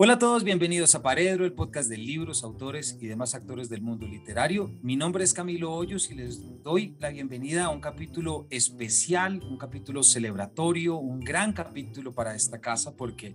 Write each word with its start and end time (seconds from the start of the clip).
Hola 0.00 0.12
a 0.12 0.18
todos, 0.20 0.44
bienvenidos 0.44 0.94
a 0.94 1.02
Paredro, 1.02 1.44
el 1.44 1.54
podcast 1.54 1.90
de 1.90 1.96
libros, 1.96 2.44
autores 2.44 2.96
y 3.00 3.08
demás 3.08 3.34
actores 3.34 3.68
del 3.68 3.82
mundo 3.82 4.06
literario. 4.06 4.70
Mi 4.80 4.94
nombre 4.94 5.24
es 5.24 5.34
Camilo 5.34 5.72
Hoyos 5.72 6.08
y 6.12 6.14
les 6.14 6.62
doy 6.62 6.94
la 7.00 7.08
bienvenida 7.08 7.64
a 7.64 7.70
un 7.70 7.80
capítulo 7.80 8.46
especial, 8.48 9.42
un 9.42 9.58
capítulo 9.58 10.04
celebratorio, 10.04 10.94
un 10.98 11.18
gran 11.18 11.52
capítulo 11.52 12.14
para 12.14 12.36
esta 12.36 12.60
casa 12.60 12.94
porque 12.96 13.34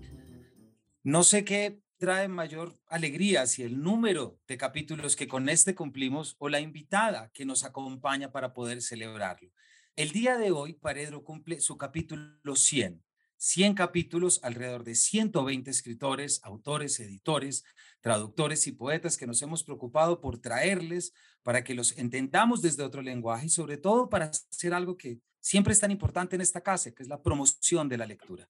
no 1.04 1.24
sé 1.24 1.44
qué 1.44 1.82
trae 1.98 2.30
mayor 2.30 2.80
alegría 2.88 3.46
si 3.46 3.64
el 3.64 3.82
número 3.82 4.40
de 4.48 4.56
capítulos 4.56 5.18
que 5.18 5.28
con 5.28 5.50
este 5.50 5.76
cumplimos 5.76 6.38
o 6.40 6.48
la 6.48 6.62
invitada 6.62 7.30
que 7.34 7.44
nos 7.44 7.66
acompaña 7.66 8.32
para 8.32 8.54
poder 8.54 8.82
celebrarlo. 8.82 9.50
El 9.98 10.12
día 10.12 10.38
de 10.38 10.52
hoy, 10.52 10.76
Paredro 10.76 11.26
cumple 11.26 11.60
su 11.60 11.78
capítulo 11.78 12.56
100 12.56 13.03
100 13.44 13.74
capítulos, 13.74 14.40
alrededor 14.42 14.86
de 14.86 14.96
120 14.96 15.70
escritores, 15.70 16.40
autores, 16.44 16.98
editores, 17.02 17.66
traductores 18.00 18.68
y 18.68 18.72
poetas 18.72 19.18
que 19.18 19.28
nos 19.28 19.42
hemos 19.42 19.66
preocupado 19.66 20.22
por 20.22 20.40
traerles 20.40 21.14
para 21.42 21.62
que 21.62 21.74
los 21.74 21.98
entendamos 21.98 22.62
desde 22.62 22.84
otro 22.84 23.02
lenguaje 23.02 23.48
y 23.48 23.50
sobre 23.50 23.76
todo 23.76 24.08
para 24.08 24.28
hacer 24.28 24.74
algo 24.74 24.96
que 24.96 25.20
siempre 25.42 25.74
es 25.74 25.82
tan 25.82 25.92
importante 25.92 26.38
en 26.38 26.42
esta 26.42 26.62
casa, 26.62 26.92
que 26.92 27.04
es 27.04 27.10
la 27.10 27.22
promoción 27.22 27.90
de 27.90 27.98
la 27.98 28.06
lectura. 28.06 28.48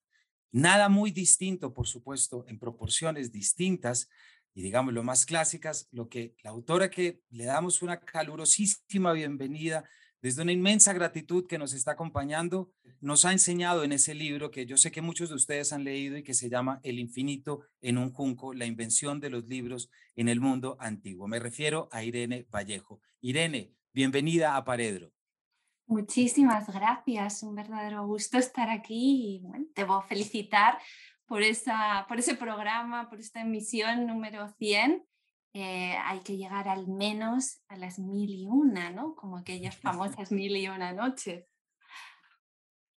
Nada 0.52 0.90
muy 0.90 1.10
distinto, 1.10 1.74
por 1.74 1.88
supuesto, 1.88 2.46
en 2.48 2.60
proporciones 2.60 3.32
distintas 3.32 4.10
y 4.54 4.62
digamos 4.62 4.94
lo 4.94 5.02
más 5.02 5.26
clásicas, 5.26 5.88
lo 5.90 6.08
que 6.08 6.36
la 6.44 6.52
autora 6.52 6.92
que 6.92 7.24
le 7.32 7.46
damos 7.46 7.82
una 7.82 8.00
calurosísima 8.00 9.12
bienvenida 9.14 9.86
desde 10.24 10.42
una 10.42 10.54
inmensa 10.54 10.94
gratitud 10.94 11.46
que 11.48 11.58
nos 11.58 11.74
está 11.74 11.92
acompañando, 11.92 12.72
nos 13.02 13.26
ha 13.26 13.34
enseñado 13.34 13.84
en 13.84 13.92
ese 13.92 14.16
libro 14.16 14.52
que 14.52 14.66
yo 14.66 14.78
sé 14.78 14.90
que 14.90 15.02
muchos 15.02 15.28
de 15.28 15.36
ustedes 15.36 15.74
han 15.74 15.84
leído 15.84 16.16
y 16.16 16.24
que 16.24 16.34
se 16.34 16.50
llama 16.50 16.80
El 16.82 16.98
infinito 16.98 17.66
en 17.82 17.98
un 17.98 18.10
junco, 18.14 18.54
la 18.54 18.66
invención 18.66 19.20
de 19.20 19.30
los 19.30 19.50
libros 19.50 19.92
en 20.16 20.30
el 20.30 20.40
mundo 20.40 20.78
antiguo. 20.80 21.28
Me 21.28 21.40
refiero 21.40 21.90
a 21.92 22.06
Irene 22.06 22.48
Vallejo. 22.50 23.02
Irene, 23.20 23.74
bienvenida 23.92 24.56
a 24.56 24.64
Paredro. 24.64 25.12
Muchísimas 25.88 26.74
gracias, 26.74 27.44
un 27.44 27.56
verdadero 27.56 28.08
gusto 28.08 28.38
estar 28.38 28.70
aquí 28.70 29.36
y 29.36 29.40
bueno, 29.42 29.66
te 29.76 29.86
felicitar 30.08 30.80
por, 31.26 31.44
esa, 31.44 32.06
por 32.08 32.18
ese 32.18 32.36
programa, 32.36 33.10
por 33.10 33.20
esta 33.20 33.42
emisión 33.42 34.08
número 34.08 34.48
100 34.58 35.06
eh, 35.54 35.96
hay 36.04 36.20
que 36.22 36.36
llegar 36.36 36.68
al 36.68 36.88
menos 36.88 37.62
a 37.68 37.78
las 37.78 38.00
mil 38.00 38.30
y 38.30 38.48
una, 38.48 38.90
¿no? 38.90 39.16
Como 39.16 39.38
aquellas 39.38 39.76
famosas 39.82 40.32
mil 40.32 40.56
y 40.58 40.68
una 40.68 40.94
noches. 40.94 41.46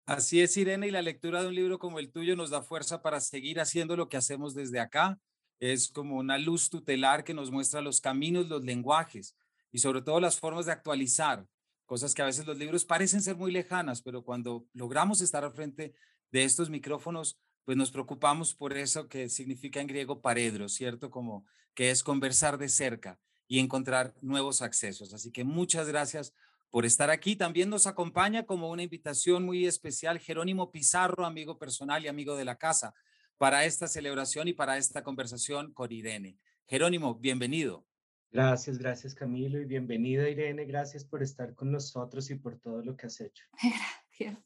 Así 0.07 0.41
es, 0.41 0.57
Irene, 0.57 0.89
y 0.89 0.91
la 0.91 1.03
lectura 1.03 1.43
de 1.43 1.49
un 1.49 1.55
libro 1.55 1.79
como 1.79 1.99
el 1.99 2.13
tuyo 2.13 2.37
nos 2.37 2.51
da 2.51 2.63
fuerza 2.63 3.01
para 3.01 3.21
seguir 3.21 3.59
haciendo 3.59 3.97
lo 3.97 4.09
que 4.09 4.19
hacemos 4.19 4.55
desde 4.55 4.79
acá. 4.79 5.19
Es 5.61 5.91
como 5.91 6.17
una 6.17 6.37
luz 6.39 6.69
tutelar 6.69 7.25
que 7.25 7.33
nos 7.33 7.51
muestra 7.51 7.81
los 7.81 8.01
caminos, 8.01 8.49
los 8.49 8.65
lenguajes 8.65 9.35
y 9.73 9.79
sobre 9.79 10.03
todo 10.03 10.21
las 10.21 10.39
formas 10.39 10.67
de 10.67 10.73
actualizar, 10.73 11.47
cosas 11.87 12.15
que 12.15 12.23
a 12.23 12.27
veces 12.27 12.47
los 12.47 12.59
libros 12.59 12.85
parecen 12.85 13.23
ser 13.23 13.37
muy 13.37 13.51
lejanas, 13.51 14.03
pero 14.03 14.23
cuando 14.23 14.67
logramos 14.73 15.21
estar 15.21 15.43
al 15.43 15.53
frente 15.53 15.95
de 16.31 16.45
estos 16.45 16.71
micrófonos, 16.71 17.41
pues 17.65 17.77
nos 17.77 17.91
preocupamos 17.91 18.55
por 18.55 18.77
eso 18.77 19.09
que 19.09 19.29
significa 19.29 19.81
en 19.81 19.87
griego 19.87 20.21
paredro, 20.21 20.69
¿cierto? 20.69 21.11
Como 21.11 21.47
que 21.75 21.91
es 21.91 22.03
conversar 22.03 22.59
de 22.59 22.69
cerca 22.69 23.19
y 23.49 23.59
encontrar 23.59 24.15
nuevos 24.21 24.63
accesos. 24.63 25.13
Así 25.13 25.31
que 25.31 25.45
muchas 25.45 25.89
gracias 25.89 26.35
por 26.71 26.85
estar 26.85 27.11
aquí. 27.11 27.37
También 27.37 27.71
nos 27.71 27.87
acompaña 27.87 28.45
como 28.45 28.71
una 28.71 28.83
invitación 28.83 29.45
muy 29.45 29.67
especial 29.67 30.19
Jerónimo 30.19 30.71
Pizarro, 30.71 31.25
amigo 31.25 31.59
personal 31.59 32.05
y 32.05 32.09
amigo 32.09 32.37
de 32.37 32.45
la 32.45 32.57
casa, 32.57 32.95
para 33.39 33.65
esta 33.65 33.89
celebración 33.89 34.49
y 34.49 34.53
para 34.53 34.77
esta 34.77 35.03
conversación 35.03 35.73
con 35.73 35.93
Irene. 35.93 36.39
Jerónimo, 36.67 37.15
bienvenido. 37.15 37.87
Gracias, 38.31 38.79
gracias 38.79 39.15
Camilo 39.15 39.61
y 39.61 39.65
bienvenida 39.65 40.29
Irene. 40.29 40.65
Gracias 40.65 41.05
por 41.05 41.23
estar 41.23 41.55
con 41.55 41.71
nosotros 41.71 42.29
y 42.31 42.35
por 42.35 42.59
todo 42.59 42.83
lo 42.83 42.97
que 42.97 43.07
has 43.07 43.21
hecho. 43.21 43.45
Gracias. 44.19 44.39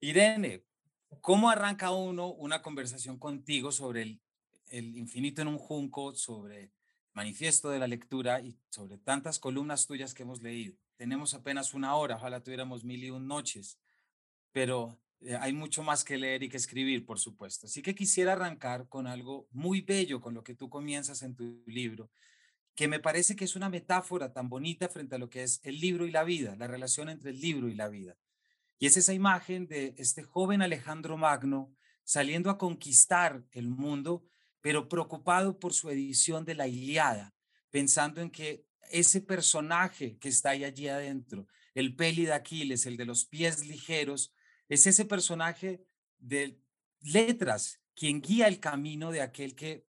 Irene, 0.00 0.64
¿cómo 1.20 1.50
arranca 1.50 1.90
uno 1.90 2.28
una 2.28 2.62
conversación 2.62 3.18
contigo 3.18 3.72
sobre 3.72 4.02
el 4.02 4.22
el 4.72 4.96
infinito 4.96 5.42
en 5.42 5.48
un 5.48 5.58
junco, 5.58 6.14
sobre 6.14 6.72
manifiesto 7.12 7.68
de 7.68 7.78
la 7.78 7.86
lectura 7.86 8.40
y 8.40 8.58
sobre 8.70 8.96
tantas 8.96 9.38
columnas 9.38 9.86
tuyas 9.86 10.14
que 10.14 10.22
hemos 10.22 10.42
leído. 10.42 10.76
Tenemos 10.96 11.34
apenas 11.34 11.74
una 11.74 11.94
hora, 11.94 12.16
ojalá 12.16 12.42
tuviéramos 12.42 12.82
mil 12.82 13.04
y 13.04 13.10
un 13.10 13.28
noches, 13.28 13.78
pero 14.50 14.98
eh, 15.20 15.36
hay 15.36 15.52
mucho 15.52 15.82
más 15.82 16.04
que 16.04 16.16
leer 16.16 16.42
y 16.42 16.48
que 16.48 16.56
escribir, 16.56 17.04
por 17.04 17.18
supuesto. 17.18 17.66
Así 17.66 17.82
que 17.82 17.94
quisiera 17.94 18.32
arrancar 18.32 18.88
con 18.88 19.06
algo 19.06 19.46
muy 19.50 19.82
bello, 19.82 20.22
con 20.22 20.32
lo 20.32 20.42
que 20.42 20.54
tú 20.54 20.70
comienzas 20.70 21.22
en 21.22 21.36
tu 21.36 21.62
libro, 21.66 22.10
que 22.74 22.88
me 22.88 22.98
parece 22.98 23.36
que 23.36 23.44
es 23.44 23.54
una 23.54 23.68
metáfora 23.68 24.32
tan 24.32 24.48
bonita 24.48 24.88
frente 24.88 25.16
a 25.16 25.18
lo 25.18 25.28
que 25.28 25.42
es 25.42 25.60
el 25.64 25.78
libro 25.80 26.06
y 26.06 26.10
la 26.10 26.24
vida, 26.24 26.56
la 26.56 26.66
relación 26.66 27.10
entre 27.10 27.30
el 27.30 27.40
libro 27.40 27.68
y 27.68 27.74
la 27.74 27.88
vida. 27.88 28.16
Y 28.82 28.86
es 28.86 28.96
esa 28.96 29.14
imagen 29.14 29.68
de 29.68 29.94
este 29.96 30.24
joven 30.24 30.60
Alejandro 30.60 31.16
Magno 31.16 31.72
saliendo 32.02 32.50
a 32.50 32.58
conquistar 32.58 33.44
el 33.52 33.68
mundo 33.68 34.26
pero 34.60 34.88
preocupado 34.88 35.60
por 35.60 35.72
su 35.72 35.88
edición 35.88 36.44
de 36.44 36.56
la 36.56 36.66
Iliada, 36.66 37.32
pensando 37.70 38.20
en 38.20 38.28
que 38.28 38.66
ese 38.90 39.20
personaje 39.20 40.18
que 40.18 40.30
está 40.30 40.50
ahí 40.50 40.64
allí 40.64 40.88
adentro, 40.88 41.46
el 41.74 41.94
peli 41.94 42.24
de 42.24 42.32
Aquiles, 42.32 42.84
el 42.86 42.96
de 42.96 43.04
los 43.04 43.24
pies 43.24 43.64
ligeros, 43.64 44.34
es 44.68 44.84
ese 44.88 45.04
personaje 45.04 45.86
de 46.18 46.60
letras 47.02 47.80
quien 47.94 48.20
guía 48.20 48.48
el 48.48 48.58
camino 48.58 49.12
de 49.12 49.20
aquel 49.20 49.54
que 49.54 49.86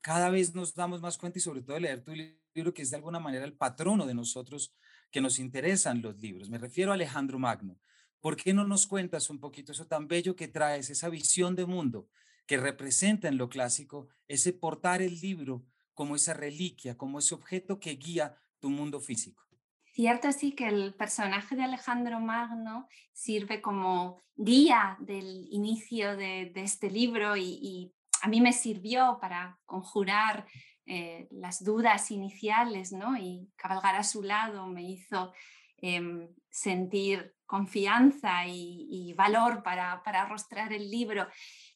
cada 0.00 0.30
vez 0.30 0.52
nos 0.52 0.74
damos 0.74 1.00
más 1.00 1.16
cuenta 1.16 1.38
y 1.38 1.42
sobre 1.42 1.62
todo 1.62 1.78
leer 1.78 2.02
tu 2.02 2.12
libro 2.12 2.74
que 2.74 2.82
es 2.82 2.90
de 2.90 2.96
alguna 2.96 3.20
manera 3.20 3.44
el 3.44 3.54
patrono 3.54 4.04
de 4.04 4.14
nosotros 4.14 4.74
que 5.12 5.20
nos 5.20 5.38
interesan 5.38 6.02
los 6.02 6.18
libros. 6.18 6.50
Me 6.50 6.58
refiero 6.58 6.90
a 6.90 6.94
Alejandro 6.94 7.38
Magno. 7.38 7.78
¿Por 8.26 8.34
qué 8.34 8.52
no 8.52 8.64
nos 8.64 8.88
cuentas 8.88 9.30
un 9.30 9.38
poquito 9.38 9.70
eso 9.70 9.86
tan 9.86 10.08
bello 10.08 10.34
que 10.34 10.48
traes, 10.48 10.90
esa 10.90 11.08
visión 11.08 11.54
de 11.54 11.64
mundo 11.64 12.08
que 12.44 12.56
representa 12.56 13.28
en 13.28 13.38
lo 13.38 13.48
clásico 13.48 14.08
ese 14.26 14.52
portar 14.52 15.00
el 15.00 15.20
libro 15.20 15.64
como 15.94 16.16
esa 16.16 16.34
reliquia, 16.34 16.96
como 16.96 17.20
ese 17.20 17.36
objeto 17.36 17.78
que 17.78 17.94
guía 17.94 18.36
tu 18.58 18.68
mundo 18.68 18.98
físico. 18.98 19.44
Cierto 19.92 20.32
sí 20.32 20.56
que 20.56 20.66
el 20.66 20.94
personaje 20.94 21.54
de 21.54 21.62
Alejandro 21.62 22.18
Magno 22.18 22.88
sirve 23.12 23.62
como 23.62 24.20
guía 24.34 24.96
del 24.98 25.46
inicio 25.52 26.16
de, 26.16 26.50
este 26.56 26.90
libro 26.90 27.36
y, 27.36 27.92
a 28.22 28.26
mí 28.26 28.40
me 28.40 28.52
sirvió 28.52 29.18
para 29.20 29.60
conjurar 29.66 30.48
eh, 30.84 31.28
las 31.30 31.62
dudas 31.62 32.10
iniciales 32.10 32.90
¿no? 32.90 33.16
y 33.16 33.52
cabalgar 33.54 33.94
a 33.94 34.02
su 34.02 34.24
lado 34.24 34.66
me 34.66 34.82
hizo 34.82 35.32
em, 35.76 36.28
sentir 36.50 37.35
confianza 37.46 38.46
y, 38.46 39.14
valor 39.16 39.62
para, 39.62 40.02
para 40.02 40.22
arrostrar 40.22 40.72
el 40.72 40.90
libro. 40.90 41.26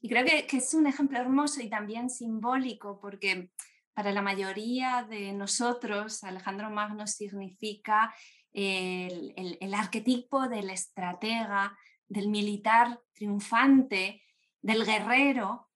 Y 0.01 0.09
creo 0.09 0.25
que, 0.25 0.57
es 0.57 0.75
un 0.75 0.87
ejemplo 0.87 1.19
hermoso 1.19 1.63
y 1.63 1.71
también 1.71 2.11
simbólico 2.11 3.01
porque 3.01 3.51
para 3.95 4.13
la 4.13 4.23
mayoría 4.23 5.07
de 5.09 5.33
nosotros 5.33 6.23
Alejandro 6.25 6.71
Magno 6.71 7.07
significa 7.07 8.15
el, 8.53 9.33
el, 9.37 9.75
arquetipo 9.75 10.49
del 10.49 10.71
estratega, 10.71 11.77
del 12.09 12.29
militar 12.29 13.01
triunfante, 13.13 14.23
del 14.61 14.85
guerrero, 14.85 15.69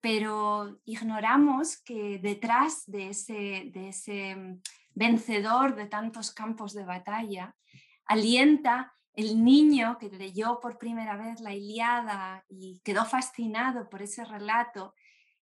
pero 0.00 0.80
ignoramos 0.84 1.82
que 1.82 2.18
detrás 2.18 2.84
de 2.86 3.10
ese, 3.10 3.70
de 3.72 3.88
ese 3.88 4.58
vencedor 4.94 5.74
de 5.76 5.86
tantos 5.86 6.32
campos 6.32 6.72
de 6.72 6.84
batalla 6.84 7.54
alienta 8.06 8.95
el 9.16 9.42
niño 9.42 9.96
que 9.98 10.10
leyó 10.10 10.60
por 10.60 10.78
primera 10.78 11.16
vez 11.16 11.40
la 11.40 11.54
Iliada 11.54 12.44
y 12.48 12.80
quedó 12.84 13.04
fascinado 13.06 13.88
por 13.88 14.02
ese 14.02 14.24
relato 14.24 14.94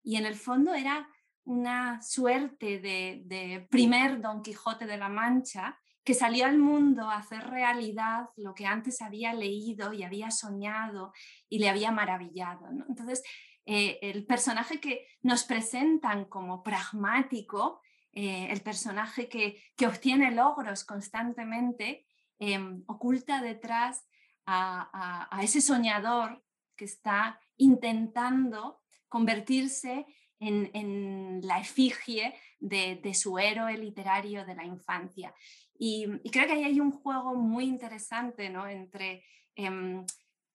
y 0.03 0.17
en 0.17 0.25
el 0.25 0.35
fondo 0.35 0.73
era 0.75 1.09
una 1.45 2.01
suerte 2.01 2.79
de, 2.79 3.67
primer 3.69 4.21
Don 4.21 4.43
Quijote 4.43 4.85
de 4.85 4.97
la 4.97 5.09
Mancha 5.09 5.77
que 6.03 6.13
salió 6.13 6.45
al 6.45 6.57
mundo 6.57 7.09
a 7.09 7.17
hacer 7.17 7.49
realidad 7.49 8.29
lo 8.35 8.53
que 8.53 8.65
antes 8.65 9.01
había 9.01 9.33
leído 9.33 9.91
y 9.93 10.03
había 10.03 10.31
soñado 10.31 11.13
y 11.49 11.59
le 11.59 11.69
había 11.69 11.91
maravillado. 11.91 12.67
Entonces, 12.87 13.23
eh, 13.65 13.99
el 14.01 14.25
personaje 14.25 14.81
que 14.81 15.07
nos 15.21 15.45
presentan 15.45 16.25
como 16.25 16.61
pragmático, 16.61 17.81
eh, 18.11 18.49
el 18.51 18.61
personaje 18.61 19.29
que, 19.29 19.63
que 19.77 19.87
obtiene 19.87 20.31
logros 20.31 20.83
constantemente, 20.83 22.05
Em, 22.45 22.83
oculta 22.87 23.41
detrás 23.41 24.05
a, 24.45 25.39
ese 25.41 25.61
soñador 25.61 26.43
que 26.75 26.83
está 26.83 27.39
intentando 27.55 28.81
convertirse 29.07 30.05
en, 30.39 31.39
la 31.41 31.61
efigie 31.61 32.35
de, 32.59 33.13
su 33.13 33.39
héroe 33.39 33.77
literario 33.77 34.45
de 34.45 34.55
la 34.55 34.65
infancia. 34.65 35.33
Y, 35.79 36.05
creo 36.31 36.45
que 36.47 36.53
ahí 36.53 36.65
hay 36.65 36.79
un 36.81 36.91
juego 36.91 37.33
muy 37.33 37.63
interesante 37.63 38.49
¿no? 38.49 38.67
entre 38.67 39.23
em, 39.55 40.05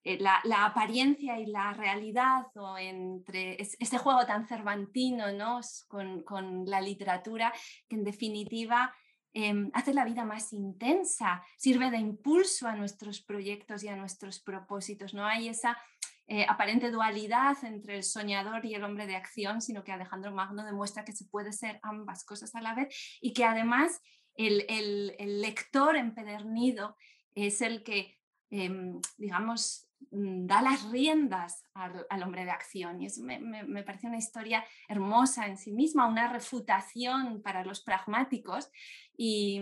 eh, 0.03 0.19
la, 0.19 0.65
apariencia 0.65 1.39
y 1.39 1.47
la 1.47 1.73
realidad 1.73 2.45
o 2.55 2.77
entre 2.77 3.59
este 3.59 3.97
juego 3.97 4.27
tan 4.27 4.47
cervantino 4.47 5.31
¿no? 5.31 5.59
con, 5.87 6.21
con 6.21 6.65
la 6.67 6.81
literatura 6.81 7.51
que 7.87 7.95
en 7.95 8.03
definitiva 8.03 8.93
Em, 9.41 9.71
hace 9.73 9.93
la 9.93 10.03
vida 10.03 10.25
más 10.25 10.51
intensa, 10.51 11.41
sirve 11.55 11.89
de 11.91 11.97
impulso 11.97 12.67
a 12.67 12.75
nuestros 12.75 13.21
proyectos 13.21 13.85
y 13.85 13.87
a 13.87 13.95
nuestros 13.95 14.41
propósitos. 14.41 15.13
No 15.13 15.25
hay 15.25 15.47
esa 15.47 15.77
eh, 16.27 16.45
aparente 16.49 16.91
dualidad 16.91 17.55
entre 17.63 17.95
el 17.95 18.03
soñador 18.03 18.65
y 18.65 18.75
el 18.75 18.83
hombre 18.83 19.07
de 19.07 19.15
acción, 19.15 19.61
sino 19.61 19.85
que 19.85 19.93
Alejandro 19.93 20.33
Magno 20.33 20.65
demuestra 20.65 21.05
que 21.05 21.13
se 21.13 21.23
puede 21.23 21.53
ser 21.53 21.79
ambas 21.83 22.25
cosas 22.25 22.53
a 22.53 22.59
la 22.59 22.75
vez 22.75 22.93
y 23.21 23.31
que 23.31 23.45
además 23.45 24.01
el, 24.35 25.15
lector 25.41 25.95
empedernido 25.95 26.97
es 27.33 27.61
el 27.61 27.81
que, 27.81 28.19
em, 28.49 28.99
digamos, 29.17 29.88
da 30.11 30.61
las 30.61 30.89
riendas 30.89 31.65
al, 31.73 32.23
hombre 32.23 32.45
de 32.45 32.51
acción. 32.51 33.01
Y 33.01 33.07
eso 33.07 33.21
me, 33.23 33.83
parece 33.83 34.07
una 34.07 34.17
historia 34.17 34.63
hermosa 34.87 35.47
en 35.47 35.57
sí 35.57 35.71
misma, 35.71 36.07
una 36.07 36.31
refutación 36.31 37.41
para 37.41 37.63
los 37.63 37.81
pragmáticos 37.81 38.69
y, 39.15 39.61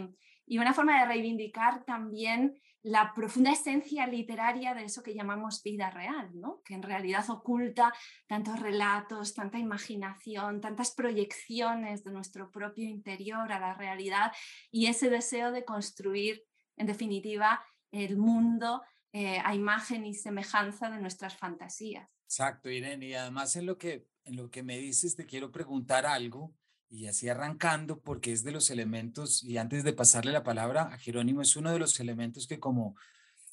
una 0.50 0.74
forma 0.74 1.00
de 1.00 1.08
reivindicar 1.08 1.84
también 1.84 2.58
la 2.82 3.12
profunda 3.14 3.52
esencia 3.52 4.08
literaria 4.08 4.74
de 4.74 4.86
eso 4.86 5.04
que 5.04 5.14
llamamos 5.14 5.62
vida 5.62 5.90
real, 5.90 6.30
¿no? 6.36 6.62
que 6.64 6.74
en 6.74 6.84
realidad 6.84 7.30
oculta 7.30 7.94
tantos 8.28 8.58
relatos, 8.62 9.34
tanta 9.34 9.60
imaginación, 9.60 10.62
tantas 10.62 10.92
proyecciones 10.96 12.06
de 12.06 12.12
nuestro 12.12 12.50
propio 12.50 12.88
interior 12.88 13.52
a 13.52 13.60
la 13.60 13.74
realidad 13.74 14.32
y 14.72 14.86
ese 14.86 15.10
deseo 15.10 15.52
de 15.52 15.66
construir, 15.66 16.46
en 16.78 16.88
definitiva, 16.88 17.62
el 17.92 18.16
mundo 18.16 18.84
eh, 19.20 19.42
a 19.44 19.56
imagen 19.56 20.06
y 20.06 20.14
semejanza 20.14 20.92
de 20.92 21.00
nuestras 21.00 21.36
fantasías. 21.36 22.08
Exacto, 22.26 22.70
Irene. 22.70 23.08
Y 23.08 23.14
además 23.16 23.56
en 23.56 23.66
lo 23.66 23.76
que, 23.76 24.06
en 24.26 24.36
lo 24.36 24.52
que 24.52 24.62
me 24.62 24.78
dices 24.78 25.16
te 25.16 25.26
quiero 25.26 25.52
preguntar 25.52 26.06
algo 26.06 26.54
y 26.88 27.08
así 27.08 27.28
arrancando 27.28 28.00
porque 28.00 28.32
es 28.32 28.44
de 28.44 28.52
los 28.52 28.70
elementos, 28.70 29.44
y 29.44 29.58
antes 29.58 29.84
de 29.84 29.94
pasarle 29.94 30.32
la 30.32 30.44
palabra 30.44 30.84
a 30.84 31.00
Jerónimo, 31.00 31.42
es 31.42 31.56
uno 31.56 31.72
de 31.72 31.80
los 31.80 32.00
elementos 32.00 32.46
que 32.46 32.60
como, 32.60 32.96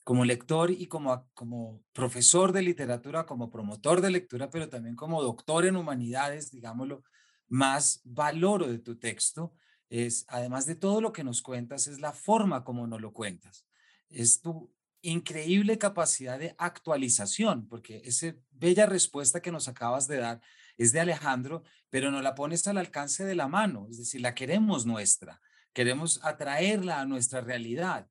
como 0.02 0.26
lector 0.26 0.70
y 0.70 0.87
como, 0.87 1.31
como 1.32 1.82
profesor 1.94 2.52
de 2.52 2.60
literatura, 2.60 3.25
como 3.25 3.49
promotor 3.50 4.02
de 4.02 4.10
lectura, 4.10 4.50
pero 4.50 4.69
también 4.69 4.96
como 4.96 5.22
doctor 5.22 5.64
en 5.64 5.76
humanidades, 5.76 6.50
digámoslo, 6.50 7.05
más 7.49 8.02
valoro 8.05 8.69
de 8.69 8.81
tu 8.81 8.99
texto, 8.99 9.55
es, 9.88 10.26
además 10.28 10.67
de 10.67 10.75
todo 10.75 11.00
lo 11.00 11.10
que 11.10 11.25
nos 11.25 11.40
cuentas, 11.40 11.87
es 11.87 12.00
la 12.00 12.12
forma 12.12 12.64
como 12.64 12.87
nos 12.87 13.00
lo 13.00 13.14
cuentas. 13.14 13.67
Es 14.10 14.43
tu, 14.43 14.70
increíble 15.04 15.78
capacidad 15.78 16.38
de 16.38 16.54
actualización, 16.58 17.68
porque 17.68 18.02
esa 18.04 18.34
bella 18.50 18.86
respuesta 18.86 19.40
que 19.40 19.52
nos 19.52 19.68
acabas 19.68 20.08
de 20.08 20.18
dar 20.18 20.40
es 20.76 20.92
de 20.92 21.00
Alejandro, 21.00 21.62
pero 21.90 22.10
no 22.10 22.22
la 22.22 22.34
pones 22.34 22.66
al 22.66 22.78
alcance 22.78 23.24
de 23.24 23.34
la 23.34 23.46
mano, 23.46 23.86
es 23.90 23.98
decir, 23.98 24.20
la 24.20 24.34
queremos 24.34 24.86
nuestra, 24.86 25.40
queremos 25.72 26.20
atraerla 26.24 27.00
a 27.00 27.06
nuestra 27.06 27.40
realidad. 27.40 28.08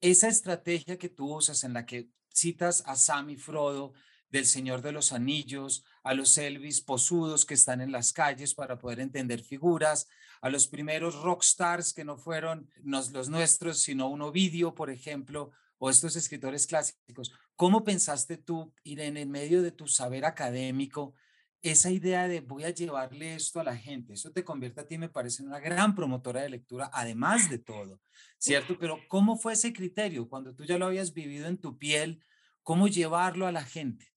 Esa 0.00 0.28
estrategia 0.28 0.98
que 0.98 1.08
tú 1.08 1.34
usas 1.34 1.64
en 1.64 1.72
la 1.72 1.86
que 1.86 2.10
citas 2.28 2.82
a 2.86 2.94
Sam 2.96 3.30
y 3.30 3.36
Frodo 3.36 3.94
del 4.28 4.46
Señor 4.46 4.82
de 4.82 4.92
los 4.92 5.12
Anillos, 5.12 5.84
a 6.02 6.12
los 6.12 6.36
Elvis 6.36 6.80
posudos 6.80 7.46
que 7.46 7.54
están 7.54 7.80
en 7.80 7.92
las 7.92 8.12
calles 8.12 8.54
para 8.54 8.78
poder 8.78 9.00
entender 9.00 9.42
figuras, 9.42 10.08
a 10.42 10.50
los 10.50 10.66
primeros 10.66 11.22
rockstars 11.22 11.94
que 11.94 12.04
no 12.04 12.18
fueron 12.18 12.68
los 12.82 13.30
nuestros, 13.30 13.78
sino 13.78 14.08
un 14.08 14.22
Ovidio, 14.22 14.74
por 14.74 14.90
ejemplo, 14.90 15.52
o 15.78 15.90
estos 15.90 16.16
escritores 16.16 16.66
clásicos. 16.66 17.32
¿Cómo 17.56 17.84
pensaste 17.84 18.36
tú, 18.36 18.72
Irene, 18.82 19.22
en 19.22 19.30
medio 19.30 19.62
de 19.62 19.72
tu 19.72 19.86
saber 19.86 20.24
académico, 20.24 21.14
esa 21.62 21.90
idea 21.90 22.28
de 22.28 22.40
voy 22.40 22.64
a 22.64 22.70
llevarle 22.70 23.34
esto 23.34 23.60
a 23.60 23.64
la 23.64 23.76
gente? 23.76 24.14
Eso 24.14 24.32
te 24.32 24.44
convierte 24.44 24.82
a 24.82 24.86
ti, 24.86 24.98
me 24.98 25.08
parece, 25.08 25.42
en 25.42 25.48
una 25.48 25.60
gran 25.60 25.94
promotora 25.94 26.42
de 26.42 26.50
lectura, 26.50 26.90
además 26.92 27.48
de 27.48 27.58
todo, 27.58 28.00
¿cierto? 28.38 28.78
Pero 28.78 28.98
¿cómo 29.08 29.36
fue 29.36 29.54
ese 29.54 29.72
criterio 29.72 30.28
cuando 30.28 30.54
tú 30.54 30.64
ya 30.64 30.78
lo 30.78 30.86
habías 30.86 31.12
vivido 31.12 31.46
en 31.46 31.58
tu 31.58 31.78
piel? 31.78 32.22
¿Cómo 32.62 32.88
llevarlo 32.88 33.46
a 33.46 33.52
la 33.52 33.64
gente? 33.64 34.12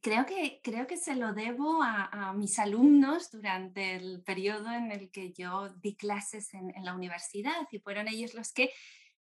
Creo 0.00 0.24
que, 0.24 0.60
creo 0.62 0.86
que 0.86 0.96
se 0.96 1.14
lo 1.14 1.34
debo 1.34 1.82
a, 1.82 2.32
mis 2.34 2.58
alumnos 2.58 3.30
durante 3.30 3.96
el 3.96 4.22
periodo 4.22 4.72
en 4.72 4.90
el 4.90 5.10
que 5.10 5.32
yo 5.34 5.68
di 5.68 5.94
clases 5.94 6.54
en, 6.54 6.74
en 6.74 6.86
la 6.86 6.94
universidad 6.94 7.68
y 7.70 7.80
fueron 7.80 8.08
ellos 8.08 8.32
los 8.32 8.50
que 8.52 8.70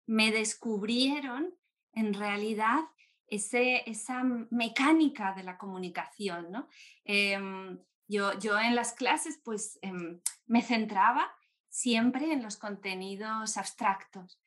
me 0.07 0.31
descubrieron 0.31 1.53
en 1.93 2.13
realidad 2.13 2.79
ese, 3.27 3.87
esa 3.89 4.23
mecánica 4.49 5.33
de 5.33 5.43
la 5.43 5.57
comunicación. 5.57 6.51
¿no? 6.51 6.67
Em, 7.03 7.77
yo, 8.07 8.37
yo, 8.39 8.59
en 8.59 8.75
las 8.75 8.93
clases 8.93 9.39
pues 9.43 9.77
em, 9.81 10.21
me 10.45 10.61
centraba 10.61 11.29
siempre 11.69 12.31
en 12.31 12.41
los 12.41 12.57
contenidos 12.57 13.57
abstractos. 13.57 14.41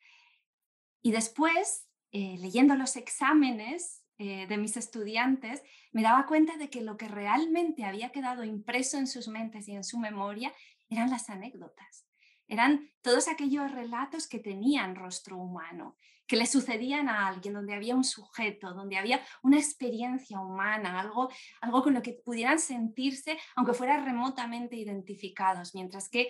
Y 1.01 1.11
después, 1.11 1.87
eh, 2.11 2.37
leyendo 2.39 2.75
los 2.75 2.95
exámenes 2.95 4.03
eh, 4.17 4.45
de 4.47 4.57
mis 4.57 4.77
estudiantes, 4.77 5.63
me 5.91 6.03
daba 6.03 6.25
cuenta 6.25 6.57
de 6.57 6.69
que 6.69 6.81
lo 6.81 6.97
que 6.97 7.07
realmente 7.07 7.85
había 7.85 8.11
quedado 8.11 8.43
impreso 8.43 8.97
en 8.97 9.07
sus 9.07 9.27
mentes 9.27 9.67
y 9.67 9.73
en 9.73 9.83
su 9.83 9.97
memoria 9.97 10.53
eran 10.89 11.09
las 11.09 11.29
anécdotas. 11.29 12.05
Eran 12.51 12.91
todos 13.01 13.29
aquellos 13.29 13.71
relatos 13.71 14.27
que 14.27 14.37
tenían 14.37 14.97
rostro 14.97 15.37
humano, 15.37 15.95
que 16.27 16.35
le 16.35 16.45
sucedían 16.45 17.07
a 17.07 17.27
alguien, 17.27 17.53
donde 17.53 17.73
había 17.73 17.95
un 17.95 18.03
sujeto, 18.03 18.73
donde 18.73 18.97
había 18.97 19.21
una 19.41 19.57
experiencia 19.57 20.37
humana, 20.41 20.99
algo, 20.99 21.31
algo 21.61 21.81
con 21.81 21.93
lo 21.93 22.01
que 22.01 22.19
pudieran 22.25 22.59
sentirse, 22.59 23.39
aunque 23.55 23.73
fueran 23.73 24.03
remotamente 24.03 24.75
identificados, 24.75 25.73
mientras 25.73 26.09
que 26.09 26.27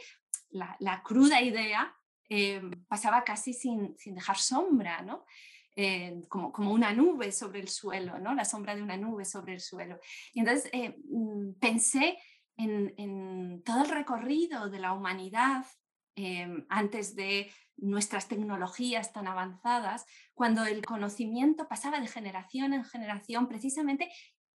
la, 0.51 1.01
cruda 1.03 1.41
idea 1.41 1.91
eh, 2.29 2.61
pasaba 2.87 3.23
casi 3.23 3.53
sin, 3.53 3.95
dejar 4.05 4.37
sombra, 4.37 5.01
¿no? 5.01 5.25
Eh, 5.75 6.21
como, 6.29 6.51
como, 6.51 6.71
una 6.71 6.93
nube 6.93 7.31
sobre 7.31 7.61
el 7.61 7.67
suelo, 7.67 8.19
¿no? 8.19 8.35
la 8.35 8.45
sombra 8.45 8.75
de 8.75 8.83
una 8.83 8.97
nube 8.97 9.25
sobre 9.25 9.53
el 9.53 9.59
suelo. 9.59 9.99
Y 10.33 10.41
entonces 10.41 10.69
eh, 10.71 10.95
mm, 11.09 11.53
pensé 11.59 12.19
en, 12.57 12.93
en, 12.97 13.63
todo 13.63 13.85
el 13.85 13.89
recorrido 13.89 14.69
de 14.69 14.77
la 14.77 14.93
humanidad 14.93 15.65
Em, 16.15 16.65
antes 16.69 17.15
de 17.15 17.51
nuestras 17.77 18.27
tecnologías 18.27 19.13
tan 19.13 19.27
avanzadas, 19.27 20.05
cuando 20.33 20.65
el 20.65 20.85
conocimiento 20.85 21.67
pasaba 21.67 21.99
de 21.99 22.07
generación 22.07 22.73
en 22.73 22.83
generación 22.83 23.47
precisamente 23.47 24.11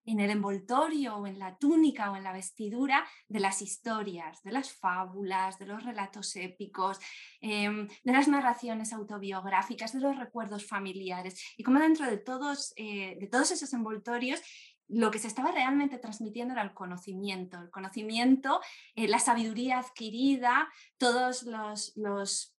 en 0.06 0.20
el 0.20 0.30
envoltorio 0.30 1.16
o 1.16 1.26
en 1.26 1.38
la 1.38 1.56
túnica 1.56 2.10
o 2.10 2.16
en 2.16 2.24
la 2.24 2.32
vestidura 2.32 3.06
de 3.28 3.40
las 3.40 3.62
historias, 3.62 4.42
de 4.42 4.52
las 4.52 4.72
fábulas, 4.72 5.58
de 5.58 5.66
los 5.66 5.82
relatos 5.82 6.36
épicos, 6.36 6.98
em, 7.40 7.88
de 8.02 8.12
las 8.12 8.28
narraciones 8.28 8.92
autobiográficas, 8.92 9.92
de 9.92 10.00
los 10.00 10.18
recuerdos 10.18 10.66
familiares. 10.66 11.42
Y 11.56 11.62
como 11.62 11.78
dentro 11.80 12.06
de 12.06 12.18
todos, 12.18 12.72
eh, 12.76 13.16
de 13.18 13.26
todos 13.28 13.50
esos 13.50 13.72
envoltorios 13.72 14.42
lo 14.88 15.10
que 15.10 15.18
se 15.18 15.28
estaba 15.28 15.50
realmente 15.52 15.98
transmitiendo 15.98 16.52
era 16.52 16.62
el 16.62 16.74
conocimiento, 16.74 17.60
el 17.60 17.70
conocimiento, 17.70 18.60
eh, 18.94 19.08
la 19.08 19.18
sabiduría 19.18 19.78
adquirida, 19.78 20.68
todos 20.98 21.44
los, 21.44 22.50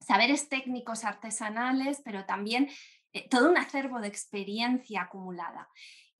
saberes 0.00 0.48
técnicos 0.48 1.04
artesanales, 1.04 2.00
pero 2.04 2.24
también 2.24 2.70
eh, 3.12 3.28
todo 3.28 3.50
un 3.50 3.58
acervo 3.58 4.00
de 4.00 4.08
experiencia 4.08 5.02
acumulada. 5.02 5.68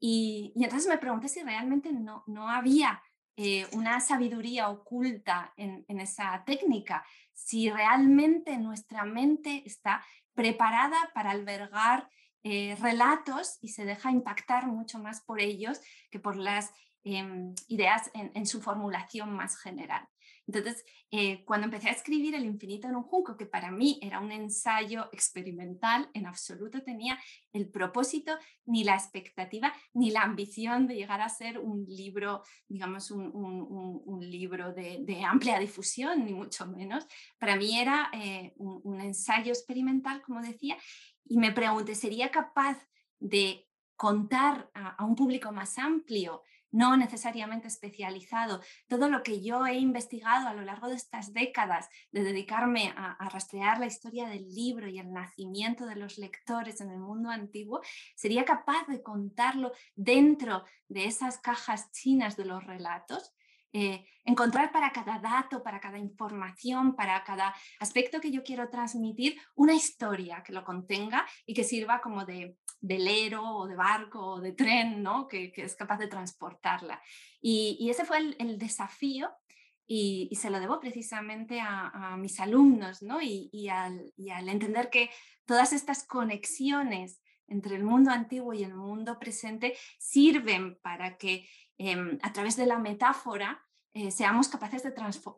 Y, 0.01 0.53
entonces 0.57 0.89
me 0.89 0.99
pregunté 0.99 1.29
si 1.29 1.43
realmente 1.43 1.93
no, 1.93 2.25
no 2.27 2.51
había 2.51 3.03
eh, 3.37 3.67
una 3.73 4.01
sabiduría 4.01 4.69
oculta 4.69 5.55
en, 5.57 5.85
en 5.89 6.01
esa 6.01 6.43
técnica, 6.45 7.07
si 7.33 7.71
realmente 7.71 8.59
nuestra 8.59 9.05
mente 9.05 9.63
está 9.65 10.05
preparada 10.35 11.11
para 11.15 11.31
albergar 11.31 12.09
eh, 12.45 12.77
relatos 12.81 13.59
y 13.61 13.69
se 13.69 13.85
deja 13.85 14.13
impactar 14.13 14.67
mucho 14.67 14.99
más 14.99 15.23
por 15.23 15.41
ellos 15.41 15.81
que 16.11 16.21
por 16.21 16.37
las 16.37 16.71
em, 17.05 17.55
ideas 17.67 18.11
en, 18.15 18.47
su 18.47 18.61
formulación 18.61 19.33
más 19.33 19.59
general. 19.59 20.07
Entonces, 20.47 20.83
eh, 21.11 21.45
cuando 21.45 21.67
empecé 21.67 21.89
a 21.89 21.93
escribir 21.93 22.35
El 22.35 22.47
infinito 22.47 22.89
en 22.89 22.97
un 22.97 23.03
junco, 23.03 23.37
que 23.37 23.45
para 23.45 23.71
mí 23.71 23.99
era 24.03 24.19
un 24.21 24.33
ensayo 24.33 25.09
experimental, 25.13 26.09
en 26.15 26.27
absoluto 26.27 26.83
tenía 26.83 27.19
el 27.53 27.69
propósito, 27.69 28.33
ni 28.65 28.83
la 28.83 28.95
expectativa, 28.95 29.75
ni 29.93 30.11
la 30.11 30.23
ambición 30.23 30.87
de 30.87 30.95
llegar 30.95 31.21
a 31.21 31.29
ser 31.29 31.59
un 31.59 31.85
libro, 31.87 32.43
digamos, 32.67 33.11
un, 33.11 34.21
libro 34.21 34.73
de, 34.73 35.23
amplia 35.25 35.59
difusión, 35.59 36.25
ni 36.25 36.33
mucho 36.33 36.67
menos. 36.67 37.07
Para 37.39 37.57
mí 37.57 37.79
era 37.79 38.11
eh, 38.15 38.55
un 38.57 39.01
ensayo 39.01 39.53
experimental, 39.53 40.23
como 40.23 40.41
decía, 40.41 40.77
y 41.29 41.39
me 41.39 41.53
pregunté, 41.53 41.95
¿sería 41.95 42.31
capaz 42.31 42.79
de 43.21 43.69
contar 43.97 44.71
a, 44.75 45.05
un 45.05 45.17
público 45.17 45.53
más 45.53 45.77
amplio 45.77 46.43
no 46.71 46.97
necesariamente 46.97 47.67
especializado. 47.67 48.61
Todo 48.89 49.09
lo 49.09 49.23
que 49.23 49.43
yo 49.43 49.67
he 49.67 49.79
investigado 49.79 50.49
a 50.49 50.55
lo 50.55 50.63
largo 50.63 50.89
de 50.89 50.95
estas 50.95 51.33
décadas 51.33 51.89
de 52.13 52.23
dedicarme 52.23 52.93
a, 52.97 53.17
rastrear 53.31 53.81
la 53.81 53.87
historia 53.87 54.29
del 54.29 54.49
libro 54.55 54.87
y 54.87 54.99
el 54.99 55.13
nacimiento 55.13 55.87
de 55.87 55.97
los 55.97 56.19
lectores 56.19 56.81
en 56.81 56.91
el 56.91 56.99
mundo 56.99 57.31
antiguo, 57.31 57.81
sería 58.15 58.45
capaz 58.45 58.87
de 58.87 59.03
contarlo 59.03 59.73
dentro 59.97 60.65
de 60.89 61.07
esas 61.07 61.39
cajas 61.39 61.91
chinas 61.91 62.37
de 62.37 62.45
los 62.45 62.65
relatos 62.65 63.33
eh, 63.73 64.07
encontrar 64.25 64.73
para 64.73 64.93
cada 64.93 65.19
dato, 65.19 65.63
para 65.63 65.81
cada 65.81 65.99
información, 65.99 66.95
para 66.95 67.23
cada 67.25 67.55
aspecto 67.81 68.21
que 68.21 68.31
yo 68.31 68.43
quiero 68.43 68.69
transmitir, 68.69 69.37
una 69.55 69.75
historia 69.75 70.43
que 70.43 70.53
lo 70.53 70.65
contenga 70.65 71.27
y 71.47 71.55
que 71.55 71.65
sirva 71.65 72.01
como 72.01 72.25
de 72.25 72.57
velero 72.81 73.43
o 73.43 73.67
de 73.67 73.77
barco 73.77 74.21
o 74.21 74.41
de 74.41 74.53
tren, 74.53 75.03
¿no? 75.03 75.29
que, 75.29 75.53
es 75.57 75.77
capaz 75.77 75.99
de 75.99 76.09
transportarla. 76.09 77.01
Y, 77.41 77.89
ese 77.91 78.05
fue 78.05 78.19
el, 78.39 78.59
desafío 78.59 79.31
y, 79.87 80.31
se 80.35 80.51
lo 80.51 80.61
debo 80.61 80.81
precisamente 80.81 81.61
a, 81.61 82.17
mis 82.19 82.41
alumnos 82.41 83.03
¿no? 83.03 83.21
y, 83.21 83.69
al, 83.69 84.13
y 84.17 84.31
al 84.31 84.49
entender 84.49 84.91
que 84.91 85.11
todas 85.45 85.73
estas 85.73 86.07
conexiones 86.07 87.21
entre 87.47 87.77
el 87.77 87.83
mundo 87.83 88.11
antiguo 88.11 88.53
y 88.53 88.63
el 88.63 88.75
mundo 88.75 89.19
presente 89.19 89.75
sirven 89.99 90.79
para 90.83 91.17
que 91.17 91.49
Em, 91.79 92.19
a 92.23 92.33
través 92.33 92.57
de 92.57 92.67
la 92.67 92.79
metáfora 92.79 93.65
eh, 93.95 94.11
seamos 94.11 94.49
capaces 94.49 94.83
de, 94.83 94.93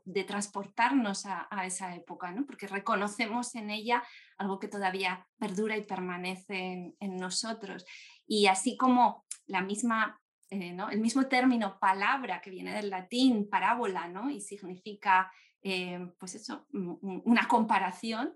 de 0.05 0.25
transportarnos 0.25 1.25
a, 1.27 1.49
esa 1.65 1.95
época, 1.95 2.33
¿no? 2.33 2.45
porque 2.45 2.67
reconocemos 2.67 3.55
en 3.55 3.71
ella 3.71 4.03
algo 4.39 4.59
que 4.59 4.69
todavía 4.69 5.27
perdura 5.39 5.77
y 5.77 5.83
permanece 5.83 6.95
en, 6.99 7.17
nosotros. 7.17 7.87
Y 8.27 8.47
así 8.47 8.77
como 8.77 9.25
la 9.47 9.63
misma, 9.63 10.21
eh, 10.51 10.73
¿no? 10.73 10.91
el 10.91 11.01
mismo 11.01 11.27
término 11.27 11.79
palabra 11.79 12.41
que 12.41 12.51
viene 12.51 12.75
del 12.75 12.91
latín, 12.91 13.49
parábola, 13.49 14.09
¿no? 14.09 14.31
y 14.31 14.41
significa 14.41 15.31
eh, 15.63 16.13
pues 16.19 16.35
eso, 16.35 16.67
una 16.73 17.47
comparación, 17.47 18.35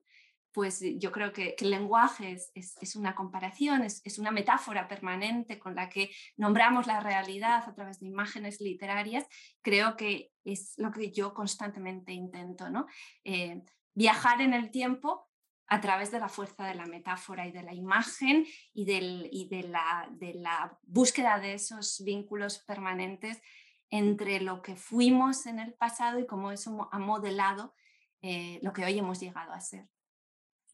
pues 0.55 0.81
eh, 0.83 0.95
yo 0.99 1.11
creo 1.11 1.33
que, 1.33 1.57
el 1.59 1.71
lenguaje 1.71 2.39
es, 2.55 2.97
una 2.97 3.15
comparación, 3.15 3.83
es, 3.83 4.19
una 4.19 4.31
metáfora 4.31 4.87
permanente 4.87 5.59
con 5.59 5.75
la 5.75 5.89
que 5.89 6.11
nombramos 6.37 6.87
la 6.87 7.01
realidad 7.01 7.65
a 7.67 7.75
través 7.75 7.99
de 7.99 8.07
imágenes 8.07 8.61
literarias, 8.61 9.27
creo 9.61 9.97
que 9.97 10.31
es 10.45 10.75
lo 10.79 10.93
que 10.93 11.11
yo 11.11 11.35
constantemente 11.35 12.13
intento, 12.13 12.71
¿no? 12.71 12.87
Eh, 13.25 13.63
viajar 13.95 14.41
en 14.41 14.55
el 14.55 14.71
tiempo 14.71 15.29
a 15.67 15.81
través 15.81 16.13
de 16.13 16.21
la 16.21 16.29
fuerza 16.29 16.65
de 16.67 16.75
la 16.75 16.87
metáfora 16.87 17.47
y 17.47 17.53
de 17.53 17.63
la 17.63 17.75
imagen 17.75 18.47
y, 18.73 18.85
de, 18.85 19.69
la, 19.69 20.79
búsqueda 20.83 21.41
de 21.41 21.55
esos 21.55 22.01
vínculos 22.05 22.59
permanentes 22.61 23.43
entre 23.91 24.41
lo 24.41 24.63
que 24.63 24.77
fuimos 24.77 25.47
en 25.47 25.59
el 25.59 25.75
pasado 25.75 26.21
y 26.21 26.27
cómo 26.27 26.53
eso 26.53 26.89
ha 26.93 26.99
modelado 26.99 27.75
eh, 28.23 28.61
lo 28.63 28.73
que 28.73 28.85
hoy 28.85 28.99
hemos 28.99 29.21
llegado 29.21 29.53
a 29.53 29.61
ser. 29.61 29.89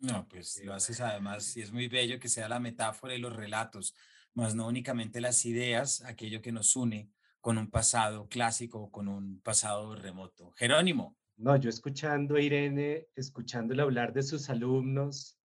No, 0.01 0.27
pues 0.29 0.63
lo 0.65 0.73
haces 0.73 1.01
además 1.01 1.57
y 1.57 1.63
es 1.63 1.73
muy 1.73 1.89
bello 1.89 2.19
que 2.19 2.29
sea 2.29 2.49
la 2.49 2.59
metáfora 2.59 3.15
y 3.15 3.19
los 3.19 3.37
relatos, 3.37 3.95
más 4.33 4.55
no 4.55 4.67
únicamente 4.67 5.21
las 5.21 5.45
ideas, 5.45 6.03
aquello 6.03 6.41
que 6.41 6.53
nos 6.53 6.75
une 6.75 7.11
con 7.41 7.59
un 7.59 7.71
pasado 7.71 8.27
clásico 8.29 8.81
o 8.81 8.91
con 8.91 9.09
un 9.09 9.41
pasado 9.43 9.95
remoto. 9.95 10.53
Jerónimo. 10.53 11.19
No, 11.37 11.57
yo 11.57 11.69
escuchando 11.69 12.37
a 12.37 12.41
Irene, 12.41 13.09
escuchándole 13.15 13.83
hablar 13.83 14.13
de 14.13 14.23
sus 14.23 14.49
alumnos, 14.49 15.39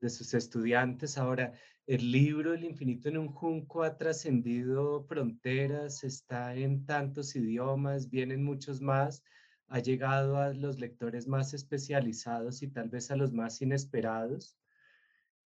de 0.00 0.10
sus 0.10 0.32
estudiantes, 0.34 1.18
ahora 1.18 1.52
el 1.86 2.12
libro 2.12 2.54
El 2.54 2.64
infinito 2.64 3.08
en 3.08 3.18
un 3.18 3.28
junco 3.28 3.82
ha 3.82 3.96
trascendido 3.96 5.02
fronteras, 5.04 6.04
está 6.04 6.54
en 6.54 6.84
tantos 6.84 7.34
idiomas, 7.34 8.10
vienen 8.10 8.44
muchos 8.44 8.80
más 8.80 9.24
ha 9.68 9.80
llegado 9.80 10.38
a 10.38 10.52
los 10.54 10.78
lectores 10.80 11.26
más 11.28 11.52
especializados 11.52 12.62
y 12.62 12.68
tal 12.68 12.88
vez 12.88 13.10
a 13.10 13.16
los 13.16 13.32
más 13.32 13.60
inesperados. 13.60 14.56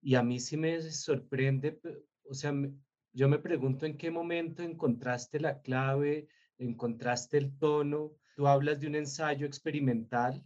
Y 0.02 0.14
a 0.14 0.22
mí 0.22 0.40
sí 0.40 0.56
me 0.56 0.80
sorprende, 0.82 1.80
o 2.24 2.34
sea, 2.34 2.52
yo 3.12 3.28
me 3.28 3.38
pregunto 3.38 3.86
en 3.86 3.96
qué 3.96 4.10
momento 4.10 4.62
encontraste 4.62 5.40
la 5.40 5.60
clave, 5.60 6.28
encontraste 6.58 7.38
el 7.38 7.56
tono. 7.58 8.12
Tú 8.36 8.46
hablas 8.46 8.80
de 8.80 8.86
un 8.86 8.94
ensayo 8.94 9.46
experimental 9.46 10.44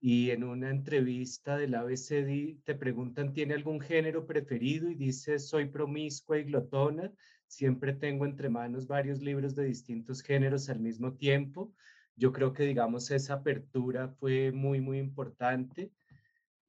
y 0.00 0.30
en 0.30 0.44
una 0.44 0.70
entrevista 0.70 1.56
del 1.56 1.74
ABCD 1.74 2.62
te 2.64 2.74
preguntan, 2.76 3.32
¿tiene 3.32 3.54
algún 3.54 3.80
género 3.80 4.24
preferido? 4.24 4.88
Y 4.88 4.94
dices, 4.94 5.48
soy 5.48 5.66
promiscua 5.66 6.38
y 6.38 6.44
glotona. 6.44 7.12
Siempre 7.48 7.92
tengo 7.92 8.24
entre 8.24 8.48
manos 8.48 8.86
varios 8.86 9.20
libros 9.20 9.56
de 9.56 9.64
distintos 9.64 10.22
géneros 10.22 10.68
al 10.68 10.78
mismo 10.78 11.14
tiempo 11.14 11.74
yo 12.18 12.32
creo 12.32 12.52
que, 12.52 12.64
digamos, 12.64 13.10
esa 13.10 13.34
apertura 13.34 14.08
fue 14.08 14.52
muy, 14.52 14.80
muy 14.80 14.98
importante. 14.98 15.92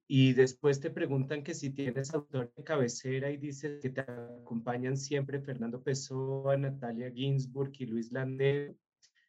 Y 0.08 0.34
después 0.34 0.80
te 0.80 0.90
preguntan 0.90 1.44
que 1.44 1.54
si 1.54 1.72
tienes 1.72 2.14
autor 2.14 2.52
de 2.56 2.64
cabecera 2.64 3.30
y 3.30 3.38
dices 3.38 3.80
que 3.82 3.90
te 3.90 4.02
acompañan 4.02 4.98
siempre 4.98 5.40
Fernando 5.40 5.84
Pessoa, 5.84 6.58
Natalia 6.58 7.12
Ginsburg 7.12 7.74
y 7.80 7.86
Luis 7.86 8.12
Landero. 8.12 8.76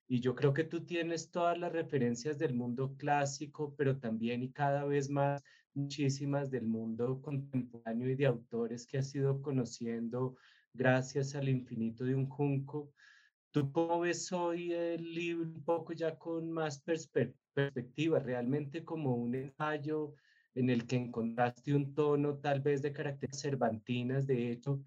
Y 0.09 0.21
yo 0.21 0.35
creo 0.35 0.53
que 0.53 0.65
tú 0.65 0.85
tienes 0.85 1.31
todas 1.31 1.59
las 1.59 1.73
referencias 1.73 2.39
del 2.39 2.55
mundo 2.55 2.95
clásico, 2.97 3.75
pero 3.77 3.99
también 3.99 4.43
y 4.43 4.53
cada 4.53 4.85
vez 4.85 5.11
más 5.11 5.43
muchísimas 5.75 6.51
del 6.51 6.67
mundo 6.67 7.21
contemporáneo 7.21 8.11
y 8.11 8.17
de 8.17 8.27
autores 8.27 8.87
que 8.87 8.99
has 8.99 9.15
ido 9.15 9.41
conociendo 9.41 10.37
gracias 10.75 11.35
al 11.35 11.49
infinito 11.49 12.05
de 12.05 12.15
un 12.15 12.29
junco. 12.29 12.93
¿Tú 13.53 13.73
cómo 13.73 14.01
ves 14.01 14.31
hoy 14.31 14.73
el 14.73 15.13
libro 15.13 15.49
un 15.49 15.65
poco 15.65 15.93
ya 15.93 16.17
con 16.17 16.53
más 16.53 16.81
perspectiva, 16.83 18.21
realmente 18.21 18.85
como 18.85 19.17
un 19.17 19.35
ensayo 19.35 20.15
en 20.55 20.71
el 20.71 20.87
que 20.87 20.97
encontraste 20.97 21.75
un 21.75 21.93
tono 21.95 22.39
tal 22.39 22.61
vez 22.61 22.81
de 22.81 22.93
características 22.93 23.41
cervantinas, 23.41 24.27
de 24.27 24.53
hecho, 24.53 24.81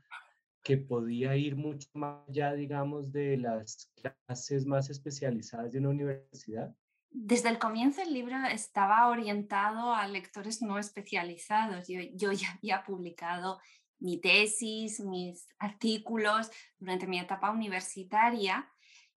que 0.63 0.77
podía 0.77 1.35
ir 1.35 1.57
mucho 1.57 1.89
más 1.93 2.27
allá, 2.29 2.53
digamos, 2.53 3.11
de 3.11 3.35
las 3.37 3.91
clases 3.95 4.65
más 4.65 4.89
especializadas 4.89 5.73
de 5.73 5.79
una 5.79 5.89
universidad? 5.89 6.73
Desde 7.11 7.49
el 7.49 7.59
comienzo 7.59 8.01
el 8.01 8.13
libro 8.13 8.35
estaba 8.49 9.09
orientado 9.09 9.93
a 9.93 10.07
lectores 10.07 10.61
no 10.61 10.79
especializados. 10.79 11.87
Yo, 11.89 11.99
yo 12.13 12.31
ya 12.31 12.53
había 12.53 12.83
publicado 12.83 13.59
mi 14.03 14.17
tesis, 14.17 14.99
mis 14.99 15.47
artículos 15.57 16.51
durante 16.77 17.07
mi 17.07 17.19
etapa 17.19 17.49
universitaria, 17.51 18.69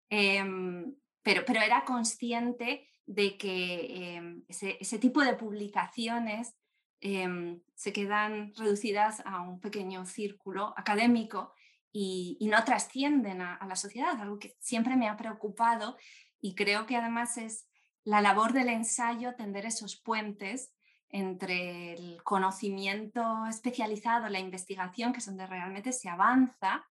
em, 0.08 0.94
pero, 1.22 1.44
pero, 1.44 1.60
era 1.60 1.84
consciente 1.84 2.88
de 3.04 3.36
que 3.36 4.14
em, 4.16 4.44
ese, 4.48 4.98
tipo 4.98 5.22
de 5.22 5.34
publicaciones 5.34 6.54
em, 7.00 7.60
se 7.74 7.92
quedan 7.92 8.52
reducidas 8.54 9.22
a 9.26 9.42
un 9.42 9.60
pequeño 9.60 10.06
círculo 10.06 10.72
académico 10.76 11.52
y, 11.92 12.38
no 12.48 12.62
trascienden 12.64 13.40
a, 13.42 13.56
a 13.56 13.66
la 13.66 13.76
sociedad, 13.76 14.20
algo 14.20 14.38
que 14.38 14.54
siempre 14.60 14.96
me 14.96 15.08
ha 15.08 15.16
preocupado 15.16 15.96
y 16.40 16.54
creo 16.54 16.86
que 16.86 16.96
además 16.96 17.38
es 17.38 17.66
la 18.04 18.20
labor 18.20 18.52
del 18.52 18.68
ensayo 18.68 19.34
tender 19.34 19.66
esos 19.66 19.96
puentes 19.96 20.75
entre 21.16 21.94
el 21.94 22.22
conocimiento 22.22 23.46
especializado, 23.46 24.28
la 24.28 24.38
investigación, 24.38 25.12
que 25.12 25.20
es 25.20 25.26
donde 25.26 25.46
realmente 25.46 25.92
se 25.92 26.10
avanza, 26.10 26.86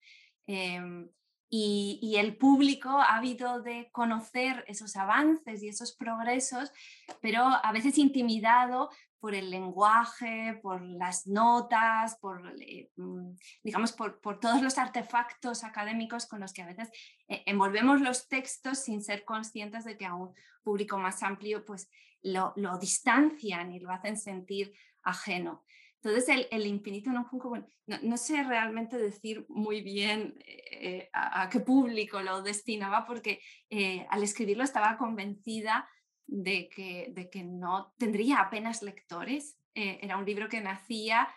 em, 0.46 1.10
y, 1.50 2.16
el 2.18 2.38
público 2.38 2.90
ha 2.90 3.20
de 3.62 3.90
conocer 3.92 4.64
esos 4.68 4.96
avances 4.96 5.62
y 5.62 5.68
esos 5.68 5.94
progresos, 5.94 6.72
pero 7.20 7.44
a 7.44 7.72
veces 7.74 7.98
intimidado 7.98 8.90
por 9.22 9.36
el 9.36 9.52
lenguaje, 9.52 10.60
por 10.64 10.82
las 10.82 11.28
notas, 11.28 12.18
por, 12.20 12.56
eh, 12.60 12.90
mm, 12.98 13.36
digamos, 13.64 13.92
por, 13.94 14.20
todos 14.40 14.64
los 14.64 14.80
artefactos 14.80 15.64
académicos 15.64 16.26
con 16.26 16.40
los 16.40 16.52
que 16.52 16.64
a 16.64 16.66
veces 16.66 16.90
eh, 17.28 17.44
envolvemos 17.46 18.02
los 18.02 18.28
textos 18.28 18.80
sin 18.80 19.04
ser 19.04 19.24
conscientes 19.24 19.86
de 19.86 19.96
que 19.96 20.08
a 20.08 20.16
un 20.16 20.34
público 20.64 20.98
más 20.98 21.22
amplio 21.22 21.64
pues, 21.64 21.88
lo, 22.24 22.54
distancian 22.80 23.72
y 23.72 23.80
lo 23.80 23.92
hacen 23.92 24.18
sentir 24.18 24.74
ajeno. 25.04 25.64
Entonces, 26.04 26.48
el, 26.50 26.66
infinito 26.66 27.12
en 27.12 27.18
un 27.18 27.68
no, 28.02 28.18
sé 28.18 28.44
realmente 28.44 28.98
decir 28.98 29.46
muy 29.50 29.82
bien 29.82 30.34
eh, 30.48 31.10
a, 31.14 31.48
qué 31.48 31.60
público 31.60 32.22
lo 32.22 32.42
destinaba, 32.42 33.06
porque 33.06 33.40
eh, 33.70 34.08
al 34.10 34.24
escribirlo 34.24 34.64
estaba 34.64 34.98
convencida 34.98 35.88
de 36.32 36.70
que, 36.70 37.12
de 37.14 37.30
que 37.30 37.44
no 37.44 37.94
tendría 37.98 38.40
apenas 38.40 38.82
lectores. 38.82 39.58
Eh, 39.76 40.00
era 40.02 40.18
un 40.18 40.26
libro 40.26 40.48
que 40.48 40.62
nacía, 40.62 41.28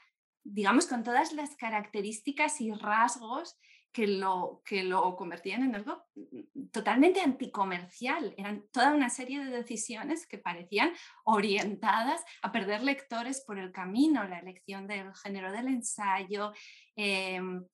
digamos, 0.44 0.86
con 0.86 1.02
todas 1.02 1.32
las 1.32 1.56
características 1.56 2.60
y 2.60 2.72
rasgos 2.72 3.58
que 3.92 4.06
lo, 4.06 4.62
que 4.64 4.84
lo 4.84 5.16
convertían 5.16 5.64
en 5.64 5.74
algo 5.74 6.04
mm, 6.14 6.68
totalmente 6.70 7.20
anticomercial. 7.20 8.34
Eran 8.36 8.66
toda 8.70 8.94
una 8.94 9.10
serie 9.10 9.44
de 9.44 9.50
decisiones 9.50 10.28
que 10.28 10.38
parecían 10.38 10.92
orientadas 11.24 12.24
a 12.42 12.52
perder 12.52 12.84
lectores 12.84 13.42
por 13.44 13.58
el 13.58 13.72
camino, 13.72 14.22
la 14.22 14.38
elección 14.38 14.86
del 14.86 15.12
género 15.16 15.50
del 15.50 15.66
ensayo, 15.66 16.52
em, 16.94 17.64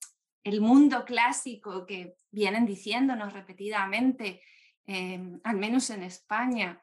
el 0.43 0.59
mundo 0.59 1.05
clásico 1.05 1.85
que 1.85 2.15
vienen 2.31 2.65
diciéndonos 2.65 3.31
repetidamente, 3.31 4.41
em, 4.87 5.39
al 5.43 5.57
menos 5.57 5.91
en 5.91 6.01
España, 6.01 6.81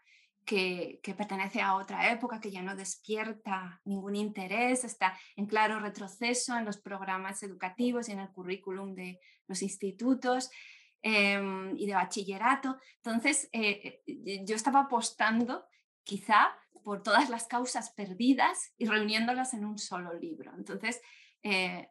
que, 0.48 1.14
pertenece 1.14 1.60
a 1.60 1.74
otra 1.74 2.10
época, 2.10 2.40
que 2.40 2.50
ya 2.50 2.62
no 2.62 2.74
despierta 2.74 3.82
ningún 3.84 4.16
interés, 4.16 4.82
está 4.82 5.14
en 5.36 5.44
claro 5.44 5.78
retroceso 5.78 6.56
en 6.56 6.64
los 6.64 6.78
programas 6.78 7.42
educativos 7.42 8.08
y 8.08 8.12
en 8.12 8.20
el 8.20 8.30
currículum 8.30 8.94
de 8.94 9.20
los 9.46 9.60
institutos 9.60 10.50
em, 11.02 11.76
y 11.76 11.86
de 11.86 11.94
bachillerato. 11.94 12.78
Entonces, 12.96 13.50
eh, 13.52 14.00
eh, 14.06 14.42
yo 14.46 14.56
estaba 14.56 14.80
apostando 14.80 15.66
quizá 16.02 16.56
por 16.82 17.02
todas 17.02 17.28
las 17.28 17.46
causas 17.46 17.90
perdidas 17.90 18.72
y 18.78 18.86
reuniéndolas 18.86 19.52
en 19.52 19.66
un 19.66 19.76
solo 19.76 20.14
libro. 20.14 20.54
Entonces, 20.56 21.02
eh, 21.42 21.90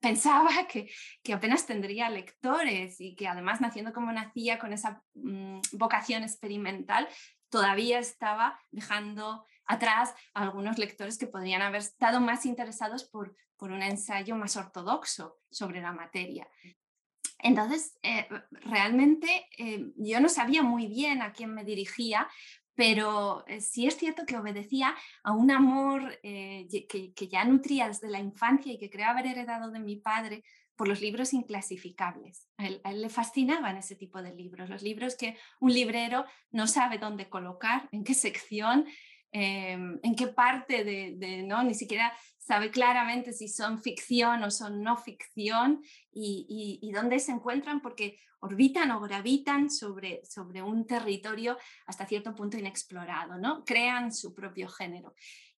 pensaba 0.00 0.50
que, 0.68 1.32
apenas 1.32 1.66
tendría 1.66 2.10
lectores 2.10 3.00
y 3.00 3.14
que 3.14 3.28
además 3.28 3.60
naciendo 3.60 3.92
como 3.92 4.10
nacía 4.10 4.58
con 4.58 4.72
esa 4.72 5.04
mm, 5.14 5.60
vocación 5.74 6.24
experimental, 6.24 7.08
todavía 7.52 7.98
estaba 7.98 8.58
dejando 8.70 9.44
atrás 9.66 10.14
a 10.34 10.42
algunos 10.42 10.78
lectores 10.78 11.18
que 11.18 11.26
podrían 11.26 11.62
haber 11.62 11.82
estado 11.82 12.20
más 12.20 12.46
interesados 12.46 13.04
por, 13.04 13.36
por 13.56 13.70
un 13.70 13.82
ensayo 13.82 14.34
más 14.36 14.56
ortodoxo 14.56 15.38
sobre 15.50 15.82
la 15.82 15.92
materia. 15.92 16.48
Entonces, 17.38 17.98
eh, 18.02 18.26
realmente 18.50 19.46
eh, 19.58 19.92
yo 19.96 20.20
no 20.20 20.28
sabía 20.28 20.62
muy 20.62 20.86
bien 20.86 21.20
a 21.20 21.32
quién 21.32 21.52
me 21.52 21.64
dirigía, 21.64 22.26
pero 22.74 23.44
eh, 23.46 23.60
sí 23.60 23.86
es 23.86 23.96
cierto 23.98 24.24
que 24.24 24.38
obedecía 24.38 24.94
a 25.22 25.32
un 25.32 25.50
amor 25.50 26.18
que, 26.22 27.12
que, 27.14 27.28
ya 27.28 27.44
nutría 27.44 27.88
desde 27.88 28.08
la 28.08 28.20
infancia 28.20 28.72
y 28.72 28.78
que 28.78 28.88
creo 28.88 29.10
haber 29.10 29.26
heredado 29.26 29.70
de 29.70 29.80
mi 29.80 29.96
padre 29.96 30.42
por 30.76 30.88
los 30.88 31.00
libros 31.00 31.32
inclasificables. 31.32 32.48
A 32.56 32.66
él, 32.66 32.80
le 32.94 33.08
fascinaban 33.08 33.76
ese 33.76 33.96
tipo 33.96 34.22
de 34.22 34.34
libros, 34.34 34.68
los 34.70 34.82
libros 34.82 35.16
que 35.16 35.36
un 35.60 35.72
librero 35.72 36.24
no 36.50 36.66
sabe 36.66 36.98
dónde 36.98 37.28
colocar, 37.28 37.88
en 37.92 38.04
qué 38.04 38.14
sección, 38.14 38.86
em, 39.32 39.98
en 40.02 40.14
qué 40.14 40.28
parte 40.28 40.84
de, 40.84 41.42
no, 41.42 41.62
ni 41.62 41.74
siquiera 41.74 42.12
sabe 42.38 42.70
claramente 42.70 43.32
si 43.32 43.48
son 43.48 43.80
ficción 43.80 44.42
o 44.42 44.50
son 44.50 44.82
no 44.82 44.96
ficción 44.96 45.82
y, 46.12 46.78
y, 46.82 46.90
dónde 46.90 47.18
se 47.18 47.32
encuentran 47.32 47.80
porque 47.80 48.18
orbitan 48.40 48.90
o 48.90 49.00
gravitan 49.00 49.70
sobre, 49.70 50.20
sobre 50.24 50.62
un 50.62 50.84
territorio 50.86 51.56
hasta 51.86 52.06
cierto 52.06 52.34
punto 52.34 52.58
inexplorado, 52.58 53.38
¿no? 53.38 53.64
crean 53.64 54.12
su 54.12 54.34
propio 54.34 54.68
género. 54.68 55.14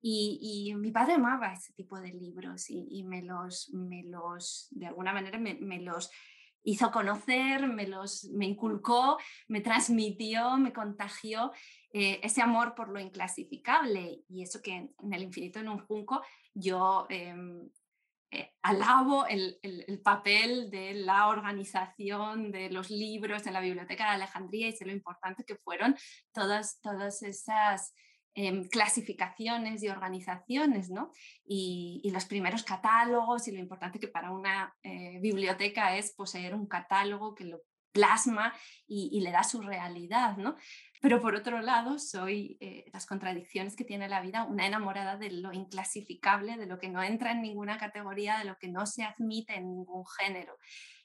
Y, 0.06 0.74
mi 0.76 0.90
padre 0.90 1.14
amaba 1.14 1.54
ese 1.54 1.72
tipo 1.72 1.98
de 1.98 2.12
libros 2.12 2.68
y, 2.68 3.02
me, 3.04 3.22
los, 3.22 3.70
me 3.72 4.02
los, 4.02 4.68
de 4.70 4.88
alguna 4.88 5.14
manera, 5.14 5.38
me, 5.38 5.80
los 5.80 6.10
hizo 6.62 6.90
conocer, 6.90 7.66
me 7.68 7.86
los 7.86 8.24
me 8.24 8.44
inculcó, 8.44 9.16
me 9.48 9.62
transmitió, 9.62 10.58
me 10.58 10.74
contagió 10.74 11.52
eh, 11.90 12.20
ese 12.22 12.42
amor 12.42 12.74
por 12.74 12.90
lo 12.90 13.00
inclasificable. 13.00 14.20
Y 14.28 14.42
eso 14.42 14.60
que 14.60 14.74
en 14.74 15.12
el 15.14 15.22
infinito 15.22 15.60
en 15.60 15.70
un 15.70 15.78
junco 15.78 16.22
yo 16.52 17.06
em, 17.08 17.70
eh, 18.30 18.52
alabo 18.60 19.24
el, 19.24 19.58
el, 19.62 20.02
papel 20.02 20.70
de 20.70 20.92
la 20.92 21.28
organización 21.28 22.52
de 22.52 22.68
los 22.68 22.90
libros 22.90 23.46
en 23.46 23.54
la 23.54 23.60
Biblioteca 23.60 24.04
de 24.04 24.16
Alejandría 24.16 24.68
y 24.68 24.72
sé 24.72 24.84
lo 24.84 24.92
importante 24.92 25.44
que 25.44 25.56
fueron 25.56 25.96
todas, 26.30 26.78
todas 26.82 27.22
esas 27.22 27.94
Em, 28.36 28.64
clasificaciones 28.64 29.80
y 29.84 29.88
organizaciones, 29.88 30.90
¿no? 30.90 31.12
Y, 31.46 32.10
los 32.12 32.24
primeros 32.24 32.64
catálogos 32.64 33.46
y 33.46 33.52
lo 33.52 33.60
importante 33.60 34.00
que 34.00 34.08
para 34.08 34.32
una 34.32 34.74
eh, 34.82 35.20
biblioteca 35.20 35.96
es 35.96 36.12
poseer 36.12 36.52
un 36.54 36.66
catálogo 36.66 37.34
que 37.36 37.44
lo 37.44 37.60
plasma 37.92 38.52
y, 38.88 39.20
le 39.20 39.30
da 39.30 39.44
su 39.44 39.60
realidad, 39.62 40.36
¿no? 40.36 40.56
Pero 41.00 41.20
por 41.20 41.36
otro 41.36 41.60
lado, 41.60 42.00
soy 42.00 42.56
eh, 42.60 42.86
las 42.92 43.06
contradicciones 43.06 43.76
que 43.76 43.84
tiene 43.84 44.08
la 44.08 44.20
vida, 44.20 44.42
una 44.44 44.66
enamorada 44.66 45.16
de 45.16 45.30
lo 45.30 45.52
inclasificable, 45.52 46.56
de 46.56 46.66
lo 46.66 46.80
que 46.80 46.88
no 46.88 47.04
entra 47.04 47.30
en 47.30 47.40
ninguna 47.40 47.78
categoría, 47.78 48.38
de 48.38 48.46
lo 48.46 48.56
que 48.58 48.68
no 48.68 48.84
se 48.86 49.04
admite 49.04 49.54
en 49.54 49.70
ningún 49.70 50.04
género. 50.18 50.56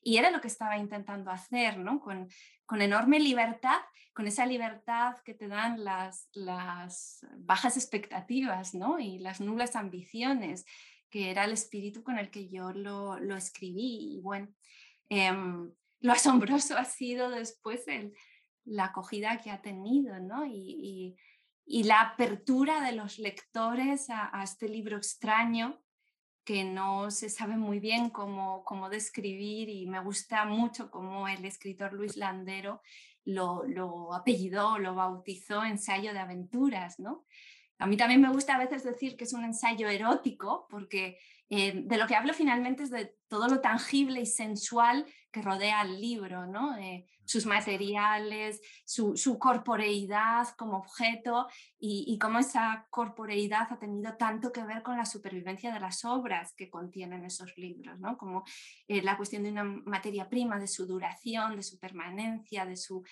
Y 0.01 0.17
era 0.17 0.31
lo 0.31 0.41
que 0.41 0.47
estaba 0.47 0.77
intentando 0.77 1.31
hacer, 1.31 1.77
¿no? 1.77 1.99
Con, 1.99 2.29
con 2.65 2.81
enorme 2.81 3.19
libertad, 3.19 3.79
con 4.13 4.27
esa 4.27 4.45
libertad 4.45 5.15
que 5.25 5.33
te 5.33 5.47
dan 5.47 5.83
las, 5.83 6.29
las 6.33 7.25
bajas 7.37 7.77
expectativas 7.77 8.75
¿no? 8.75 8.99
y 8.99 9.17
las 9.17 9.41
nulas 9.41 9.75
ambiciones, 9.75 10.65
que 11.09 11.31
era 11.31 11.45
el 11.45 11.53
espíritu 11.53 12.03
con 12.03 12.19
el 12.19 12.29
que 12.29 12.47
yo 12.47 12.71
lo, 12.71 13.17
lo 13.19 13.35
escribí. 13.35 14.15
Y 14.17 14.21
bueno, 14.21 14.49
em, 15.09 15.71
lo 16.01 16.11
asombroso 16.11 16.77
ha 16.77 16.85
sido 16.85 17.29
después 17.29 17.87
el, 17.87 18.13
la 18.65 18.85
acogida 18.85 19.37
que 19.37 19.51
ha 19.51 19.61
tenido 19.61 20.19
¿no? 20.19 20.45
y, 20.45 21.15
y, 21.65 21.83
la 21.83 22.01
apertura 22.01 22.81
de 22.81 22.91
los 22.91 23.19
lectores 23.19 24.09
a, 24.09 24.29
a 24.37 24.43
este 24.43 24.69
libro 24.69 24.97
extraño 24.97 25.81
que 26.49 26.63
no 26.63 27.11
se 27.11 27.29
sabe 27.29 27.57
muy 27.57 27.79
bien 27.79 28.09
cómo, 28.09 28.63
cómo 28.63 28.89
describir 28.89 29.69
y 29.69 29.85
me 29.85 29.99
gusta 29.99 30.45
mucho 30.45 30.89
cómo 30.89 31.27
el 31.27 31.45
escritor 31.45 31.93
Luis 31.93 32.17
Landero 32.17 32.81
lo, 33.23 33.65
lo 33.67 34.15
apellidó, 34.15 34.79
lo 34.79 34.95
bautizó 34.95 35.63
ensayo 35.63 36.11
de 36.11 36.17
aventuras, 36.17 36.99
¿no? 36.99 37.23
A 37.77 37.85
mí 37.85 37.97
también 37.97 38.19
me 38.19 38.31
gusta 38.31 38.55
a 38.55 38.57
veces 38.57 38.83
decir 38.83 39.15
que 39.15 39.25
es 39.25 39.33
un 39.33 39.43
ensayo 39.43 39.89
erótico, 39.89 40.65
porque 40.71 41.19
eh, 41.49 41.81
de 41.85 41.97
lo 41.97 42.07
que 42.07 42.15
hablo 42.15 42.33
finalmente 42.33 42.83
es 42.83 42.91
de 42.91 43.15
todo 43.27 43.47
lo 43.47 43.59
tangible 43.59 44.21
y 44.21 44.25
sensual 44.25 45.05
que 45.31 45.41
rodea 45.41 45.81
el 45.81 45.99
libro, 45.99 46.45
¿no? 46.47 46.77
Eh, 46.77 47.05
sus 47.29 47.45
materiales, 47.45 48.59
su, 48.85 49.37
corporeidad 49.37 50.47
como 50.57 50.77
objeto 50.77 51.47
y, 51.79 52.17
cómo 52.17 52.39
esa 52.39 52.87
corporeidad 52.89 53.67
ha 53.71 53.77
tenido 53.77 54.15
tanto 54.17 54.51
que 54.51 54.63
ver 54.63 54.81
con 54.81 54.97
la 54.97 55.05
supervivencia 55.05 55.71
de 55.71 55.79
las 55.79 56.03
obras 56.05 56.53
que 56.55 56.71
contienen 56.71 57.23
esos 57.25 57.55
libros, 57.55 57.99
¿no? 57.99 58.17
como 58.17 58.43
eh, 58.87 59.03
la 59.03 59.15
cuestión 59.15 59.43
de 59.43 59.51
una 59.51 59.63
materia 59.63 60.27
prima, 60.27 60.57
de 60.57 60.67
su 60.67 60.87
duración, 60.87 61.55
de 61.55 61.61
su 61.61 61.77
permanencia, 61.77 62.65
de 62.65 62.75
su, 62.75 63.03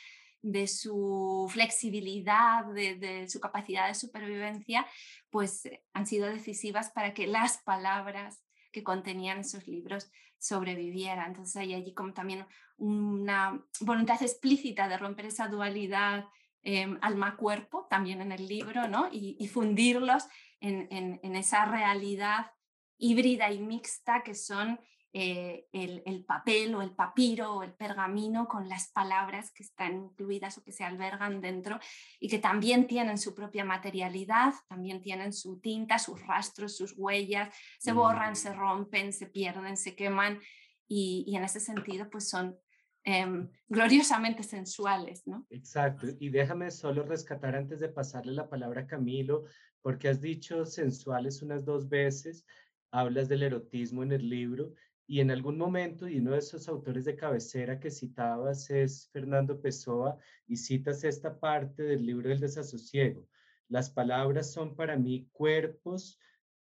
de 0.42 0.68
su 0.68 1.48
flexibilidad, 1.50 2.66
de, 2.66 3.28
su 3.28 3.40
capacidad 3.40 3.88
de 3.88 3.96
supervivencia, 3.96 4.86
pues 5.30 5.66
eh, 5.66 5.84
han 5.94 6.06
sido 6.06 6.28
decisivas 6.28 6.92
para 6.92 7.14
que 7.14 7.28
las 7.28 7.58
palabras 7.60 8.44
que 8.72 8.84
contenían 8.84 9.40
esos 9.40 9.68
libros 9.68 10.12
sobrevivieran. 10.38 11.28
Entonces 11.28 11.56
hay 11.58 11.74
allí 11.74 11.94
como 11.94 12.14
también 12.14 12.46
una 12.78 13.64
voluntad 13.82 14.22
explícita 14.22 14.88
de 14.88 14.98
romper 14.98 15.26
esa 15.26 15.48
dualidad 15.48 16.26
em, 16.62 16.98
alma-cuerpo 17.02 17.88
también 17.90 18.22
en 18.22 18.32
el 18.32 18.48
libro, 18.48 18.88
¿no? 18.88 19.10
Y, 19.12 19.48
fundirlos 19.48 20.28
en, 20.60 21.36
esa 21.36 21.66
realidad 21.66 22.52
híbrida 22.98 23.52
y 23.52 23.60
mixta 23.60 24.24
que 24.24 24.36
son 24.36 24.80
eh, 25.14 25.66
el, 25.72 26.26
papel 26.26 26.76
o 26.76 26.82
el 26.82 26.94
papiro 26.94 27.56
o 27.56 27.64
el 27.64 27.74
pergamino 27.74 28.48
con 28.48 28.68
las 28.68 28.92
palabras 28.92 29.52
que 29.52 29.64
están 29.64 29.96
incluidas 29.96 30.58
o 30.58 30.64
que 30.64 30.74
se 30.74 30.84
albergan 30.84 31.40
dentro 31.40 31.80
y 32.20 32.28
que 32.28 32.40
también 32.40 32.88
tienen 32.88 33.18
su 33.18 33.34
propia 33.34 33.64
materialidad, 33.64 34.54
también 34.68 35.02
tienen 35.02 35.32
su 35.32 35.60
tinta, 35.60 35.98
sus 35.98 36.22
rastros, 36.28 36.76
sus 36.76 36.94
huellas, 36.98 37.56
se 37.80 37.94
borran, 37.94 38.36
se 38.36 38.52
mm. 38.52 38.60
rompen, 38.60 39.14
se 39.14 39.28
pierden, 39.28 39.78
se 39.78 39.96
queman 39.96 40.40
y, 40.88 41.24
y 41.26 41.38
en 41.38 41.44
ese 41.44 41.62
sentido 41.62 42.10
pues 42.10 42.30
son 42.30 42.58
em, 43.06 43.50
gloriosamente 43.70 44.44
sensuales, 44.44 45.26
¿no? 45.26 45.48
Exacto. 45.50 46.08
Y 46.20 46.30
déjame 46.30 46.70
solo 46.70 47.04
rescatar 47.04 47.56
antes 47.56 47.80
de 47.80 47.90
pasarle 47.90 48.34
la 48.34 48.50
palabra 48.50 48.82
a 48.82 48.88
Camilo, 48.88 49.46
porque 49.82 50.10
has 50.10 50.20
dicho 50.20 50.66
sensuales 50.66 51.42
unas 51.42 51.64
dos 51.64 51.88
veces, 51.88 52.46
hablas 52.92 53.30
del 53.30 53.44
erotismo 53.44 54.04
en 54.04 54.12
el 54.12 54.30
libro 54.30 54.74
y 55.08 55.22
en 55.22 55.32
algún 55.32 55.58
momento, 55.58 56.08
y 56.08 56.20
uno 56.20 56.32
de 56.32 56.40
esos 56.40 56.68
autores 56.68 57.06
de 57.06 57.16
cabecera 57.16 57.80
que 57.80 57.90
citabas 57.90 58.70
es 58.70 59.10
Fernando 59.12 59.62
Pessoa, 59.62 60.18
y 60.48 60.58
citas 60.58 61.04
esta 61.06 61.40
parte 61.40 61.84
del 61.84 62.06
libro 62.06 62.30
del 62.30 62.42
desasosiego. 62.42 63.28
Las 63.70 63.90
palabras 63.90 64.52
son 64.52 64.76
para 64.76 64.98
mí 64.98 65.30
cuerpos 65.32 66.20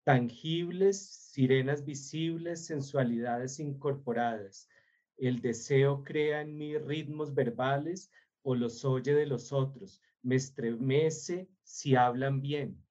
tangibles, 0.04 0.98
sirenas 1.32 1.84
visibles, 1.84 2.66
sensualidades 2.66 3.58
incorporadas. 3.58 4.68
El 5.16 5.40
deseo 5.40 6.04
crea 6.04 6.42
en 6.42 6.56
mí 6.56 6.76
ritmos 6.76 7.34
verbales 7.34 8.10
o 8.42 8.54
los 8.54 8.84
oye 8.84 9.14
de 9.14 9.26
los 9.26 9.52
otros. 9.52 10.02
Me 10.22 10.34
estremece 10.34 11.48
si 11.62 11.96
hablan 11.96 12.42
bien. 12.42 12.83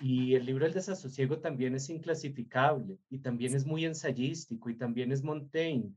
Y 0.00 0.34
el 0.34 0.46
libro 0.46 0.66
El 0.66 0.72
desasosiego 0.72 1.38
también 1.38 1.74
es 1.74 1.90
inclasificable 1.90 2.98
y 3.10 3.18
también 3.18 3.54
es 3.54 3.66
muy 3.66 3.84
ensayístico 3.84 4.70
y 4.70 4.76
también 4.76 5.12
es 5.12 5.22
Montaigne. 5.22 5.92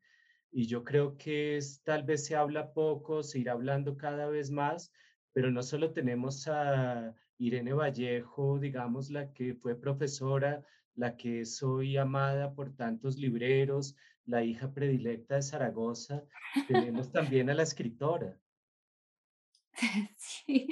Y 0.51 0.65
yo 0.65 0.83
creo 0.83 1.15
que 1.17 1.57
es, 1.57 1.81
tal 1.83 2.03
vez 2.03 2.25
se 2.25 2.35
habla 2.35 2.73
poco, 2.73 3.21
se 3.21 3.39
irá 3.39 3.51
hablando 3.51 3.97
cada 3.97 4.27
vez 4.27 4.49
más, 4.49 4.91
pero 5.33 5.51
no 5.51 5.61
solo 5.61 5.91
tenemos 5.91 6.47
a 6.47 7.13
Irene 7.37 7.73
Vallejo, 7.73 8.57
digamos, 8.59 9.11
la 9.11 9.31
que 9.31 9.53
fue 9.53 9.79
profesora, 9.79 10.63
la 10.95 11.15
que 11.15 11.41
es 11.41 11.61
hoy 11.61 11.97
amada 11.97 12.53
por 12.53 12.75
tantos 12.75 13.17
libreros, 13.17 13.95
la 14.25 14.43
hija 14.43 14.73
predilecta 14.73 15.35
de 15.35 15.41
Zaragoza, 15.41 16.23
tenemos 16.67 17.11
también 17.11 17.49
a 17.49 17.53
la 17.53 17.63
escritora. 17.63 18.37
Sí, 20.17 20.67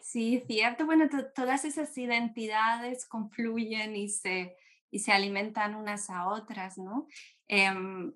sí, 0.00 0.42
cierto. 0.46 0.86
Bueno, 0.86 1.08
todas 1.34 1.64
esas 1.64 1.96
identidades 1.98 3.06
confluyen 3.06 3.96
y 3.96 4.08
se, 4.08 4.56
y 4.90 5.00
se 5.00 5.12
alimentan 5.12 5.74
unas 5.74 6.10
a 6.10 6.28
otras, 6.28 6.78
¿no? 6.78 7.06
Em, 7.48 8.12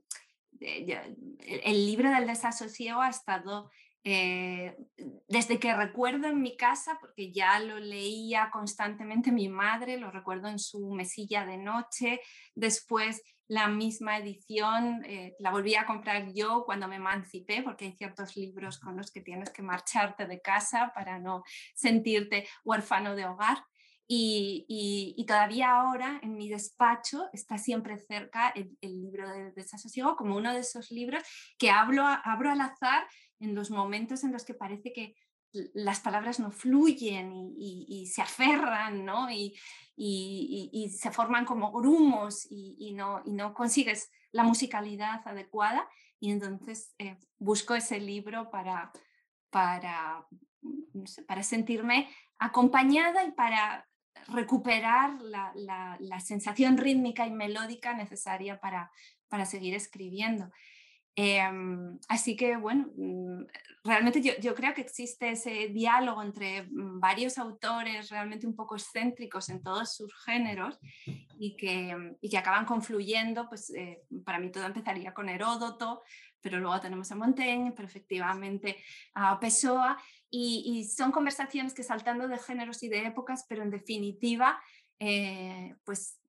el 0.60 1.86
libro 1.86 2.10
del 2.10 2.26
desasosiego 2.26 3.00
ha 3.00 3.10
estado 3.10 3.70
eh, 4.04 4.76
desde 5.28 5.58
que 5.58 5.74
recuerdo 5.74 6.28
en 6.28 6.40
mi 6.40 6.56
casa, 6.56 6.98
porque 7.00 7.32
ya 7.32 7.58
lo 7.60 7.78
leía 7.78 8.48
constantemente 8.50 9.32
mi 9.32 9.48
madre, 9.48 9.98
lo 9.98 10.10
recuerdo 10.10 10.48
en 10.48 10.58
su 10.58 10.90
mesilla 10.92 11.44
de 11.44 11.58
noche, 11.58 12.20
después 12.54 13.22
la 13.48 13.66
misma 13.68 14.18
edición 14.18 15.02
eh, 15.06 15.34
la 15.38 15.50
volví 15.50 15.74
a 15.74 15.86
comprar 15.86 16.32
yo 16.34 16.64
cuando 16.64 16.86
me 16.86 16.96
emancipé, 16.96 17.62
porque 17.62 17.86
hay 17.86 17.92
ciertos 17.92 18.36
libros 18.36 18.78
con 18.78 18.96
los 18.96 19.10
que 19.10 19.22
tienes 19.22 19.50
que 19.50 19.62
marcharte 19.62 20.26
de 20.26 20.40
casa 20.40 20.92
para 20.94 21.18
no 21.18 21.42
sentirte 21.74 22.46
huérfano 22.64 23.16
de 23.16 23.24
hogar. 23.26 23.64
Y, 24.10 25.22
todavía 25.26 25.70
ahora 25.70 26.18
en 26.22 26.34
mi 26.36 26.48
despacho 26.48 27.28
está 27.34 27.58
siempre 27.58 27.98
cerca 27.98 28.50
el, 28.54 28.70
libro 28.80 29.28
de 29.28 29.52
desasosiego 29.52 30.16
como 30.16 30.36
uno 30.36 30.54
de 30.54 30.60
esos 30.60 30.90
libros 30.90 31.22
que 31.58 31.70
hablo, 31.70 32.06
abro 32.06 32.50
al 32.50 32.62
azar 32.62 33.06
en 33.38 33.54
los 33.54 33.70
momentos 33.70 34.24
en 34.24 34.32
los 34.32 34.46
que 34.46 34.54
parece 34.54 34.94
que 34.94 35.14
las 35.74 36.00
palabras 36.00 36.40
no 36.40 36.50
fluyen 36.50 37.32
y, 37.56 38.06
se 38.06 38.22
aferran, 38.22 39.04
¿no? 39.04 39.28
Y, 39.30 39.54
se 40.90 41.10
forman 41.10 41.44
como 41.44 41.72
grumos 41.72 42.46
y, 42.50 42.92
no, 42.94 43.54
consigues 43.54 44.10
la 44.32 44.42
musicalidad 44.42 45.20
adecuada. 45.26 45.88
Y 46.20 46.32
entonces 46.32 46.94
eh, 46.98 47.16
busco 47.38 47.74
ese 47.74 48.00
libro 48.00 48.50
para, 48.50 48.92
sentirme 51.42 52.08
acompañada 52.38 53.24
y 53.24 53.32
para 53.32 53.88
recuperar 54.28 55.20
la, 55.22 56.20
sensación 56.20 56.76
rítmica 56.76 57.26
y 57.26 57.30
melódica 57.30 57.94
necesaria 57.94 58.60
para 58.60 59.46
seguir 59.46 59.74
escribiendo. 59.74 60.50
Em, 61.16 61.98
así 62.08 62.36
que, 62.36 62.56
bueno, 62.56 62.90
mm, 62.96 63.42
realmente 63.84 64.20
yo, 64.20 64.54
creo 64.54 64.72
que 64.74 64.82
existe 64.82 65.30
ese 65.30 65.68
diálogo 65.68 66.22
entre 66.22 66.62
mm, 66.62 67.00
varios 67.00 67.38
autores 67.38 68.10
realmente 68.10 68.46
un 68.46 68.54
poco 68.54 68.76
excéntricos 68.76 69.48
en 69.48 69.62
todos 69.62 69.96
sus 69.96 70.14
géneros 70.24 70.78
y 71.38 71.56
que, 71.56 72.16
y 72.20 72.30
que 72.30 72.38
acaban 72.38 72.66
confluyendo, 72.66 73.48
pues 73.48 73.70
eh, 73.70 74.02
para 74.24 74.38
mí 74.38 74.50
todo 74.52 74.66
empezaría 74.66 75.12
con 75.12 75.28
Heródoto, 75.28 76.02
pero 76.40 76.58
luego 76.58 76.80
tenemos 76.80 77.10
a 77.10 77.16
Montaigne, 77.16 77.72
pero 77.72 77.88
efectivamente 77.88 78.76
a 79.14 79.40
Pessoa, 79.40 79.98
y, 80.30 80.84
son 80.84 81.10
conversaciones 81.10 81.74
que 81.74 81.82
saltando 81.82 82.28
de 82.28 82.38
géneros 82.38 82.82
y 82.82 82.88
de 82.88 83.06
épocas, 83.06 83.46
pero 83.48 83.62
en 83.62 83.70
definitiva, 83.70 84.60
eh, 84.98 85.74
pues 85.84 86.20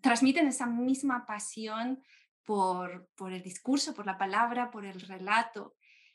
transmiten 0.00 0.46
esa 0.46 0.66
misma 0.66 1.26
pasión 1.26 2.02
por, 2.46 3.08
el 3.28 3.42
discurso, 3.42 3.92
por 3.92 4.06
la 4.06 4.16
palabra, 4.16 4.70
por 4.70 4.86
el 4.86 5.00
relato 5.02 5.74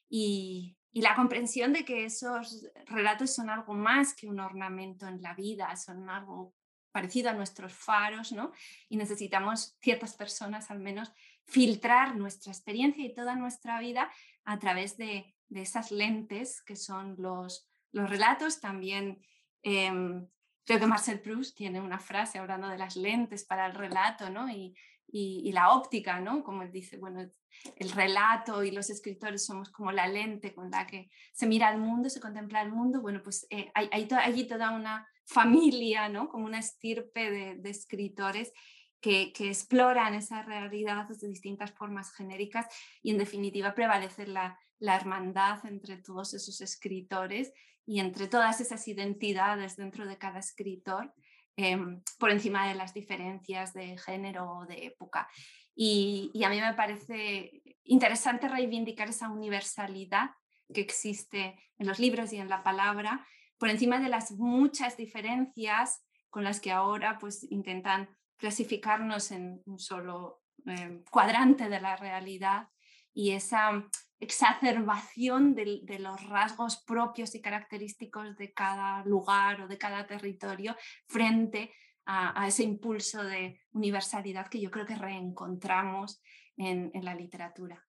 y, 0.10 0.78
la 0.94 1.16
comprensión 1.16 1.72
de 1.72 1.86
que 1.86 2.04
esos 2.04 2.68
relatos 2.86 3.34
son 3.34 3.50
algo 3.50 3.74
más 3.74 4.14
que 4.14 4.28
un 4.28 4.42
ornamento 4.42 5.08
en 5.08 5.22
la 5.22 5.34
vida, 5.34 5.74
son 5.78 6.10
algo 6.10 6.54
parecido 6.92 7.30
a 7.30 7.34
nuestros 7.34 7.72
faros, 7.74 8.34
¿no? 8.34 8.52
Y 8.90 8.98
necesitamos 8.98 9.78
ciertas 9.80 10.16
personas 10.16 10.70
al 10.70 10.80
menos 10.80 11.14
filtrar 11.46 12.18
nuestra 12.18 12.52
experiencia 12.52 13.06
y 13.06 13.14
toda 13.14 13.38
nuestra 13.38 13.80
vida 13.80 14.12
a 14.44 14.60
través 14.60 14.98
de, 14.98 15.34
esas 15.50 15.92
lentes 15.92 16.62
que 16.62 16.76
son 16.76 17.16
los, 17.18 17.70
relatos. 17.94 18.60
También 18.60 19.22
em, 19.64 20.28
creo 20.66 20.80
que 20.80 20.88
Marcel 20.88 21.22
Proust 21.22 21.56
tiene 21.56 21.80
una 21.80 22.00
frase 22.00 22.38
hablando 22.38 22.68
de 22.68 22.78
las 22.78 22.98
lentes 22.98 23.46
para 23.46 23.66
el 23.66 23.76
relato 23.76 24.30
¿no? 24.30 24.50
y, 24.50 24.76
y, 25.08 25.52
la 25.52 25.72
óptica, 25.72 26.20
¿no? 26.20 26.44
como 26.44 26.64
él 26.64 26.72
dice, 26.72 26.98
bueno, 26.98 27.30
el 27.76 27.92
relato 27.92 28.64
y 28.64 28.72
los 28.72 28.90
escritores 28.90 29.46
somos 29.46 29.70
como 29.70 29.92
la 29.92 30.08
lente 30.08 30.54
con 30.54 30.72
la 30.72 30.88
que 30.88 31.10
se 31.34 31.48
mira 31.48 31.68
al 31.68 31.80
mundo, 31.80 32.10
se 32.10 32.22
contempla 32.22 32.62
el 32.62 32.72
mundo. 32.72 33.02
Bueno, 33.02 33.22
pues 33.22 33.46
eh, 33.50 33.72
hay, 33.74 34.08
allí 34.24 34.48
toda 34.48 34.72
una 34.72 35.08
familia, 35.26 36.08
¿no? 36.08 36.30
como 36.30 36.46
una 36.46 36.60
estirpe 36.60 37.30
de, 37.30 37.56
de 37.56 37.70
escritores 37.70 38.54
que, 39.02 39.34
exploran 39.40 40.14
esa 40.14 40.44
realidad 40.44 41.08
de 41.08 41.28
distintas 41.28 41.72
formas 41.72 42.14
genéricas 42.14 42.68
y 43.02 43.12
en 43.12 43.18
definitiva 43.18 43.74
prevalece 43.74 44.28
la, 44.28 44.58
hermandad 44.80 45.64
entre 45.68 45.98
todos 45.98 46.34
esos 46.34 46.60
escritores 46.62 47.54
y 47.86 48.00
entre 48.00 48.28
todas 48.28 48.62
esas 48.62 48.88
identidades 48.88 49.76
dentro 49.76 50.08
de 50.08 50.18
cada 50.18 50.40
escritor 50.40 51.14
em, 51.58 52.02
por 52.18 52.32
encima 52.32 52.68
de 52.68 52.76
las 52.76 52.94
diferencias 52.94 53.74
de 53.74 53.98
género 53.98 54.52
o 54.52 54.66
de 54.66 54.86
época. 54.86 55.28
Y, 55.76 56.32
a 56.44 56.50
mí 56.50 56.60
me 56.60 56.74
parece 56.74 57.62
interesante 57.84 58.48
reivindicar 58.48 59.10
esa 59.10 59.30
universalidad 59.30 60.32
que 60.74 60.82
existe 60.82 61.58
en 61.78 61.88
los 61.88 62.00
libros 62.00 62.32
y 62.34 62.38
en 62.38 62.50
la 62.50 62.64
palabra 62.64 63.26
por 63.58 63.70
encima 63.70 64.00
de 64.00 64.10
las 64.10 64.32
muchas 64.32 64.98
diferencias 64.98 66.06
con 66.30 66.44
las 66.44 66.60
que 66.60 66.72
ahora 66.72 67.18
pues 67.20 67.44
intentan 67.52 68.10
clasificarnos 68.38 69.32
en 69.32 69.62
un 69.66 69.80
solo 69.80 70.42
eh, 70.66 71.04
cuadrante 71.12 71.70
de 71.70 71.80
la 71.80 71.96
realidad 71.96 72.70
y 73.14 73.32
esa 73.32 73.88
exacerbación 74.20 75.56
de, 75.56 75.98
los 76.00 76.24
rasgos 76.30 76.78
propios 76.86 77.34
y 77.36 77.42
característicos 77.42 78.38
de 78.38 78.54
cada 78.54 79.04
lugar 79.04 79.62
o 79.62 79.68
de 79.68 79.78
cada 79.78 80.06
territorio 80.06 80.76
frente 81.08 81.74
a, 82.06 82.48
ese 82.48 82.64
impulso 82.64 83.24
de 83.24 83.60
universalidad 83.72 84.48
que 84.48 84.62
yo 84.62 84.70
creo 84.70 84.86
que 84.86 84.96
reencontramos 84.96 86.22
en, 86.58 86.92
en 86.94 87.06
la 87.06 87.16
literatura. 87.16 87.84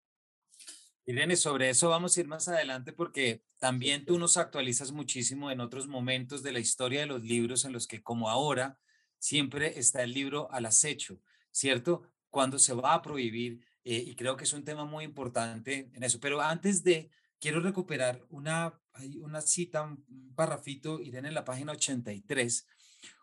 Irene, 1.04 1.36
sobre 1.36 1.68
eso 1.68 1.88
vamos 1.88 2.16
a 2.16 2.20
ir 2.20 2.28
más 2.28 2.48
adelante 2.48 2.92
porque 2.92 3.44
también 3.58 4.04
tú 4.04 4.18
nos 4.18 4.36
actualizas 4.36 4.92
muchísimo 4.92 5.50
en 5.50 5.60
otros 5.60 5.88
momentos 5.88 6.42
de 6.42 6.52
la 6.52 6.60
historia 6.60 7.00
de 7.00 7.06
los 7.06 7.22
libros 7.22 7.64
en 7.64 7.72
los 7.72 7.86
que 7.86 8.02
como 8.02 8.30
ahora 8.30 8.78
siempre 9.18 9.78
está 9.78 10.02
el 10.02 10.12
libro 10.12 10.50
al 10.52 10.66
acecho, 10.66 11.20
¿cierto? 11.50 12.02
Cuando 12.30 12.58
se 12.58 12.74
va 12.74 12.94
a 12.94 13.02
prohibir, 13.02 13.64
eh, 13.84 14.04
y 14.06 14.14
creo 14.14 14.36
que 14.36 14.44
es 14.44 14.52
un 14.52 14.64
tema 14.64 14.84
muy 14.84 15.04
importante 15.04 15.90
en 15.92 16.02
eso. 16.02 16.20
Pero 16.20 16.40
antes 16.40 16.84
de, 16.84 17.10
quiero 17.40 17.60
recuperar 17.60 18.24
una, 18.30 18.80
una 19.20 19.40
cita, 19.40 19.82
un 19.82 20.34
parrafito, 20.34 21.00
Irene, 21.00 21.28
en 21.28 21.34
la 21.34 21.44
página 21.44 21.72
83, 21.72 22.66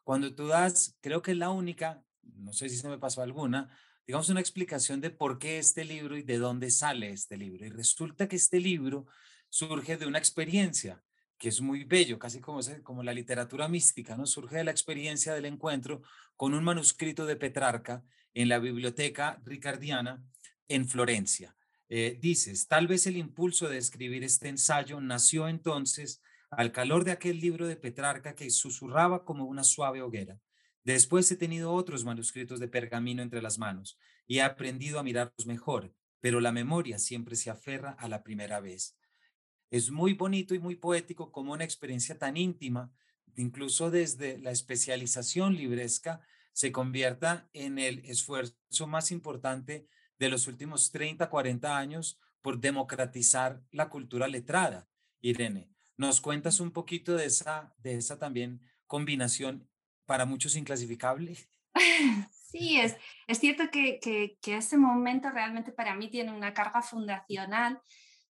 cuando 0.04 0.34
tú 0.34 0.48
das, 0.48 0.98
creo 1.02 1.22
que 1.22 1.32
es 1.32 1.38
la 1.38 1.50
única, 1.50 2.04
no 2.24 2.52
sé 2.54 2.70
si 2.70 2.78
se 2.78 2.90
me 2.90 2.98
pasó 2.98 3.22
alguna, 3.22 3.70
digamos 4.06 4.30
una 4.30 4.40
explicación 4.40 5.02
de 5.02 5.12
por 5.12 5.38
qué 5.38 5.60
este 5.60 5.86
libro 5.86 6.18
y 6.18 6.24
de 6.24 6.38
dónde 6.38 6.72
sale 6.72 7.12
este 7.12 7.38
libro. 7.38 7.66
Y 7.66 7.70
resulta 7.70 8.28
que 8.28 8.36
este 8.36 8.60
libro 8.60 9.06
surge 9.50 9.98
de 9.98 10.08
una 10.08 10.20
experiencia 10.20 11.04
que 11.38 11.48
es 11.48 11.62
muy 11.62 11.86
bello, 11.86 12.20
casi 12.20 12.42
como, 12.42 12.60
como 12.84 13.02
la 13.02 13.14
literatura 13.14 13.70
mística, 13.70 14.18
¿no? 14.18 14.26
Surge 14.26 14.58
de 14.58 14.66
la 14.66 14.72
experiencia 14.72 15.34
del 15.34 15.46
encuentro 15.46 16.02
con 16.36 16.54
un 16.54 16.66
manuscrito 16.66 17.26
de 17.26 17.38
Petrarca 17.38 18.04
en 18.34 18.50
la 18.50 18.60
biblioteca 18.60 19.42
ricardiana 19.46 20.22
en 20.70 20.88
Florencia. 20.88 21.56
Eh, 21.90 22.18
dices, 22.22 22.68
tal 22.68 22.88
vez 22.88 23.06
el 23.08 23.18
impulso 23.18 23.68
de 23.68 23.78
escribir 23.78 24.24
este 24.24 24.48
ensayo 24.48 25.02
nació 25.02 25.50
entonces 25.50 26.22
al 26.50 26.72
calor 26.72 27.04
de 27.04 27.12
aquel 27.12 27.42
libro 27.42 27.68
de 27.68 27.76
Petrarca 27.76 28.36
que 28.36 28.50
susurraba 28.50 29.26
como 29.26 29.44
una 29.44 29.66
suave 29.66 30.02
hoguera. 30.02 30.40
Después 30.86 31.30
he 31.32 31.36
tenido 31.36 31.74
otros 31.74 32.06
manuscritos 32.06 32.62
de 32.62 32.70
pergamino 32.70 33.22
entre 33.22 33.42
las 33.42 33.60
manos 33.60 34.00
y 34.26 34.38
he 34.38 34.42
aprendido 34.42 34.98
a 35.00 35.04
mirarlos 35.04 35.46
mejor, 35.46 35.94
pero 36.22 36.40
la 36.40 36.54
memoria 36.54 36.98
siempre 36.98 37.36
se 37.36 37.50
aferra 37.50 37.92
a 38.00 38.08
la 38.08 38.24
primera 38.24 38.62
vez 38.62 38.96
es 39.72 39.92
muy 39.92 40.14
bonito 40.14 40.56
y 40.56 40.60
muy 40.60 40.76
poético 40.76 41.32
como 41.32 41.54
una 41.54 41.64
experiencia 41.64 42.18
tan 42.18 42.38
íntima, 42.38 42.92
incluso 43.36 43.92
desde 43.92 44.40
la 44.40 44.52
especialización 44.52 45.56
libresca, 45.56 46.22
se 46.54 46.72
convierta 46.72 47.50
en 47.54 47.80
el 47.80 48.00
esfuerzo 48.06 48.88
más 48.88 49.12
importante 49.12 49.88
de 50.20 50.30
los 50.30 50.48
últimos 50.48 50.92
30, 50.92 51.30
40 51.30 51.78
años 51.78 52.20
por 52.42 52.60
democratizar 52.60 53.62
la 53.72 53.90
cultura 53.90 54.28
letrada. 54.28 54.88
Irene, 55.22 55.70
¿nos 55.98 56.22
cuentas 56.22 56.60
un 56.60 56.72
poquito 56.72 57.16
de 57.16 57.26
esa, 57.26 57.74
de 57.78 57.96
esa 57.96 58.20
también 58.20 58.62
combinación 58.86 59.68
para 60.06 60.26
muchos 60.26 60.56
inclasificable? 60.56 61.38
Sí, 62.52 62.80
es, 62.80 62.98
es 63.28 63.38
cierto 63.38 63.66
que, 63.72 64.00
que, 64.00 64.40
que 64.42 64.58
ese 64.58 64.76
momento 64.76 65.30
realmente 65.30 65.72
para 65.72 65.94
mí 65.94 66.10
tiene 66.10 66.32
una 66.32 66.52
carga 66.52 66.82
fundacional 66.82 67.80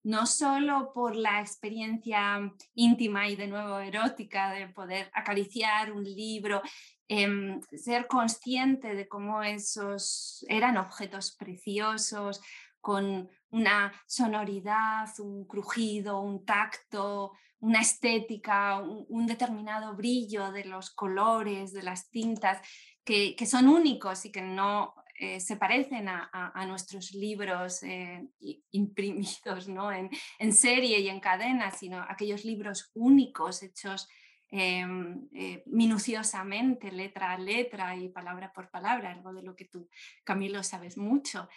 no 0.04 0.26
solo 0.26 0.92
por 0.92 1.16
la 1.16 1.40
experiencia 1.40 2.52
íntima 2.74 3.26
y 3.26 3.36
de 3.36 3.48
nuevo 3.48 3.78
erótica 3.80 4.52
de 4.52 4.68
poder 4.68 5.10
acariciar 5.14 5.90
un 5.92 6.04
libro, 6.04 6.62
em, 7.08 7.60
ser 7.76 8.06
consciente 8.06 8.94
de 8.94 9.08
cómo 9.08 9.42
esos 9.42 10.44
eran 10.48 10.76
objetos 10.76 11.36
preciosos, 11.36 12.40
con 12.84 13.30
una 13.48 13.92
sonoridad, 14.06 15.08
un 15.18 15.46
crujido, 15.46 16.20
un 16.20 16.44
tacto, 16.44 17.32
una 17.60 17.80
estética, 17.80 18.78
un, 18.78 19.26
determinado 19.26 19.96
brillo 19.96 20.52
de 20.52 20.66
los 20.66 20.90
colores, 20.90 21.72
de 21.72 21.82
las 21.82 22.10
tintas, 22.10 22.60
que, 23.02 23.34
son 23.46 23.68
únicos 23.68 24.26
y 24.26 24.30
que 24.30 24.42
no 24.42 24.94
eh, 25.18 25.40
se 25.40 25.56
parecen 25.56 26.08
a, 26.08 26.66
nuestros 26.66 27.12
libros 27.12 27.82
eh, 27.82 28.28
imprimidos 28.70 29.66
¿no? 29.66 29.90
en, 29.90 30.10
en, 30.38 30.52
serie 30.52 31.00
y 31.00 31.08
en 31.08 31.20
cadena, 31.20 31.70
sino 31.70 32.04
aquellos 32.06 32.44
libros 32.44 32.90
únicos 32.92 33.62
hechos 33.62 34.08
Em, 34.50 35.28
eh, 35.32 35.64
minuciosamente, 35.66 36.92
letra 36.92 37.32
a 37.32 37.38
letra 37.38 37.96
y 37.96 38.08
palabra 38.08 38.52
por 38.52 38.70
palabra, 38.70 39.10
algo 39.10 39.32
de 39.32 39.42
lo 39.42 39.56
que 39.56 39.64
tú, 39.64 39.88
Camilo, 40.22 40.62
sabes 40.62 40.96
mucho. 40.96 41.48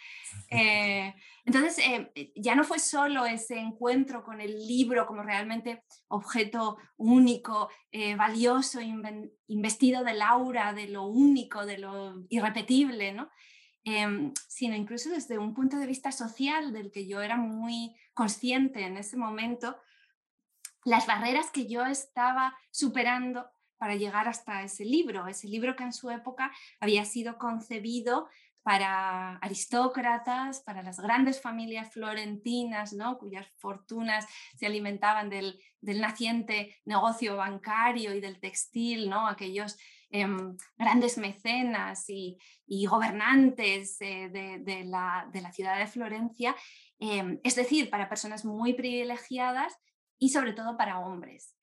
Eh, 0.50 1.14
entonces, 1.44 1.78
eh, 1.78 2.32
ya 2.34 2.54
no 2.54 2.64
fue 2.64 2.78
solo 2.78 3.24
ese 3.24 3.58
encuentro 3.58 4.24
con 4.24 4.40
el 4.40 4.66
libro 4.66 5.06
como 5.06 5.22
realmente 5.22 5.84
objeto 6.08 6.78
único, 6.96 7.68
valioso, 8.16 8.80
investido 9.46 10.02
del 10.02 10.20
aura, 10.22 10.72
de 10.72 10.88
lo 10.88 11.06
único, 11.06 11.64
de 11.66 11.78
lo 11.78 12.24
irrepetible, 12.28 13.12
¿no? 13.12 13.30
Em, 13.84 14.32
sino 14.48 14.74
incluso 14.74 15.08
desde 15.10 15.38
un 15.38 15.54
punto 15.54 15.78
de 15.78 15.86
vista 15.86 16.12
social 16.12 16.72
del 16.72 16.90
que 16.90 17.06
yo 17.06 17.22
era 17.22 17.36
muy 17.36 17.94
consciente 18.12 18.82
en 18.82 18.96
ese 18.96 19.16
momento, 19.16 19.76
las 20.88 21.06
barreras 21.06 21.50
que 21.50 21.66
yo 21.66 21.84
estaba 21.84 22.56
superando 22.70 23.46
para 23.76 23.94
llegar 23.94 24.26
hasta 24.26 24.62
ese 24.62 24.84
libro, 24.84 25.28
ese 25.28 25.46
libro 25.46 25.76
que 25.76 25.84
en 25.84 25.92
su 25.92 26.10
época 26.10 26.50
había 26.80 27.04
sido 27.04 27.38
concebido 27.38 28.28
para 28.62 29.36
aristócratas, 29.36 30.60
para 30.60 30.82
las 30.82 30.98
grandes 30.98 31.40
familias 31.40 31.92
florentinas, 31.92 32.92
¿no? 32.92 33.18
cuyas 33.18 33.46
fortunas 33.58 34.26
se 34.56 34.66
alimentaban 34.66 35.30
del, 35.30 35.58
naciente 35.80 36.76
negocio 36.84 37.36
bancario 37.36 38.14
y 38.14 38.20
del 38.20 38.40
textil, 38.40 39.08
¿no? 39.08 39.26
aquellos 39.26 39.78
em, 40.10 40.56
grandes 40.76 41.18
mecenas 41.18 42.06
y, 42.08 42.38
gobernantes 42.86 43.96
eh, 44.00 44.28
de, 44.28 44.84
la, 44.84 45.52
ciudad 45.52 45.78
de 45.78 45.86
Florencia, 45.86 46.56
em, 46.98 47.40
es 47.44 47.54
decir, 47.56 47.88
para 47.88 48.08
personas 48.08 48.44
muy 48.44 48.72
privilegiadas 48.72 49.78
y 50.18 50.30
sobre 50.30 50.52
todo 50.52 50.76
para 50.76 50.98
hombres. 50.98 51.54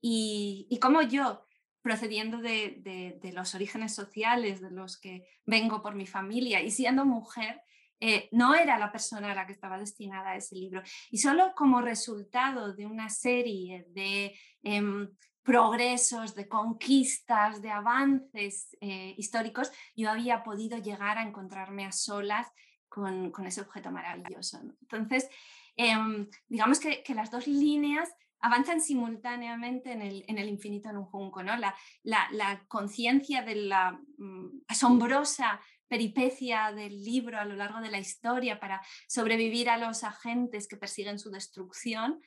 Y, 0.00 0.78
como 0.80 1.02
yo, 1.02 1.46
procediendo 1.82 2.38
de, 2.38 3.18
los 3.34 3.54
orígenes 3.54 3.94
sociales 3.94 4.60
de 4.60 4.70
los 4.70 5.00
que 5.00 5.26
vengo 5.44 5.82
por 5.82 5.94
mi 5.94 6.06
familia 6.06 6.62
y 6.62 6.70
siendo 6.70 7.04
mujer, 7.04 7.60
eh, 7.98 8.28
no 8.30 8.54
era 8.54 8.78
la 8.78 8.92
persona 8.92 9.32
a 9.32 9.34
la 9.34 9.46
que 9.46 9.52
estaba 9.52 9.78
destinada 9.78 10.30
a 10.30 10.36
ese 10.36 10.54
libro. 10.54 10.82
Y 11.10 11.18
solo 11.18 11.54
como 11.56 11.80
resultado 11.80 12.74
de 12.74 12.86
una 12.86 13.08
serie 13.08 13.86
de 13.88 14.38
em, 14.62 15.08
progresos, 15.42 16.34
de 16.34 16.46
conquistas, 16.46 17.62
de 17.62 17.70
avances 17.70 18.76
eh, 18.80 19.14
históricos, 19.16 19.72
yo 19.94 20.10
había 20.10 20.44
podido 20.44 20.76
llegar 20.78 21.18
a 21.18 21.22
encontrarme 21.22 21.86
a 21.86 21.92
solas 21.92 22.46
con 22.88 23.46
ese 23.46 23.60
objeto 23.60 23.90
maravilloso. 23.90 24.58
Entonces, 24.80 25.28
Em, 25.76 26.28
digamos 26.48 26.80
que, 26.80 27.04
las 27.14 27.30
dos 27.30 27.46
líneas 27.46 28.08
avanzan 28.40 28.80
simultáneamente 28.80 29.92
en 29.92 30.02
el, 30.02 30.48
infinito 30.48 30.88
en 30.88 30.96
un 30.96 31.04
junco, 31.04 31.42
¿no? 31.42 31.52
La, 32.02 32.64
conciencia 32.68 33.42
de 33.42 33.56
la 33.56 34.00
mm, 34.18 34.62
asombrosa 34.68 35.60
peripecia 35.88 36.72
del 36.72 37.04
libro 37.04 37.38
a 37.38 37.44
lo 37.44 37.54
largo 37.54 37.80
de 37.80 37.90
la 37.90 37.98
historia 37.98 38.58
para 38.58 38.82
sobrevivir 39.06 39.68
a 39.68 39.76
los 39.76 40.02
agentes 40.02 40.66
que 40.66 40.76
persiguen 40.76 41.18
su 41.18 41.30
destrucción. 41.30 42.20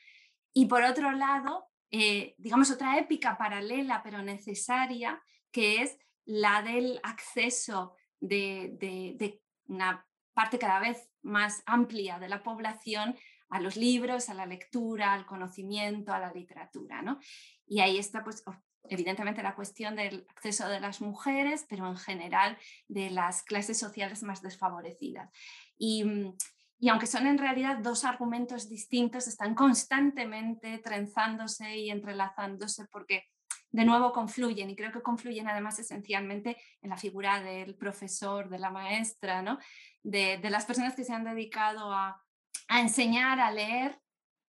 Y 0.53 0.67
por 0.67 0.83
otro 0.83 1.11
lado, 1.11 1.67
eh, 1.91 2.35
digamos, 2.37 2.71
otra 2.71 2.97
épica 2.99 3.37
paralela 3.37 4.01
pero 4.03 4.21
necesaria, 4.21 5.21
que 5.51 5.81
es 5.81 5.97
la 6.25 6.61
del 6.61 6.99
acceso 7.03 7.95
de 8.19 9.41
una 9.65 10.05
parte 10.33 10.59
cada 10.59 10.79
vez 10.79 11.09
más 11.21 11.63
amplia 11.65 12.19
de 12.19 12.29
la 12.29 12.43
población 12.43 13.15
a 13.49 13.59
los 13.59 13.75
libros, 13.75 14.29
a 14.29 14.33
la 14.33 14.45
lectura, 14.45 15.13
al 15.13 15.25
conocimiento, 15.25 16.13
a 16.13 16.19
la 16.19 16.31
literatura. 16.31 17.01
¿no? 17.01 17.19
Y 17.67 17.79
ahí 17.79 17.97
está, 17.97 18.23
pues, 18.23 18.43
evidentemente, 18.83 19.43
la 19.43 19.55
cuestión 19.55 19.95
del 19.95 20.25
acceso 20.29 20.67
de 20.67 20.79
las 20.79 21.01
mujeres, 21.01 21.65
pero 21.69 21.87
en 21.87 21.97
general 21.97 22.57
de 22.87 23.09
las 23.09 23.43
clases 23.43 23.77
sociales 23.77 24.23
más 24.23 24.41
desfavorecidas. 24.41 25.29
Y, 25.77 26.03
y 26.79 26.89
aunque 26.89 27.07
son 27.07 27.27
en 27.27 27.37
realidad 27.37 27.79
dos 27.79 28.05
argumentos 28.05 28.69
distintos, 28.69 29.27
están 29.27 29.55
constantemente 29.55 30.77
trenzándose 30.79 31.77
y 31.77 31.89
entrelazándose 31.89 32.85
porque 32.91 33.25
de 33.71 33.85
nuevo 33.85 34.11
confluyen 34.11 34.69
y 34.69 34.75
creo 34.75 34.91
que 34.91 35.03
confluyen 35.03 35.47
además 35.47 35.77
esencialmente 35.77 36.57
en 36.81 36.89
la 36.89 36.97
figura 36.97 37.41
del 37.41 37.75
profesor, 37.75 38.49
de 38.49 38.57
la 38.57 38.71
maestra, 38.71 39.43
¿no? 39.43 39.59
de, 40.01 40.39
de 40.39 40.49
las 40.49 40.65
personas 40.65 40.95
que 40.95 41.03
se 41.03 41.13
han 41.13 41.23
dedicado 41.23 41.93
a, 41.93 42.19
a 42.67 42.81
enseñar 42.81 43.39
a 43.39 43.51
leer 43.51 43.99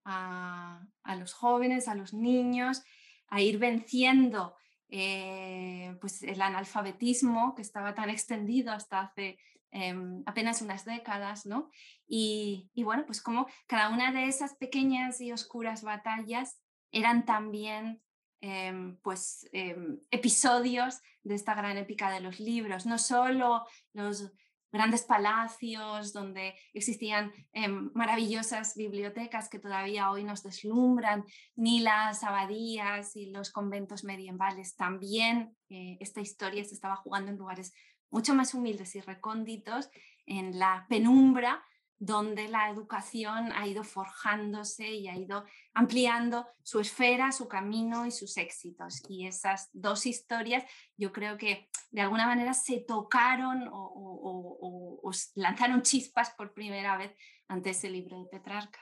a, 0.05 0.87
los 1.19 1.33
jóvenes, 1.33 1.89
a 1.89 1.95
los 1.95 2.15
niños, 2.15 2.83
a 3.29 3.41
ir 3.41 3.59
venciendo 3.59 4.57
eh, 4.89 5.97
pues 6.01 6.23
el 6.23 6.41
analfabetismo 6.43 7.55
que 7.55 7.63
estaba 7.63 7.95
tan 7.95 8.11
extendido 8.11 8.73
hasta 8.73 9.01
hace 9.01 9.39
em, 9.71 10.23
apenas 10.27 10.63
unas 10.63 10.85
décadas, 10.85 11.47
¿no? 11.47 11.71
Y, 12.09 12.71
bueno, 12.77 13.05
pues 13.07 13.23
como 13.23 13.47
cada 13.67 13.91
una 13.91 14.13
de 14.13 14.27
esas 14.27 14.55
pequeñas 14.57 15.21
y 15.21 15.33
oscuras 15.33 15.83
batallas 15.83 16.61
eran 16.91 17.25
también 17.25 18.03
em, 18.41 18.97
pues 19.03 19.49
em, 19.53 20.01
episodios 20.11 21.01
de 21.23 21.35
esta 21.35 21.55
gran 21.55 21.77
épica 21.77 22.11
de 22.11 22.21
los 22.21 22.41
libros, 22.41 22.87
no 22.87 22.99
solo 22.99 23.65
los 23.93 24.33
grandes 24.73 25.03
palacios 25.03 26.13
donde 26.13 26.55
existían 26.73 27.33
em, 27.53 27.91
maravillosas 27.95 28.75
bibliotecas 28.77 29.49
que 29.49 29.59
todavía 29.59 30.11
hoy 30.11 30.25
nos 30.25 30.43
deslumbran, 30.43 31.25
ni 31.57 31.81
las 31.81 32.23
abadías 32.25 33.17
y 33.17 33.31
los 33.31 33.51
conventos 33.51 34.05
medievales. 34.05 34.77
También 34.77 35.57
eh, 35.69 35.97
esta 36.01 36.21
historia 36.21 36.65
se 36.65 36.75
estaba 36.75 36.97
jugando 36.97 37.31
en 37.31 37.39
lugares 37.39 37.73
mucho 38.11 38.35
más 38.35 38.55
humildes 38.55 38.95
y 38.97 39.01
recónditos, 39.01 39.89
en 40.27 40.59
la 40.59 40.87
penumbra 40.89 41.63
donde 42.01 42.49
la 42.49 42.71
educación 42.71 43.53
ha 43.53 43.69
ido 43.69 43.85
forjándose 43.85 44.89
y 44.89 45.07
ha 45.07 45.17
ido 45.17 45.45
ampliando 45.75 46.49
su 46.63 46.81
esfera, 46.81 47.31
su 47.31 47.47
camino 47.47 48.07
y 48.07 48.11
sus 48.11 48.39
éxitos. 48.39 49.03
Y 49.07 49.27
esas 49.27 49.69
dos 49.75 50.07
historias 50.07 50.65
yo 50.97 51.13
creo 51.13 51.37
que 51.37 51.69
de 51.91 52.01
alguna 52.01 52.27
manera 52.27 52.55
se 52.55 52.81
tocaron 52.81 53.69
o, 53.71 55.11
lanzaron 55.35 55.83
chispas 55.83 56.31
por 56.31 56.55
primera 56.55 56.97
vez 56.97 57.13
ante 57.49 57.71
ese 57.71 57.91
libro 57.91 58.19
de 58.19 58.31
Petrarca. 58.31 58.81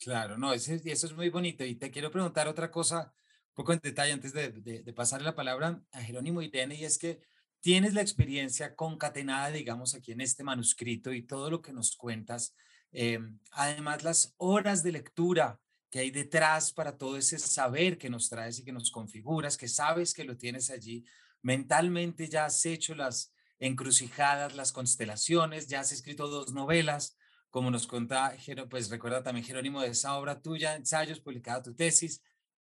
Claro, 0.00 0.36
no, 0.36 0.52
eso, 0.52 0.72
eso 0.72 1.06
es 1.06 1.14
muy 1.14 1.30
bonito. 1.30 1.64
Y 1.64 1.76
te 1.76 1.92
quiero 1.92 2.10
preguntar 2.10 2.48
otra 2.48 2.72
cosa, 2.72 3.12
un 3.50 3.54
poco 3.54 3.72
en 3.72 3.78
detalle 3.80 4.12
antes 4.12 4.32
de, 4.32 4.50
de, 4.50 4.92
pasarle 4.92 5.26
la 5.26 5.36
palabra 5.36 5.80
a 5.92 6.00
Jerónimo 6.00 6.42
Irene, 6.42 6.74
y 6.74 6.84
es 6.84 6.98
que 6.98 7.20
tienes 7.62 7.94
la 7.94 8.02
experiencia 8.02 8.74
concatenada, 8.74 9.50
digamos, 9.50 9.94
aquí 9.94 10.12
en 10.12 10.20
este 10.20 10.42
manuscrito 10.42 11.12
y 11.12 11.22
todo 11.22 11.48
lo 11.48 11.62
que 11.62 11.72
nos 11.72 11.96
cuentas. 11.96 12.54
Em, 12.90 13.38
además, 13.52 14.02
las 14.02 14.34
horas 14.36 14.82
de 14.82 14.92
lectura 14.92 15.58
que 15.88 16.00
hay 16.00 16.10
detrás 16.10 16.72
para 16.72 16.98
todo 16.98 17.16
ese 17.16 17.38
saber 17.38 17.98
que 17.98 18.10
nos 18.10 18.28
traes 18.28 18.58
y 18.58 18.64
que 18.64 18.72
nos 18.72 18.90
configuras, 18.90 19.56
que 19.56 19.68
sabes 19.68 20.12
que 20.12 20.24
lo 20.24 20.36
tienes 20.36 20.70
allí. 20.70 21.04
Mentalmente 21.40 22.28
ya 22.28 22.46
has 22.46 22.66
hecho 22.66 22.94
las 22.94 23.32
encrucijadas, 23.60 24.56
las 24.56 24.72
constelaciones, 24.72 25.68
ya 25.68 25.80
has 25.80 25.92
escrito 25.92 26.28
dos 26.28 26.52
novelas, 26.52 27.16
como 27.50 27.70
nos 27.70 27.86
cuenta, 27.86 28.34
pues 28.70 28.90
recuerda 28.90 29.22
también 29.22 29.46
Jerónimo 29.46 29.82
de 29.82 29.88
esa 29.88 30.16
obra 30.16 30.40
tuya, 30.40 30.74
ensayos, 30.74 31.20
publicada 31.20 31.62
tu 31.62 31.74
tesis. 31.74 32.22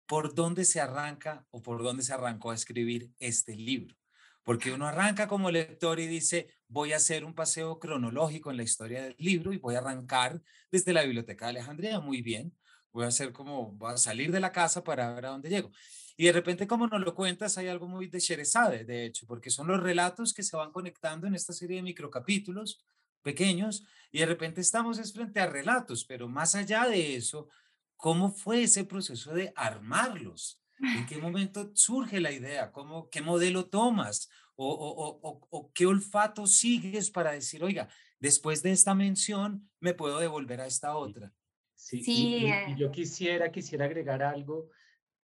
¿Por 0.07 0.33
dónde 0.33 0.65
se 0.65 0.81
arranca 0.81 1.45
o 1.51 1.61
por 1.61 1.83
dónde 1.83 2.03
se 2.03 2.13
arrancó 2.13 2.51
a 2.51 2.55
escribir 2.55 3.11
este 3.19 3.55
libro? 3.55 3.95
Porque 4.43 4.71
uno 4.71 4.87
arranca 4.87 5.27
como 5.27 5.51
lector 5.51 5.99
y 5.99 6.07
dice, 6.07 6.47
voy 6.67 6.93
a 6.93 6.97
hacer 6.97 7.25
un 7.25 7.33
paseo 7.33 7.79
cronológico 7.79 8.51
en 8.51 8.57
la 8.57 8.63
historia 8.63 9.03
del 9.03 9.15
libro 9.17 9.53
y 9.53 9.57
voy 9.57 9.75
a 9.75 9.79
arrancar 9.79 10.41
desde 10.71 10.93
la 10.93 11.03
Biblioteca 11.03 11.45
de 11.45 11.51
Alejandría, 11.51 11.99
muy 11.99 12.21
bien, 12.21 12.55
voy 12.91 13.05
a 13.05 13.07
hacer 13.07 13.31
como, 13.31 13.71
voy 13.71 13.93
a 13.93 13.97
salir 13.97 14.31
de 14.31 14.39
la 14.39 14.51
casa 14.51 14.83
para 14.83 15.13
ver 15.13 15.25
a 15.25 15.29
dónde 15.29 15.49
llego. 15.49 15.71
Y 16.15 16.25
de 16.25 16.31
repente, 16.31 16.67
como 16.67 16.87
nos 16.87 17.01
lo 17.01 17.15
cuentas, 17.15 17.57
hay 17.57 17.67
algo 17.67 17.87
muy 17.87 18.07
de 18.07 18.19
Sherezade, 18.19 18.85
de 18.85 19.05
hecho, 19.05 19.25
porque 19.25 19.49
son 19.49 19.67
los 19.67 19.81
relatos 19.81 20.33
que 20.33 20.43
se 20.43 20.55
van 20.55 20.71
conectando 20.71 21.25
en 21.25 21.35
esta 21.35 21.53
serie 21.53 21.77
de 21.77 21.83
microcapítulos, 21.83 22.83
pequeños 23.23 23.85
y 24.11 24.19
de 24.19 24.27
repente 24.27 24.61
estamos 24.61 24.99
es 24.99 25.13
frente 25.13 25.39
a 25.39 25.47
relatos, 25.47 26.05
pero 26.05 26.27
más 26.27 26.53
allá 26.53 26.87
de 26.87 27.15
eso, 27.15 27.49
¿cómo 27.95 28.29
fue 28.29 28.63
ese 28.63 28.83
proceso 28.83 29.33
de 29.33 29.51
armarlos? 29.55 30.62
¿En 30.83 31.05
qué 31.05 31.17
momento 31.21 31.71
surge 31.73 32.19
la 32.19 32.31
idea? 32.31 32.71
¿Cómo, 32.71 33.09
¿Qué 33.09 33.21
modelo 33.21 33.65
tomas? 33.65 34.29
O, 34.55 34.67
o, 34.67 35.47
o, 35.49 35.71
qué 35.73 35.87
olfato 35.87 36.45
sigues 36.45 37.09
para 37.09 37.31
decir, 37.31 37.63
oiga, 37.63 37.89
después 38.19 38.61
de 38.61 38.71
esta 38.71 38.93
mención 38.93 39.67
me 39.79 39.95
puedo 39.95 40.19
devolver 40.19 40.61
a 40.61 40.67
esta 40.67 40.95
otra? 40.95 41.33
Sí, 41.73 42.03
Y, 42.05 42.45
eh. 42.45 42.75
yo 42.77 42.91
quisiera, 42.91 43.51
quisiera 43.51 43.85
agregar 43.85 44.21
algo 44.21 44.69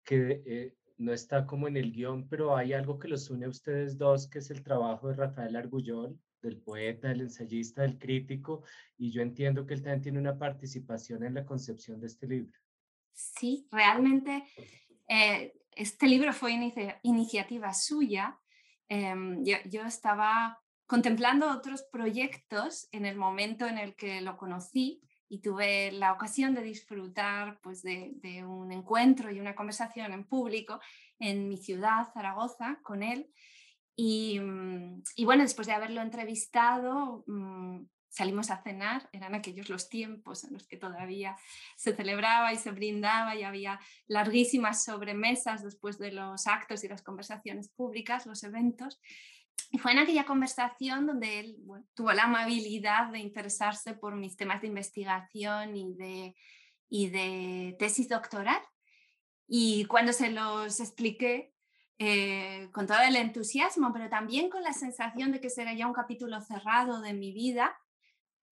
que 0.03 0.41
eh, 0.45 0.75
no 0.97 1.13
está 1.13 1.45
como 1.45 1.67
en 1.67 1.77
el 1.77 1.91
guion, 1.91 2.27
pero 2.27 2.57
hay 2.57 2.73
algo 2.73 2.97
que 2.97 3.07
los 3.07 3.29
une 3.29 3.45
a 3.45 3.49
ustedes 3.49 3.97
dos, 3.97 4.27
que 4.27 4.39
es 4.39 4.49
el 4.49 4.63
trabajo 4.63 5.09
de 5.09 5.15
Rafael 5.15 5.55
Argullón, 5.55 6.19
del 6.41 6.57
poeta, 6.57 7.09
del 7.09 7.21
ensayista, 7.21 7.83
del 7.83 7.99
crítico, 7.99 8.63
y 8.97 9.11
yo 9.11 9.21
entiendo 9.21 9.65
que 9.65 9.75
él 9.75 9.83
también 9.83 10.01
tiene 10.01 10.19
una 10.19 10.37
participación 10.37 11.23
en 11.23 11.35
la 11.35 11.45
concepción 11.45 11.99
de 11.99 12.07
este 12.07 12.27
libro. 12.27 12.57
Sí, 13.13 13.67
realmente 13.71 14.43
eh, 15.09 15.53
este 15.71 16.07
libro 16.07 16.31
fue 16.33 16.53
iniciativa 17.03 17.73
suya. 17.73 18.39
Em, 18.87 19.43
yo, 19.43 19.81
estaba 19.85 20.59
contemplando 20.85 21.49
otros 21.51 21.83
proyectos 21.91 22.87
en 22.91 23.05
el 23.05 23.17
momento 23.17 23.65
en 23.65 23.77
el 23.77 23.95
que 23.95 24.21
lo 24.21 24.37
conocí 24.37 25.01
y 25.27 25.41
tuve 25.41 25.91
la 25.91 26.13
ocasión 26.13 26.53
de 26.53 26.63
disfrutar 26.63 27.59
pues, 27.61 27.81
de, 27.83 28.43
un 28.45 28.71
encuentro 28.71 29.31
y 29.31 29.39
una 29.39 29.55
conversación 29.55 30.11
en 30.11 30.25
público 30.25 30.79
en 31.19 31.47
mi 31.47 31.57
ciudad, 31.57 32.11
Zaragoza, 32.13 32.79
con 32.83 33.03
él. 33.03 33.29
Y, 33.95 34.39
mm, 34.39 35.03
bueno, 35.25 35.43
después 35.43 35.67
de 35.67 35.73
haberlo 35.73 36.01
entrevistado, 36.01 37.23
mm, 37.27 37.83
salimos 38.09 38.49
a 38.49 38.61
cenar, 38.61 39.09
eran 39.13 39.35
aquellos 39.35 39.69
los 39.69 39.87
tiempos 39.87 40.43
en 40.43 40.53
los 40.53 40.67
que 40.67 40.77
todavía 40.77 41.37
se 41.77 41.95
celebraba 41.95 42.51
y 42.51 42.57
se 42.57 42.71
brindaba 42.71 43.35
y 43.35 43.43
había 43.43 43.79
larguísimas 44.07 44.83
sobremesas 44.83 45.63
después 45.63 45.99
de 45.99 46.11
los 46.11 46.47
actos 46.47 46.83
y 46.83 46.87
las 46.87 47.01
conversaciones 47.01 47.69
públicas, 47.69 48.25
los 48.25 48.43
eventos. 48.43 48.99
Y 49.71 49.77
fue 49.77 49.91
en 49.91 49.99
aquella 49.99 50.25
conversación 50.25 51.05
donde 51.05 51.39
él 51.39 51.57
tuvo 51.93 52.11
la 52.13 52.23
amabilidad 52.23 53.11
de 53.11 53.19
interesarse 53.19 53.93
por 53.93 54.15
mis 54.15 54.35
temas 54.35 54.61
de 54.61 54.67
investigación 54.67 55.75
y 55.75 55.93
de, 55.93 56.35
y 56.89 57.09
de 57.09 57.75
tesis 57.77 58.09
doctoral. 58.09 58.61
Y 59.47 59.85
cuando 59.85 60.13
se 60.13 60.31
los 60.31 60.79
expliqué, 60.79 61.53
eh, 62.01 62.69
con 62.71 62.87
todo 62.87 63.01
el 63.01 63.17
entusiasmo, 63.17 63.91
pero 63.91 64.09
también 64.09 64.49
con 64.49 64.63
la 64.63 64.71
sensación 64.71 65.33
de 65.33 65.41
que 65.41 65.49
será 65.49 65.73
ya 65.73 65.85
un 65.85 65.93
capítulo 65.93 66.39
cerrado 66.39 67.01
de 67.01 67.13
mi 67.13 67.33
vida, 67.33 67.77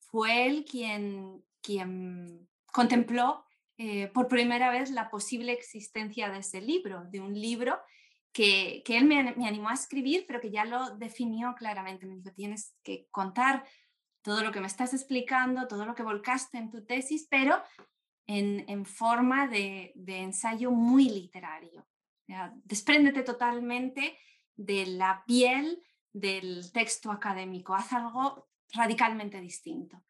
fue 0.10 0.48
él 0.48 0.66
quien, 0.70 1.44
quien 1.62 2.48
contempló 2.72 3.46
eh, 3.78 4.08
por 4.08 4.28
primera 4.28 4.72
vez 4.72 4.90
la 4.90 5.10
posible 5.10 5.52
existencia 5.52 6.30
de 6.30 6.40
ese 6.40 6.62
libro, 6.62 7.04
de 7.12 7.20
un 7.20 7.34
libro 7.34 7.78
que, 8.32 8.82
que 8.86 8.98
él 8.98 9.06
me, 9.06 9.20
animó 9.20 9.70
a 9.70 9.74
escribir, 9.74 10.26
pero 10.28 10.42
que 10.42 10.52
ya 10.52 10.66
lo 10.66 10.96
definió 10.98 11.54
claramente. 11.56 12.06
Me 12.06 12.16
dijo, 12.16 12.32
tienes 12.34 12.76
que 12.84 13.08
contar 13.12 13.66
todo 14.22 14.44
lo 14.44 14.52
que 14.52 14.62
me 14.62 14.68
estás 14.68 14.94
explicando, 14.94 15.68
todo 15.68 15.86
lo 15.86 15.94
que 15.94 16.04
volcaste 16.04 16.58
en 16.58 16.72
tu 16.72 16.86
tesis, 16.86 17.28
pero 17.30 17.62
en, 18.26 18.66
en 18.68 18.86
forma 18.86 19.48
de, 19.48 19.92
de, 19.96 20.18
ensayo 20.18 20.72
muy 20.72 21.10
literario. 21.10 21.88
despréndete 22.66 23.24
totalmente 23.24 24.18
de 24.56 24.86
la 24.86 25.24
piel 25.26 25.82
del 26.12 26.72
texto 26.72 27.12
académico, 27.12 27.76
haz 27.76 27.94
algo 27.94 28.47
radicalmente 28.74 29.40
distinto. 29.42 30.04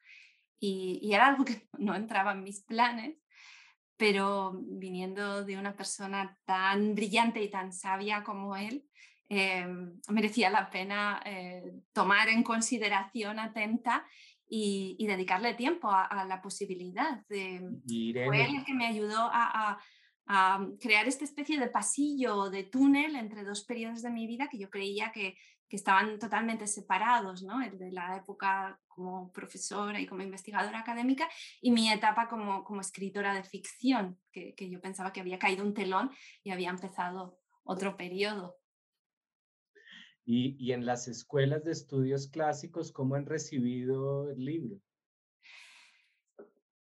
Y, 0.59 1.11
era 1.13 1.27
algo 1.27 1.45
que 1.45 1.67
no 1.77 1.95
entraba 1.95 2.33
en 2.33 2.43
mis 2.43 2.61
planes, 2.61 3.17
pero 3.97 4.53
viniendo 4.63 5.43
de 5.43 5.57
una 5.57 5.75
persona 5.75 6.37
tan 6.45 6.93
brillante 6.93 7.41
y 7.41 7.49
tan 7.49 7.73
sabia 7.73 8.23
como 8.23 8.55
él, 8.55 8.85
eh, 9.29 9.67
merecía 10.09 10.49
la 10.49 10.69
pena 10.69 11.21
eh, 11.25 11.63
tomar 11.91 12.29
en 12.29 12.43
consideración 12.43 13.39
atenta 13.39 14.05
y, 14.49 15.05
dedicarle 15.05 15.53
tiempo 15.55 15.89
a, 15.91 16.25
la 16.25 16.41
posibilidad. 16.41 17.25
De, 17.27 17.59
fue 18.25 18.45
él 18.45 18.55
el 18.57 18.65
que 18.65 18.73
me 18.73 18.87
ayudó 18.87 19.29
a, 19.31 19.77
a, 20.27 20.67
crear 20.79 21.07
esta 21.07 21.25
especie 21.25 21.59
de 21.59 21.67
pasillo, 21.67 22.49
de 22.49 22.63
túnel 22.63 23.15
entre 23.15 23.43
dos 23.43 23.63
periodos 23.65 24.01
de 24.01 24.09
mi 24.09 24.27
vida 24.27 24.47
que 24.49 24.59
yo 24.59 24.69
creía 24.69 25.11
que 25.11 25.37
que 25.69 25.75
estaban 25.75 26.17
totalmente 26.19 26.67
separados, 26.67 27.43
¿no? 27.43 27.61
el 27.61 27.77
de 27.77 27.91
la 27.91 28.17
época 28.17 28.79
como 28.87 29.31
profesora 29.31 29.99
y 29.99 30.07
como 30.07 30.23
investigadora 30.23 30.79
académica 30.79 31.29
y 31.61 31.71
mi 31.71 31.91
etapa 31.91 32.27
como, 32.27 32.63
como 32.63 32.81
escritora 32.81 33.33
de 33.33 33.43
ficción, 33.43 34.19
que, 34.31 34.55
que, 34.55 34.69
yo 34.69 34.81
pensaba 34.81 35.13
que 35.13 35.21
había 35.21 35.39
caído 35.39 35.63
un 35.63 35.73
telón 35.73 36.11
y 36.43 36.51
había 36.51 36.69
empezado 36.69 37.39
otro 37.63 37.97
periodo. 37.97 38.57
Y, 40.25 40.57
y 40.59 40.73
en 40.73 40.85
las 40.85 41.07
escuelas 41.07 41.63
de 41.63 41.71
estudios 41.71 42.27
clásicos, 42.27 42.91
¿cómo 42.91 43.15
han 43.15 43.25
recibido 43.25 44.29
el 44.29 44.43
libro? 44.43 44.81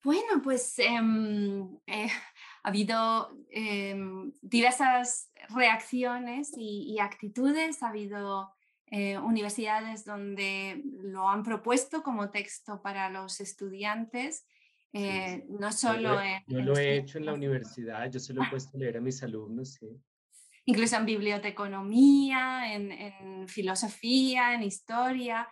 Bueno, 0.06 0.40
pues 0.42 0.78
em, 0.78 1.80
eh, 1.86 2.08
ha 2.62 2.68
habido 2.68 3.36
em, 3.50 4.32
diversas 4.40 5.32
reacciones 5.48 6.52
y, 6.56 6.94
y, 6.94 7.00
actitudes, 7.00 7.82
ha 7.82 7.88
habido 7.88 8.55
eh, 8.90 9.18
universidades 9.18 10.04
donde 10.04 10.82
lo 11.02 11.28
han 11.28 11.42
propuesto 11.42 12.02
como 12.02 12.30
texto 12.30 12.80
para 12.82 13.10
los 13.10 13.40
estudiantes, 13.40 14.46
eh, 14.92 15.44
no 15.48 15.72
solo 15.72 16.20
en... 16.20 16.42
Yo 16.46 16.60
lo 16.60 16.76
he 16.76 16.96
hecho 16.96 17.18
en 17.18 17.26
la 17.26 17.34
universidad, 17.34 18.10
yo 18.10 18.20
se 18.20 18.32
lo 18.32 18.44
he 18.44 18.48
puesto 18.48 18.76
a 18.76 18.80
leer 18.80 18.96
a 18.98 19.00
mis 19.00 19.22
alumnos, 19.22 19.74
sí. 19.74 19.88
Incluso 20.66 20.96
en 20.96 21.06
biblioteconomía, 21.06 22.72
en, 22.74 22.92
en 22.92 23.48
filosofía, 23.48 24.54
en 24.54 24.62
historia. 24.62 25.48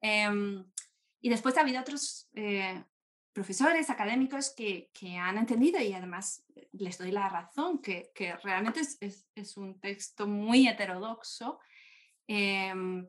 Em, 0.00 0.64
y 1.20 1.28
después 1.28 1.56
ha 1.56 1.62
habido 1.62 1.80
otros 1.80 2.28
eh, 2.34 2.84
profesores 3.32 3.88
académicos 3.90 4.52
que, 4.54 4.90
que, 4.92 5.16
han 5.16 5.38
entendido 5.38 5.80
y 5.80 5.92
además 5.92 6.44
les 6.72 6.98
doy 6.98 7.10
la 7.10 7.28
razón, 7.28 7.80
que, 7.80 8.10
que 8.14 8.36
realmente 8.36 8.80
es, 8.80 8.96
es, 9.00 9.26
es, 9.34 9.56
un 9.56 9.80
texto 9.80 10.26
muy 10.26 10.68
heterodoxo 10.68 11.58
Em, 12.26 13.06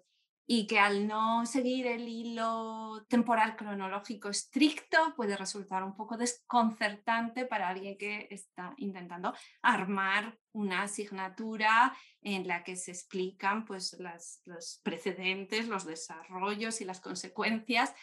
y 0.47 0.67
que 0.67 0.77
al 0.77 1.07
no 1.07 1.45
seguir 1.45 1.87
el 1.87 2.07
hilo 2.07 3.03
temporal 3.09 3.55
cronológico 3.55 4.29
estricto 4.29 5.15
puede 5.15 5.35
resultar 5.35 5.83
un 5.83 5.95
poco 5.95 6.17
desconcertante 6.17 7.45
para 7.45 7.69
alguien 7.69 7.97
que 7.97 8.27
está 8.29 8.75
intentando 8.77 9.33
armar 9.63 10.37
una 10.51 10.83
asignatura 10.83 11.97
en 12.21 12.47
la 12.47 12.63
que 12.63 12.75
se 12.75 12.91
explican 12.91 13.65
pues, 13.65 13.97
los 13.99 14.81
precedentes, 14.83 15.67
los 15.67 15.85
desarrollos 15.85 16.79
y 16.79 16.85
las 16.85 17.01
consecuencias 17.01 17.93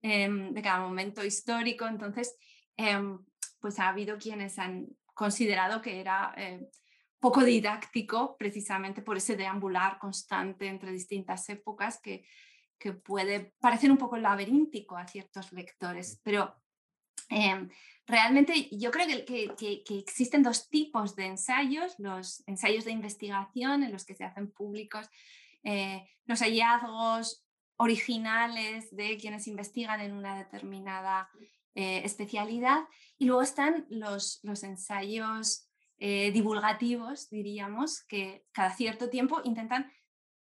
em, 0.00 0.54
de 0.54 0.62
cada 0.62 0.80
momento 0.80 1.22
histórico. 1.22 1.86
Entonces, 1.86 2.34
em, 2.78 3.18
pues 3.60 3.78
ha 3.78 3.88
habido 3.88 4.16
quienes 4.16 4.58
han 4.58 4.86
considerado 5.12 5.82
que 5.82 6.00
era 6.00 6.32
eh, 6.38 6.66
poco 7.20 7.44
didáctico 7.44 8.36
precisamente 8.38 9.02
por 9.02 9.18
ese 9.18 9.36
deambular 9.36 9.98
constante 9.98 10.66
entre 10.66 10.90
distintas 10.90 11.48
épocas 11.50 12.00
que, 12.00 12.24
que 12.78 12.92
puede 12.94 13.54
parecer 13.60 13.90
un 13.90 13.98
poco 13.98 14.16
laberíntico 14.16 14.96
a 14.96 15.06
ciertos 15.06 15.52
lectores, 15.52 16.20
pero 16.24 16.56
em, 17.28 17.68
realmente 18.06 18.68
yo 18.72 18.90
creo 18.90 19.06
que, 19.24 19.54
que, 19.56 19.98
existen 19.98 20.42
dos 20.42 20.68
tipos 20.68 21.14
de 21.14 21.26
ensayos, 21.26 21.94
los 21.98 22.42
ensayos 22.48 22.84
de 22.86 22.92
investigación 22.92 23.84
en 23.84 23.92
los 23.92 24.04
que 24.04 24.14
se 24.14 24.24
hacen 24.24 24.50
públicos 24.50 25.08
eh, 25.62 26.08
los 26.24 26.40
hallazgos 26.40 27.44
originales 27.76 28.94
de 28.94 29.18
quienes 29.18 29.46
investigan 29.46 30.00
en 30.00 30.12
una 30.12 30.36
determinada 30.36 31.28
eh, 31.74 32.02
especialidad 32.04 32.84
y 33.18 33.26
luego 33.26 33.42
están 33.42 33.86
los, 33.90 34.40
los 34.42 34.62
ensayos 34.64 35.69
eh, 36.02 36.32
divulgativos, 36.32 37.28
diríamos, 37.28 38.02
que 38.04 38.46
cada 38.52 38.70
cierto 38.70 39.10
tiempo 39.10 39.42
intentan 39.44 39.92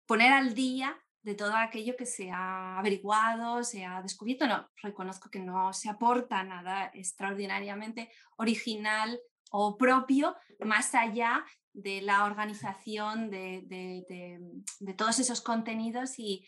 poner 0.05 0.33
al 0.33 0.53
día 0.53 1.01
de 1.21 1.36
todo 1.36 1.55
aquello 1.55 1.95
que 1.95 2.05
se 2.05 2.29
ha 2.31 2.77
averiguado, 2.77 3.63
se 3.63 3.86
ha 3.86 4.01
descubierto. 4.01 4.45
No, 4.45 4.69
reconozco 4.83 5.29
que 5.29 5.39
no 5.39 5.71
se 5.71 5.89
aporta 5.89 6.43
nada 6.43 6.91
extraordinariamente 6.93 8.12
original 8.37 9.17
o 9.52 9.77
propio 9.77 10.35
más 10.60 10.93
allá 10.93 11.45
de 11.71 12.02
la 12.02 12.25
organización 12.25 13.29
de, 13.29 14.04
todos 14.98 15.19
esos 15.19 15.39
contenidos 15.39 16.19
y, 16.19 16.45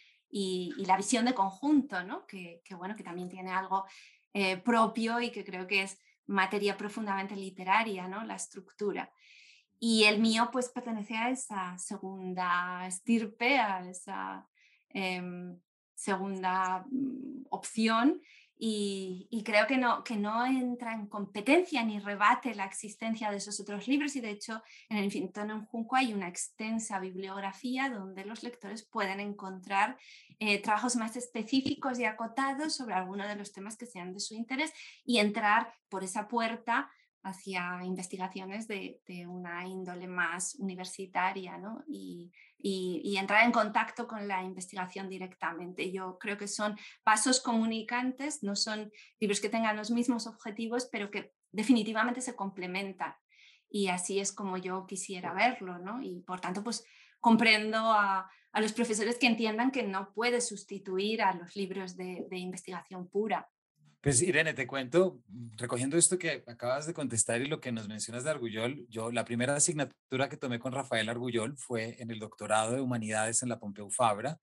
la 0.77 0.97
visión 0.97 1.23
de 1.23 1.33
conjunto, 1.33 2.03
¿no? 2.03 2.25
que, 2.27 2.61
bueno, 2.77 2.97
que 2.97 3.03
también 3.03 3.29
tiene 3.29 3.51
algo 3.51 3.85
eh, 4.33 4.57
propio 4.57 5.21
y 5.21 5.31
que 5.31 5.45
creo 5.45 5.67
que 5.67 5.83
es 5.83 5.97
materia 6.29 6.77
profundamente 6.77 7.35
literaria, 7.35 8.07
¿no? 8.07 8.23
La 8.23 8.35
estructura. 8.35 9.11
Y 9.79 10.03
el 10.03 10.19
mío 10.19 10.49
pues 10.51 10.69
pertenece 10.69 11.15
a 11.15 11.29
esa 11.29 11.77
segunda 11.77 12.85
estirpe, 12.85 13.57
a 13.59 13.89
esa, 13.89 14.47
em, 14.89 15.59
segunda 15.95 16.85
mm, 16.89 17.47
opción 17.49 18.21
y, 18.61 19.41
creo 19.45 19.67
que 19.67 19.77
no, 19.77 20.03
que 20.03 20.17
no 20.17 20.45
entra 20.45 20.93
en 20.93 21.07
competencia 21.07 21.81
ni 21.85 21.97
rebate 21.97 22.53
la 22.53 22.65
existencia 22.65 23.31
de 23.31 23.37
esos 23.37 23.57
otros 23.61 23.87
libros 23.87 24.17
y 24.17 24.21
de 24.21 24.31
hecho 24.31 24.61
en 24.89 24.97
el 24.97 25.05
Infinito 25.05 25.39
en 25.39 25.65
Junco 25.65 25.95
hay 25.95 26.13
una 26.13 26.27
extensa 26.27 26.99
bibliografía 26.99 27.89
donde 27.89 28.25
los 28.25 28.43
lectores 28.43 28.83
pueden 28.83 29.21
encontrar 29.21 29.97
eh, 30.39 30.61
trabajos 30.61 30.97
más 30.97 31.15
específicos 31.15 31.99
y 31.99 32.03
acotados 32.03 32.75
sobre 32.75 32.95
alguno 32.95 33.25
de 33.25 33.37
los 33.37 33.53
temas 33.53 33.77
que 33.77 33.85
sean 33.85 34.13
de 34.13 34.19
su 34.19 34.35
interés 34.35 34.73
y 35.05 35.19
entrar 35.19 35.73
por 35.87 36.03
esa 36.03 36.27
puerta 36.27 36.91
hacia 37.23 37.83
investigaciones 37.83 38.67
de, 38.67 39.01
una 39.27 39.67
índole 39.67 40.07
más 40.07 40.55
universitaria 40.55 41.57
¿no? 41.57 41.83
y, 41.87 42.31
y, 42.57 43.17
entrar 43.17 43.45
en 43.45 43.51
contacto 43.51 44.07
con 44.07 44.27
la 44.27 44.43
investigación 44.43 45.09
directamente. 45.09 45.91
Yo 45.91 46.17
creo 46.19 46.37
que 46.37 46.47
son 46.47 46.77
pasos 47.03 47.41
comunicantes, 47.41 48.43
no 48.43 48.55
son 48.55 48.91
libros 49.19 49.41
que 49.41 49.49
tengan 49.49 49.75
los 49.75 49.91
mismos 49.91 50.27
objetivos, 50.27 50.87
pero 50.91 51.11
que 51.11 51.33
definitivamente 51.51 52.21
se 52.21 52.35
complementan. 52.35 53.13
Y 53.69 53.87
así 53.89 54.19
es 54.19 54.31
como 54.31 54.57
yo 54.57 54.85
quisiera 54.87 55.33
verlo, 55.33 55.77
¿no? 55.77 56.01
Y 56.01 56.21
por 56.21 56.39
tanto, 56.39 56.63
pues 56.63 56.83
comprendo 57.19 57.77
a, 57.77 58.29
a 58.51 58.61
los 58.61 58.73
profesores 58.73 59.17
que 59.17 59.27
entiendan 59.27 59.71
que 59.71 59.83
no 59.83 60.11
puede 60.13 60.41
sustituir 60.41 61.21
a 61.21 61.33
los 61.33 61.55
libros 61.55 61.95
de, 61.95 62.25
de 62.29 62.37
investigación 62.37 63.07
pura. 63.07 63.49
Pues 64.01 64.21
Irene, 64.21 64.53
te 64.53 64.65
cuento, 64.65 65.21
recogiendo 65.57 65.97
esto 65.97 66.17
que 66.17 66.41
acabas 66.47 66.87
de 66.87 66.93
contestar 66.93 67.41
y 67.41 67.47
lo 67.47 67.59
que 67.59 67.73
nos 67.73 67.89
mencionas 67.89 68.23
de 68.23 68.29
Argullol, 68.29 68.87
yo 68.87 69.11
la 69.11 69.25
primera 69.25 69.53
asignatura 69.53 70.29
que 70.29 70.37
tomé 70.37 70.57
con 70.57 70.71
Rafael 70.71 71.09
Argullol 71.09 71.57
fue 71.57 72.01
en 72.01 72.09
el 72.09 72.17
doctorado 72.17 72.75
de 72.75 72.79
Humanidades 72.79 73.43
en 73.43 73.49
la 73.49 73.59
Pompeu 73.59 73.89
Fabra, 73.89 74.39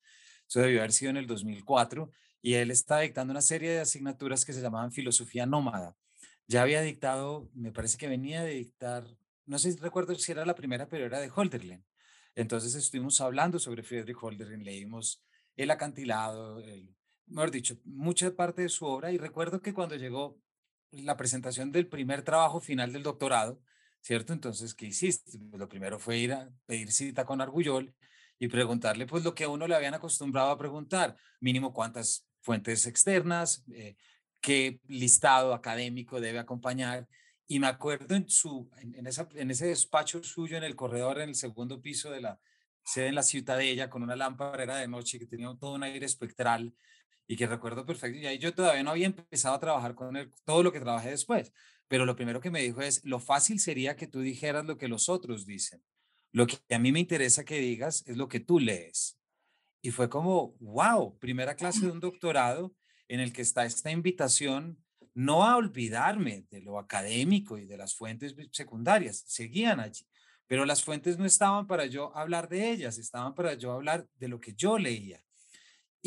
eso 0.46 0.60
debió 0.60 0.80
haber 0.80 0.92
sido 0.92 1.10
en 1.10 1.16
el 1.16 1.26
2004, 1.26 2.10
y 2.42 2.54
él 2.54 2.70
está 2.70 2.98
dictando 3.00 3.30
una 3.30 3.40
serie 3.40 3.70
de 3.70 3.80
asignaturas 3.80 4.44
que 4.44 4.52
se 4.52 4.60
llamaban 4.60 4.92
Filosofía 4.92 5.46
Nómada. 5.46 5.96
Ya 6.46 6.60
había 6.60 6.82
dictado, 6.82 7.48
me 7.54 7.72
parece 7.72 7.96
que 7.96 8.08
venía 8.08 8.42
de 8.42 8.52
dictar, 8.52 9.06
no 9.46 9.58
sé 9.58 9.72
si 9.72 9.78
recuerdo 9.78 10.14
si 10.16 10.32
era 10.32 10.44
la 10.44 10.54
primera, 10.54 10.86
pero 10.86 11.06
era 11.06 11.18
de 11.18 11.32
Holderlin. 11.34 11.82
Entonces 12.34 12.74
estuvimos 12.74 13.22
hablando 13.22 13.58
sobre 13.58 13.82
Friedrich 13.82 14.18
Holderlin, 14.20 14.64
leímos 14.64 15.24
El 15.56 15.70
acantilado, 15.70 16.60
el 16.60 16.94
mejor 17.26 17.50
dicho, 17.50 17.76
mucha 17.84 18.34
parte 18.34 18.62
de 18.62 18.68
su 18.68 18.86
obra 18.86 19.12
y 19.12 19.18
recuerdo 19.18 19.60
que 19.60 19.74
cuando 19.74 19.96
llegó 19.96 20.38
la 20.90 21.16
presentación 21.16 21.72
del 21.72 21.88
primer 21.88 22.22
trabajo 22.22 22.60
final 22.60 22.92
del 22.92 23.02
doctorado, 23.02 23.60
¿cierto? 24.00 24.32
Entonces, 24.32 24.74
¿qué 24.74 24.86
hiciste? 24.86 25.38
Pues, 25.38 25.58
lo 25.58 25.68
primero 25.68 25.98
fue 25.98 26.18
ir 26.18 26.32
a 26.32 26.50
pedir 26.66 26.92
cita 26.92 27.24
con 27.24 27.40
Argullol 27.40 27.94
y 28.38 28.48
preguntarle 28.48 29.06
pues 29.06 29.24
lo 29.24 29.34
que 29.34 29.44
a 29.44 29.48
uno 29.48 29.66
le 29.66 29.74
habían 29.74 29.94
acostumbrado 29.94 30.50
a 30.50 30.58
preguntar, 30.58 31.16
mínimo 31.40 31.72
cuántas 31.72 32.26
fuentes 32.40 32.86
externas, 32.86 33.64
eh, 33.72 33.96
qué 34.40 34.80
listado 34.86 35.54
académico 35.54 36.20
debe 36.20 36.38
acompañar. 36.38 37.08
Y 37.48 37.60
me 37.60 37.68
acuerdo 37.68 38.14
en, 38.14 38.28
su, 38.28 38.70
en, 38.78 39.06
esa, 39.06 39.28
en 39.34 39.50
ese 39.50 39.66
despacho 39.66 40.22
suyo 40.22 40.56
en 40.56 40.64
el 40.64 40.76
corredor, 40.76 41.20
en 41.20 41.30
el 41.30 41.34
segundo 41.34 41.80
piso 41.80 42.10
de 42.10 42.20
la 42.20 42.40
sede 42.84 43.08
en 43.08 43.14
la 43.14 43.22
Ciutadella, 43.22 43.90
con 43.90 44.02
una 44.02 44.16
lámpara, 44.16 44.62
era 44.62 44.76
de 44.76 44.88
noche, 44.88 45.18
que 45.18 45.26
tenía 45.26 45.52
todo 45.58 45.74
un 45.74 45.82
aire 45.82 46.06
espectral, 46.06 46.74
y 47.26 47.36
que 47.36 47.46
recuerdo 47.46 47.84
perfecto. 47.84 48.18
Y 48.18 48.26
ahí 48.26 48.38
yo 48.38 48.54
todavía 48.54 48.82
no 48.82 48.90
había 48.90 49.06
empezado 49.06 49.54
a 49.54 49.60
trabajar 49.60 49.94
con 49.94 50.16
él, 50.16 50.32
todo 50.44 50.62
lo 50.62 50.72
que 50.72 50.80
trabajé 50.80 51.10
después. 51.10 51.52
Pero 51.88 52.04
lo 52.04 52.16
primero 52.16 52.40
que 52.40 52.50
me 52.50 52.62
dijo 52.62 52.80
es, 52.82 53.04
lo 53.04 53.20
fácil 53.20 53.60
sería 53.60 53.96
que 53.96 54.06
tú 54.06 54.20
dijeras 54.20 54.64
lo 54.64 54.76
que 54.76 54.88
los 54.88 55.08
otros 55.08 55.46
dicen. 55.46 55.82
Lo 56.32 56.46
que 56.46 56.58
a 56.74 56.78
mí 56.78 56.92
me 56.92 57.00
interesa 57.00 57.44
que 57.44 57.58
digas 57.58 58.04
es 58.06 58.16
lo 58.16 58.28
que 58.28 58.40
tú 58.40 58.58
lees. 58.58 59.18
Y 59.82 59.90
fue 59.90 60.08
como, 60.08 60.56
wow, 60.58 61.16
primera 61.18 61.54
clase 61.54 61.86
de 61.86 61.92
un 61.92 62.00
doctorado 62.00 62.74
en 63.08 63.20
el 63.20 63.32
que 63.32 63.42
está 63.42 63.64
esta 63.64 63.90
invitación 63.90 64.78
no 65.16 65.44
a 65.44 65.56
olvidarme 65.56 66.44
de 66.50 66.60
lo 66.60 66.78
académico 66.78 67.56
y 67.56 67.64
de 67.64 67.78
las 67.78 67.94
fuentes 67.94 68.34
secundarias, 68.52 69.24
seguían 69.26 69.80
allí, 69.80 70.06
pero 70.46 70.66
las 70.66 70.84
fuentes 70.84 71.16
no 71.18 71.24
estaban 71.24 71.66
para 71.66 71.86
yo 71.86 72.14
hablar 72.14 72.50
de 72.50 72.70
ellas, 72.70 72.98
estaban 72.98 73.34
para 73.34 73.54
yo 73.54 73.72
hablar 73.72 74.06
de 74.16 74.28
lo 74.28 74.40
que 74.40 74.52
yo 74.52 74.76
leía. 74.76 75.24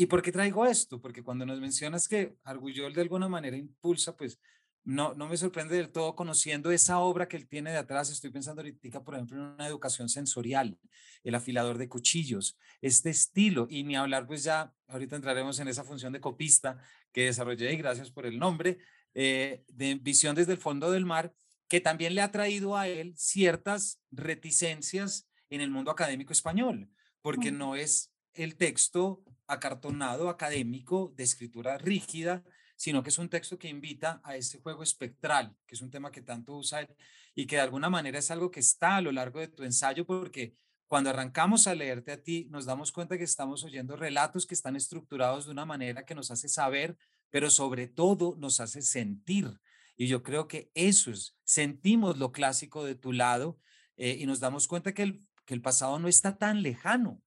¿Y 0.00 0.06
por 0.06 0.22
qué 0.22 0.32
traigo 0.32 0.64
esto? 0.64 0.98
Porque 0.98 1.22
cuando 1.22 1.44
nos 1.44 1.60
mencionas 1.60 2.08
que 2.08 2.34
Argullol 2.44 2.94
de 2.94 3.02
alguna 3.02 3.28
manera 3.28 3.58
impulsa, 3.58 4.16
pues 4.16 4.40
no, 4.82 5.12
no 5.12 5.28
me 5.28 5.36
sorprende 5.36 5.76
del 5.76 5.92
todo 5.92 6.16
conociendo 6.16 6.70
esa 6.70 7.00
obra 7.00 7.28
que 7.28 7.36
él 7.36 7.46
tiene 7.46 7.70
de 7.70 7.76
atrás. 7.76 8.08
Estoy 8.08 8.30
pensando 8.30 8.62
ahorita, 8.62 9.04
por 9.04 9.14
ejemplo, 9.14 9.36
en 9.36 9.42
una 9.42 9.66
educación 9.66 10.08
sensorial, 10.08 10.78
el 11.22 11.34
afilador 11.34 11.76
de 11.76 11.90
cuchillos, 11.90 12.56
este 12.80 13.10
estilo, 13.10 13.66
y 13.68 13.84
ni 13.84 13.94
hablar, 13.94 14.26
pues 14.26 14.42
ya, 14.42 14.72
ahorita 14.88 15.16
entraremos 15.16 15.58
en 15.58 15.68
esa 15.68 15.84
función 15.84 16.14
de 16.14 16.20
copista 16.22 16.82
que 17.12 17.26
desarrollé, 17.26 17.70
y 17.74 17.76
gracias 17.76 18.10
por 18.10 18.24
el 18.24 18.38
nombre, 18.38 18.78
eh, 19.12 19.64
de 19.68 19.96
visión 19.96 20.34
desde 20.34 20.52
el 20.52 20.58
fondo 20.58 20.90
del 20.90 21.04
mar, 21.04 21.34
que 21.68 21.82
también 21.82 22.14
le 22.14 22.22
ha 22.22 22.32
traído 22.32 22.74
a 22.74 22.88
él 22.88 23.12
ciertas 23.18 24.00
reticencias 24.10 25.28
en 25.50 25.60
el 25.60 25.70
mundo 25.70 25.90
académico 25.90 26.32
español, 26.32 26.88
porque 27.20 27.52
no 27.52 27.76
es 27.76 28.09
el 28.34 28.56
texto 28.56 29.22
acartonado 29.46 30.28
académico 30.28 31.12
de 31.16 31.24
escritura 31.24 31.76
rígida, 31.78 32.44
sino 32.76 33.02
que 33.02 33.10
es 33.10 33.18
un 33.18 33.28
texto 33.28 33.58
que 33.58 33.68
invita 33.68 34.20
a 34.24 34.36
ese 34.36 34.58
juego 34.58 34.82
espectral, 34.82 35.54
que 35.66 35.74
es 35.74 35.82
un 35.82 35.90
tema 35.90 36.10
que 36.10 36.22
tanto 36.22 36.56
usa 36.56 36.80
él 36.80 36.88
y 37.34 37.46
que 37.46 37.56
de 37.56 37.62
alguna 37.62 37.90
manera 37.90 38.18
es 38.18 38.30
algo 38.30 38.50
que 38.50 38.60
está 38.60 38.96
a 38.96 39.00
lo 39.00 39.12
largo 39.12 39.40
de 39.40 39.48
tu 39.48 39.64
ensayo, 39.64 40.06
porque 40.06 40.54
cuando 40.86 41.10
arrancamos 41.10 41.66
a 41.66 41.74
leerte 41.74 42.12
a 42.12 42.22
ti, 42.22 42.48
nos 42.50 42.64
damos 42.64 42.90
cuenta 42.90 43.18
que 43.18 43.24
estamos 43.24 43.64
oyendo 43.64 43.96
relatos 43.96 44.46
que 44.46 44.54
están 44.54 44.76
estructurados 44.76 45.44
de 45.44 45.52
una 45.52 45.64
manera 45.64 46.04
que 46.04 46.14
nos 46.14 46.30
hace 46.30 46.48
saber, 46.48 46.96
pero 47.28 47.50
sobre 47.50 47.86
todo 47.86 48.34
nos 48.38 48.60
hace 48.60 48.82
sentir. 48.82 49.60
Y 49.96 50.06
yo 50.06 50.22
creo 50.22 50.48
que 50.48 50.70
eso 50.74 51.10
es, 51.10 51.36
sentimos 51.44 52.18
lo 52.18 52.32
clásico 52.32 52.84
de 52.84 52.94
tu 52.94 53.12
lado 53.12 53.58
eh, 53.96 54.16
y 54.18 54.26
nos 54.26 54.40
damos 54.40 54.66
cuenta 54.66 54.94
que 54.94 55.02
el, 55.02 55.22
que 55.44 55.54
el 55.54 55.62
pasado 55.62 55.98
no 55.98 56.08
está 56.08 56.38
tan 56.38 56.62
lejano 56.62 57.22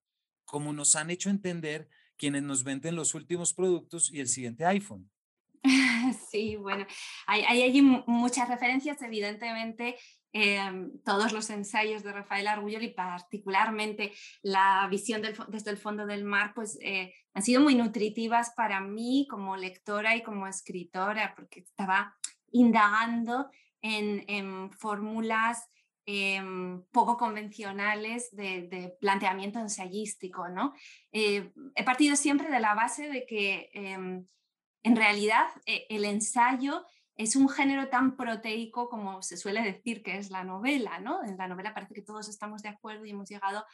como 0.46 0.74
nos 0.74 0.96
han 0.96 1.10
hecho 1.10 1.30
entender 1.30 1.88
quienes 2.18 2.44
nos 2.44 2.64
venden 2.64 2.96
los 2.96 3.16
últimos 3.16 3.54
productos 3.54 4.12
y 4.12 4.20
el 4.20 4.28
siguiente 4.28 4.66
iPhone. 4.66 5.10
Sí, 6.30 6.58
bueno, 6.58 6.86
hay, 7.28 7.44
hay, 7.44 7.82
muchas 7.82 8.50
referencias, 8.50 9.02
evidentemente, 9.02 9.96
em, 10.34 10.92
todos 11.06 11.32
los 11.32 11.50
ensayos 11.50 12.04
de 12.04 12.12
Rafael 12.12 12.48
Argullol 12.48 12.84
y 12.84 12.94
particularmente 12.94 14.12
la 14.42 14.88
visión 14.90 15.22
desde 15.22 15.72
el 15.72 15.78
fondo 15.78 16.06
del 16.06 16.26
mar, 16.26 16.54
pues 16.54 16.78
eh, 16.82 17.14
han 17.34 17.44
sido 17.44 17.62
muy 17.62 17.76
nutritivas 17.76 18.52
para 18.56 18.82
mí 18.82 19.28
como 19.30 19.56
lectora 19.56 20.16
y 20.16 20.24
como 20.24 20.48
escritora, 20.48 21.34
porque 21.36 21.62
estaba 21.62 22.16
indagando 22.52 23.50
en, 23.82 24.26
en 24.28 24.72
fórmulas 24.72 25.70
Em, 26.06 26.84
poco 26.92 27.16
convencionales 27.16 28.36
de, 28.36 28.94
planteamiento 29.00 29.60
ensayístico. 29.60 30.50
¿no? 30.50 30.74
Eh, 31.14 31.54
he 31.76 31.84
partido 31.86 32.18
siempre 32.18 32.50
de 32.50 32.60
la 32.60 32.76
base 32.76 33.08
de 33.08 33.26
que 33.26 33.70
em, 33.74 34.28
en 34.84 34.96
realidad 34.98 35.46
eh, 35.66 35.86
el 35.90 36.04
ensayo 36.04 36.86
es 37.16 37.38
un 37.38 37.48
género 37.48 37.88
tan 37.88 38.18
proteico 38.18 38.90
como 38.90 39.22
se 39.22 39.38
suele 39.38 39.62
decir 39.62 40.04
que 40.04 40.18
es 40.18 40.30
la 40.30 40.44
novela. 40.44 41.00
¿no? 41.00 41.24
En 41.24 41.38
la 41.38 41.48
novela 41.48 41.74
parece 41.74 41.94
que 41.94 42.02
todos 42.02 42.28
estamos 42.28 42.62
de 42.64 42.70
acuerdo 42.70 43.06
y 43.06 43.12
hemos 43.12 43.30
llegado 43.30 43.66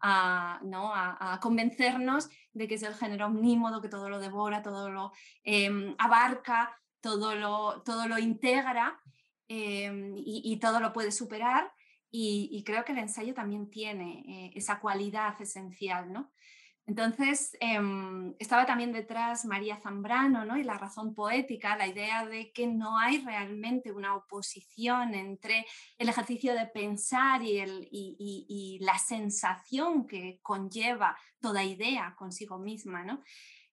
a, 0.00 0.60
¿no? 0.62 0.92
a, 0.94 1.40
convencernos 1.42 2.28
de 2.52 2.68
que 2.68 2.76
es 2.76 2.82
el 2.84 2.94
género 2.94 3.26
omnímodo, 3.26 3.82
que 3.82 3.88
todo 3.88 4.08
lo 4.08 4.20
devora, 4.20 4.62
todo 4.62 4.88
lo 4.88 5.10
em, 5.42 5.96
abarca, 5.98 6.78
todo 7.00 7.34
lo, 7.34 7.82
todo 7.82 8.06
lo 8.06 8.18
integra. 8.18 9.00
Em, 9.54 10.14
y, 10.16 10.56
todo 10.60 10.80
lo 10.80 10.94
puede 10.94 11.12
superar. 11.12 11.70
Y, 12.10 12.62
creo 12.64 12.84
que 12.84 12.92
el 12.92 12.98
ensayo 12.98 13.34
también 13.34 13.70
tiene 13.70 14.24
eh, 14.26 14.52
esa 14.54 14.80
cualidad 14.80 15.40
esencial, 15.42 16.10
¿no? 16.10 16.32
Entonces, 16.86 17.56
em, 17.60 18.34
estaba 18.38 18.64
también 18.64 18.92
detrás 18.92 19.44
María 19.44 19.76
Zambrano 19.76 20.44
¿no? 20.44 20.56
y 20.56 20.64
la 20.64 20.78
razón 20.78 21.14
poética, 21.14 21.76
la 21.76 21.86
idea 21.86 22.26
de 22.26 22.50
que 22.52 22.66
no 22.66 22.98
hay 22.98 23.18
realmente 23.18 23.92
una 23.92 24.16
oposición 24.16 25.14
entre 25.14 25.64
el 25.98 26.08
ejercicio 26.08 26.54
de 26.54 26.66
pensar 26.66 27.42
y, 27.42 27.58
el, 27.58 27.88
y 27.92 28.78
la 28.80 28.98
sensación 28.98 30.06
que 30.06 30.40
conlleva 30.42 31.16
toda 31.40 31.62
idea 31.62 32.14
consigo 32.18 32.58
misma. 32.58 33.04
¿no? 33.04 33.22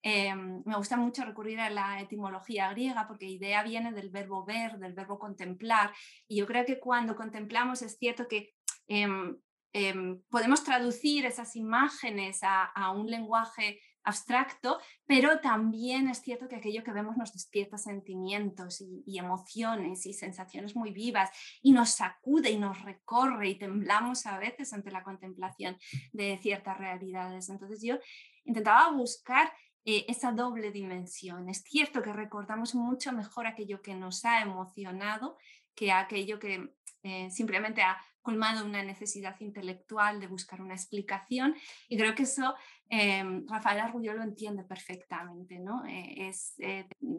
Em, 0.02 0.64
me 0.66 0.78
gusta 0.78 0.96
mucho 0.96 1.26
recurrir 1.26 1.60
a 1.60 1.70
la 1.70 2.00
etimología 2.00 2.70
griega 2.72 3.06
porque 3.08 3.26
idea 3.26 3.64
viene 3.64 3.92
del 3.92 4.10
verbo 4.10 4.46
ver, 4.46 4.78
del 4.80 4.94
verbo 4.94 5.20
contemplar. 5.20 5.94
Y 6.28 6.38
yo 6.38 6.48
creo 6.48 6.66
que 6.66 6.80
cuando 6.80 7.16
contemplamos 7.16 7.82
es 7.82 7.98
cierto 7.98 8.28
que 8.28 8.54
em, 8.88 9.38
em, 9.74 10.22
podemos 10.30 10.64
traducir 10.64 11.26
esas 11.26 11.56
imágenes 11.56 12.40
a, 12.44 12.92
un 12.92 13.08
lenguaje 13.08 13.80
abstracto, 14.04 14.80
pero 15.06 15.40
también 15.42 16.08
es 16.08 16.20
cierto 16.20 16.48
que 16.48 16.56
aquello 16.56 16.84
que 16.84 16.94
vemos 16.94 17.18
nos 17.18 17.34
despierta 17.34 17.78
sentimientos 17.78 18.82
y, 18.82 19.04
y, 19.06 19.20
emociones 19.20 20.06
y 20.06 20.14
sensaciones 20.14 20.76
muy 20.76 20.92
vivas 20.92 21.30
y 21.62 21.74
nos 21.74 21.92
sacude 21.92 22.50
y 22.50 22.58
nos 22.58 22.82
recorre 22.82 23.50
y 23.50 23.60
temblamos 23.60 24.26
a 24.26 24.40
veces 24.40 24.72
ante 24.74 24.90
la 24.90 25.04
contemplación 25.04 25.78
de 26.14 26.40
ciertas 26.42 26.78
realidades. 26.78 27.50
Entonces 27.50 27.82
yo 27.84 28.00
intentaba 28.46 28.92
buscar 28.92 29.52
eh, 29.86 30.06
esa 30.08 30.32
doble 30.32 30.72
dimensión. 30.72 31.50
Es 31.50 31.64
cierto 31.64 32.02
que 32.02 32.14
recordamos 32.14 32.76
mucho 32.76 33.12
mejor 33.12 33.48
aquello 33.48 33.82
que 33.82 33.96
nos 33.96 34.26
ha 34.26 34.42
emocionado 34.42 35.38
que 35.76 35.92
aquello 35.92 36.40
que 36.40 36.74
eh, 37.04 37.32
simplemente 37.32 37.82
ha 37.82 37.98
colmado 38.22 38.66
una 38.66 38.84
necesidad 38.84 39.40
intelectual 39.40 40.20
de 40.20 40.28
buscar 40.28 40.62
una 40.62 40.74
explicación 40.74 41.56
y 41.88 41.98
creo 41.98 42.14
que 42.14 42.24
eso 42.24 42.54
em, 42.90 43.48
Rafael 43.48 43.80
Argulló 43.80 44.14
lo 44.14 44.24
entiende 44.24 44.64
perfectamente. 44.64 45.58
¿no? 45.60 45.84
es, 45.86 46.56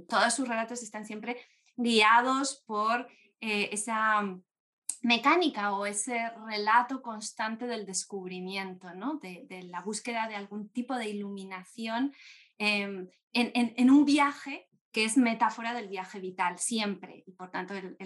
todos 0.07 0.35
sus 0.35 0.47
relatos 0.47 0.83
están 0.83 1.07
siempre 1.07 1.39
guiados 1.77 2.63
por 2.67 3.09
esa 3.41 4.23
mecánica 5.03 5.73
o 5.73 5.87
ese 5.87 6.31
relato 6.47 7.01
constante 7.01 7.67
del 7.67 7.87
descubrimiento, 7.87 8.93
¿no? 8.95 9.19
de, 9.19 9.63
la 9.65 9.81
búsqueda 9.81 10.29
de 10.29 10.35
algún 10.35 10.69
tipo 10.69 10.95
de 10.97 11.09
iluminación 11.09 12.13
em, 12.61 13.09
en, 13.33 13.91
un 13.91 14.05
viaje 14.05 14.69
que 14.93 15.05
es 15.05 15.17
metáfora 15.17 15.73
del 15.73 15.89
viaje 15.89 16.21
vital 16.21 16.59
siempre 16.59 17.23
y 17.27 17.33
por 17.33 17.51
tanto 17.51 17.73
él, 17.75 17.97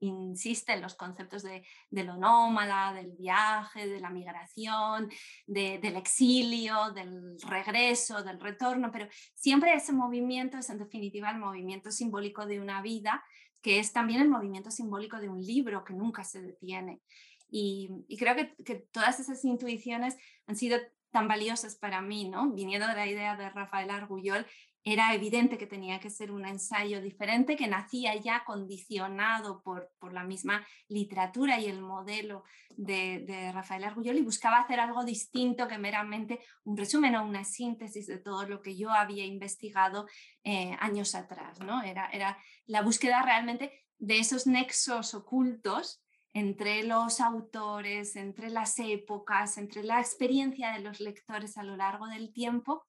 insiste 0.00 0.72
en 0.72 0.80
los 0.80 0.94
conceptos 0.94 1.42
de, 1.42 1.62
lo 1.90 2.16
nómada, 2.16 2.94
del 2.94 3.12
viaje, 3.18 3.86
de 3.86 4.00
la 4.00 4.08
migración, 4.08 5.10
del 5.46 5.96
exilio, 5.96 6.92
del 6.92 7.36
regreso, 7.46 8.22
del 8.22 8.40
retorno, 8.40 8.90
pero 8.90 9.08
siempre 9.34 9.74
ese 9.74 9.92
movimiento 9.92 10.56
es 10.56 10.70
en 10.70 10.78
definitiva 10.78 11.30
el 11.30 11.38
movimiento 11.38 11.90
simbólico 11.90 12.46
de 12.46 12.60
una 12.60 12.80
vida 12.80 13.22
que 13.60 13.78
es 13.78 13.92
también 13.92 14.22
el 14.22 14.30
movimiento 14.30 14.70
simbólico 14.70 15.20
de 15.20 15.28
un 15.28 15.42
libro 15.42 15.84
que 15.84 15.92
nunca 15.92 16.24
se 16.24 16.40
detiene. 16.40 17.02
Y, 17.50 18.16
creo 18.18 18.36
que, 18.36 18.54
que, 18.62 18.76
todas 18.76 19.20
esas 19.20 19.44
intuiciones 19.44 20.16
han 20.46 20.56
sido 20.56 20.78
tan 21.10 21.28
valiosas 21.28 21.76
para 21.76 22.00
mí, 22.00 22.28
¿no? 22.28 22.50
Viniendo 22.52 22.86
de 22.86 22.94
la 22.94 23.06
idea 23.06 23.36
de 23.36 23.50
Rafael 23.50 23.90
Argullol, 23.90 24.46
era 24.84 25.12
evidente 25.12 25.58
que 25.58 25.66
tenía 25.66 26.00
que 26.00 26.08
ser 26.08 26.30
un 26.30 26.46
ensayo 26.46 27.02
diferente, 27.02 27.56
que 27.56 27.66
nacía 27.66 28.14
ya 28.16 28.44
condicionado 28.44 29.62
por, 29.62 29.90
por 29.98 30.12
la 30.12 30.24
misma 30.24 30.66
literatura 30.88 31.60
y 31.60 31.66
el 31.66 31.80
modelo 31.80 32.44
de, 32.70 33.24
de, 33.26 33.52
Rafael 33.52 33.84
Argullol 33.84 34.16
y 34.16 34.22
buscaba 34.22 34.60
hacer 34.60 34.80
algo 34.80 35.04
distinto 35.04 35.68
que 35.68 35.78
meramente 35.78 36.40
un 36.64 36.76
resumen 36.76 37.16
o 37.16 37.24
una 37.26 37.44
síntesis 37.44 38.06
de 38.06 38.18
todo 38.18 38.48
lo 38.48 38.62
que 38.62 38.76
yo 38.76 38.90
había 38.90 39.26
investigado 39.26 40.06
eh, 40.44 40.76
años 40.80 41.14
atrás. 41.14 41.60
¿no? 41.60 41.82
Era, 41.82 42.08
era 42.10 42.38
la 42.66 42.82
búsqueda 42.82 43.22
realmente 43.22 43.84
de 43.98 44.20
esos 44.20 44.46
nexos 44.46 45.12
ocultos 45.12 46.02
entre 46.32 46.82
los 46.84 47.20
autores, 47.20 48.16
entre 48.16 48.50
las 48.50 48.78
épocas, 48.78 49.58
entre 49.58 49.82
la 49.82 50.00
experiencia 50.00 50.72
de 50.72 50.80
los 50.80 51.00
lectores 51.00 51.56
a 51.58 51.62
lo 51.62 51.76
largo 51.76 52.06
del 52.06 52.32
tiempo 52.32 52.86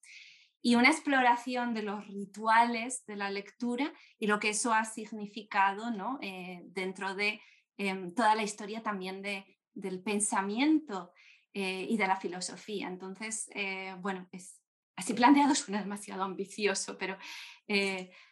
y 0.61 0.75
una 0.75 0.89
exploración 0.89 1.73
de 1.73 1.83
los 1.83 2.05
rituales 2.07 3.05
de 3.05 3.15
la 3.15 3.29
lectura 3.29 3.93
y 4.17 4.27
lo 4.27 4.39
que 4.39 4.49
eso 4.49 4.73
ha 4.73 4.83
significado 4.83 5.91
¿no? 5.91 6.19
Eh, 6.21 6.61
dentro 6.65 7.15
de 7.15 7.41
em, 7.77 8.13
toda 8.13 8.35
la 8.35 8.43
historia 8.43 8.83
también 8.83 9.21
de, 9.21 9.45
del 9.73 10.01
pensamiento 10.01 11.13
eh, 11.53 11.87
y 11.89 11.97
de 11.97 12.07
la 12.07 12.17
filosofía. 12.17 12.87
Entonces, 12.87 13.49
eh, 13.55 13.95
bueno, 13.99 14.27
es, 14.31 14.61
así 14.97 15.13
planteado 15.13 15.55
suena 15.55 15.81
demasiado 15.81 16.23
ambicioso, 16.23 16.97
pero 16.97 17.17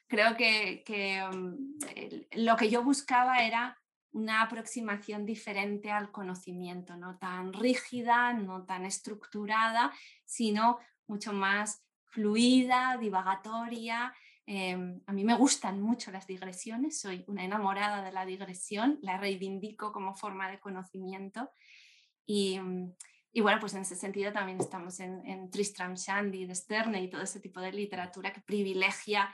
creo 0.08 0.36
que, 0.36 0.84
em, 0.88 1.58
lo 2.34 2.58
que 2.58 2.70
yo 2.70 2.84
buscaba 2.84 3.46
era 3.46 3.78
una 4.12 4.42
aproximación 4.42 5.26
diferente 5.26 5.92
al 5.92 6.12
conocimiento, 6.12 6.96
no 6.96 7.18
tan 7.18 7.54
rígida, 7.54 8.34
no 8.34 8.66
tan 8.66 8.86
estructurada, 8.86 9.92
sino 10.26 10.80
mucho 11.08 11.34
más 11.34 11.84
fluida, 12.06 12.98
divagatoria. 12.98 14.14
Em, 14.46 15.02
a 15.06 15.14
mí 15.14 15.24
me 15.24 15.36
gustan 15.36 15.82
mucho 15.82 16.10
las 16.12 16.26
digresiones, 16.26 17.00
soy 17.00 17.24
una 17.28 17.44
enamorada 17.44 18.04
de 18.04 18.12
la 18.12 18.26
digresión, 18.26 18.98
la 19.02 19.18
reivindico 19.18 19.92
como 19.92 20.16
forma 20.16 20.50
de 20.50 20.60
conocimiento. 20.60 21.52
Y, 22.26 22.60
bueno, 23.42 23.60
pues 23.60 23.74
en 23.74 23.82
ese 23.82 23.96
sentido 23.96 24.34
también 24.34 24.60
estamos 24.60 25.00
en, 25.00 25.50
Tristram 25.52 25.96
Shandy 25.96 26.46
de 26.46 26.56
Sterne 26.56 27.02
y 27.04 27.10
todo 27.10 27.22
ese 27.22 27.40
tipo 27.40 27.62
de 27.62 27.72
literatura 27.72 28.34
que 28.34 28.42
privilegia 28.42 29.34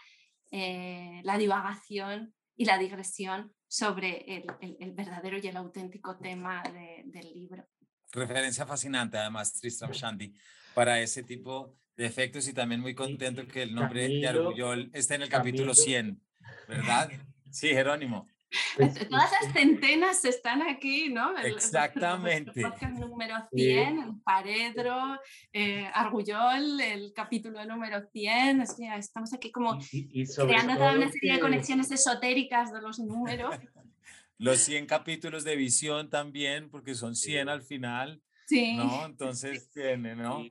eh, 0.51 1.21
la 1.24 1.38
divagación 1.38 2.34
y 2.55 2.65
la 2.65 2.78
digresión 2.78 3.53
sobre 3.74 4.24
el, 4.28 4.91
verdadero 4.91 5.39
y 5.39 5.47
el 5.47 5.57
auténtico 5.57 6.15
tema 6.17 6.61
del 6.61 7.34
libro. 7.34 7.67
Referencia 8.11 8.67
fascinante, 8.67 9.17
además, 9.17 9.59
Tristram 9.59 9.89
Shandy, 9.89 10.32
para 10.76 10.99
ese 10.99 11.24
tipo 11.24 11.76
de 11.97 12.05
efectos 12.05 12.47
y 12.47 12.53
también 12.53 12.82
muy 12.82 12.93
contento 12.93 13.47
que 13.47 13.63
el 13.63 13.74
nombre 13.74 14.07
de 14.07 14.28
Argullol 14.28 14.91
esté 14.93 15.15
en 15.15 15.24
el 15.24 15.30
capítulo 15.30 15.74
100, 15.74 16.21
¿verdad? 16.67 17.09
Sí, 17.49 17.69
Jerónimo. 17.69 18.28
Pues, 18.76 18.93
Todas 19.10 19.32
las 19.32 19.54
centenas 19.54 20.26
están 20.26 20.62
aquí, 20.62 21.10
¿no? 21.10 21.38
Exactamente. 21.38 22.51
El, 22.82 22.99
número 22.99 23.36
100, 23.51 24.22
Paredro, 24.24 25.20
eh, 25.51 25.89
Argullol, 25.93 26.80
el 26.82 27.14
capítulo 27.14 27.64
número 27.66 28.01
100. 28.12 28.62
estamos 28.97 29.34
aquí 29.34 29.51
como 29.51 29.80
creando 29.80 30.76
toda 30.76 30.93
una 30.93 31.12
serie 31.12 31.34
de 31.34 31.39
conexiones 31.39 31.91
esotéricas 31.91 32.72
de 32.72 32.82
los 32.82 32.99
números. 32.99 33.56
los 34.38 34.60
100 34.60 34.86
capítulos 34.86 35.43
de 35.43 35.56
visión 35.56 36.10
también, 36.10 36.70
porque 36.70 36.95
son 36.95 37.16
100 37.16 37.49
al 37.49 37.64
final. 37.64 38.22
Sí. 38.45 38.76
¿No? 38.76 39.06
Entonces 39.06 39.72
tiene, 39.72 40.16
¿no? 40.16 40.43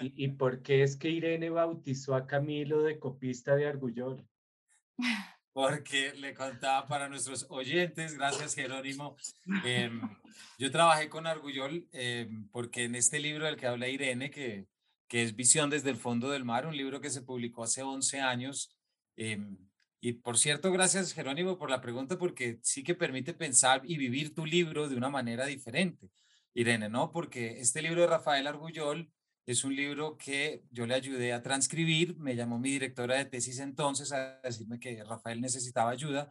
¿Y, 0.00 0.28
por 0.28 0.62
qué 0.62 0.82
es 0.82 0.96
que 0.96 1.10
Irene 1.10 1.50
bautizó 1.50 2.14
a 2.14 2.26
Camilo 2.26 2.82
de 2.82 2.98
copista 2.98 3.56
de 3.56 3.66
Argullol? 3.66 4.24
Porque 5.52 6.12
le 6.14 6.32
contaba 6.32 6.86
para 6.86 7.08
nuestros 7.08 7.46
oyentes, 7.48 8.16
gracias 8.16 8.54
Jerónimo. 8.54 9.16
Em, 9.64 10.00
yo 10.58 10.70
trabajé 10.70 11.08
con 11.08 11.26
Argullol 11.26 11.88
em, 11.92 12.48
porque 12.50 12.84
en 12.84 12.94
este 12.94 13.18
libro 13.18 13.46
del 13.46 13.56
que 13.56 13.66
habla 13.66 13.88
Irene, 13.88 14.30
que, 14.30 14.66
que 15.08 15.22
es 15.22 15.34
Visión 15.34 15.68
desde 15.68 15.90
el 15.90 15.96
fondo 15.96 16.30
del 16.30 16.44
mar, 16.44 16.66
un 16.66 16.76
libro 16.76 17.00
que 17.00 17.10
se 17.10 17.22
publicó 17.22 17.64
hace 17.64 17.82
11 17.82 18.20
años. 18.20 18.76
Em, 19.16 19.58
y 20.00 20.12
por 20.14 20.38
cierto, 20.38 20.70
gracias 20.70 21.12
Jerónimo 21.12 21.58
por 21.58 21.68
la 21.68 21.80
pregunta, 21.80 22.16
porque 22.16 22.60
sí 22.62 22.84
que 22.84 22.94
permite 22.94 23.34
pensar 23.34 23.82
y 23.84 23.96
vivir 23.98 24.34
tu 24.34 24.46
libro 24.46 24.88
de 24.88 24.96
una 24.96 25.10
manera 25.10 25.46
diferente. 25.46 26.10
Irene, 26.54 26.88
¿no? 26.88 27.12
Porque 27.12 27.60
este 27.60 27.82
libro 27.82 28.02
de 28.02 28.06
Rafael 28.06 28.46
Argullol 28.46 29.10
es 29.50 29.64
un 29.64 29.74
libro 29.74 30.16
que 30.16 30.64
yo 30.70 30.86
le 30.86 30.94
ayudé 30.94 31.32
a 31.32 31.42
transcribir, 31.42 32.16
me 32.16 32.36
llamó 32.36 32.58
mi 32.58 32.70
directora 32.70 33.16
de 33.16 33.24
tesis 33.24 33.58
entonces 33.58 34.12
a 34.12 34.40
decirme 34.42 34.78
que 34.78 35.02
Rafael 35.04 35.40
necesitaba 35.40 35.90
ayuda. 35.90 36.30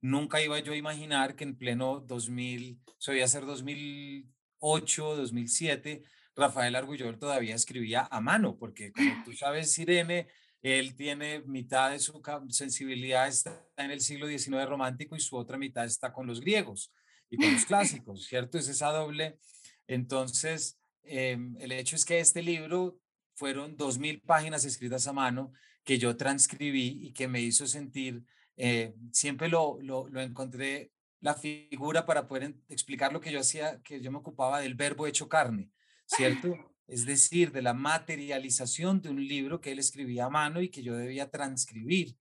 Nunca 0.00 0.42
iba 0.42 0.58
yo 0.58 0.72
a 0.72 0.76
imaginar 0.76 1.36
que 1.36 1.44
en 1.44 1.56
pleno 1.56 2.00
2000, 2.00 2.80
a 3.22 3.28
ser 3.28 3.46
2008, 3.46 5.16
2007, 5.16 6.02
Rafael 6.34 6.74
Argullol 6.74 7.18
todavía 7.18 7.54
escribía 7.54 8.08
a 8.10 8.20
mano, 8.20 8.56
porque 8.58 8.92
como 8.92 9.24
tú 9.24 9.32
sabes, 9.32 9.78
Irene, 9.78 10.28
él 10.60 10.94
tiene 10.96 11.40
mitad 11.46 11.92
de 11.92 11.98
su 11.98 12.20
sensibilidad 12.50 13.28
está 13.28 13.64
en 13.76 13.90
el 13.90 14.00
siglo 14.00 14.26
XIX 14.26 14.66
romántico 14.66 15.14
y 15.16 15.20
su 15.20 15.36
otra 15.36 15.56
mitad 15.56 15.84
está 15.84 16.12
con 16.12 16.26
los 16.26 16.40
griegos 16.40 16.92
y 17.30 17.36
con 17.36 17.52
los 17.52 17.64
clásicos, 17.66 18.26
¿cierto? 18.26 18.58
Es 18.58 18.68
esa 18.68 18.90
doble 18.90 19.38
entonces, 19.86 20.78
em, 21.06 21.56
el 21.58 21.72
hecho 21.72 21.96
es 21.96 22.04
que 22.04 22.20
este 22.20 22.42
libro 22.42 23.00
fueron 23.34 23.76
dos 23.76 23.98
mil 23.98 24.20
páginas 24.20 24.64
escritas 24.64 25.06
a 25.06 25.12
mano 25.12 25.52
que 25.84 25.98
yo 25.98 26.16
transcribí 26.16 26.98
y 27.02 27.12
que 27.12 27.28
me 27.28 27.40
hizo 27.40 27.66
sentir, 27.66 28.24
eh, 28.56 28.94
siempre 29.12 29.48
lo, 29.48 29.78
lo, 29.80 30.08
lo, 30.08 30.20
encontré 30.20 30.90
la 31.20 31.34
figura 31.34 32.06
para 32.06 32.26
poder 32.26 32.56
explicar 32.68 33.12
lo 33.12 33.20
que 33.20 33.30
yo 33.30 33.40
hacía, 33.40 33.80
que 33.82 34.00
yo 34.00 34.10
me 34.10 34.18
ocupaba 34.18 34.60
del 34.60 34.74
verbo 34.74 35.06
hecho 35.06 35.28
carne, 35.28 35.70
¿cierto? 36.06 36.54
Es 36.86 37.04
decir, 37.04 37.52
de 37.52 37.62
la 37.62 37.74
materialización 37.74 39.02
de 39.02 39.10
un 39.10 39.26
libro 39.26 39.60
que 39.60 39.72
él 39.72 39.78
escribía 39.78 40.26
a 40.26 40.30
mano 40.30 40.60
y 40.60 40.68
que 40.68 40.82
yo 40.82 40.96
debía 40.96 41.30
transcribir 41.30 42.16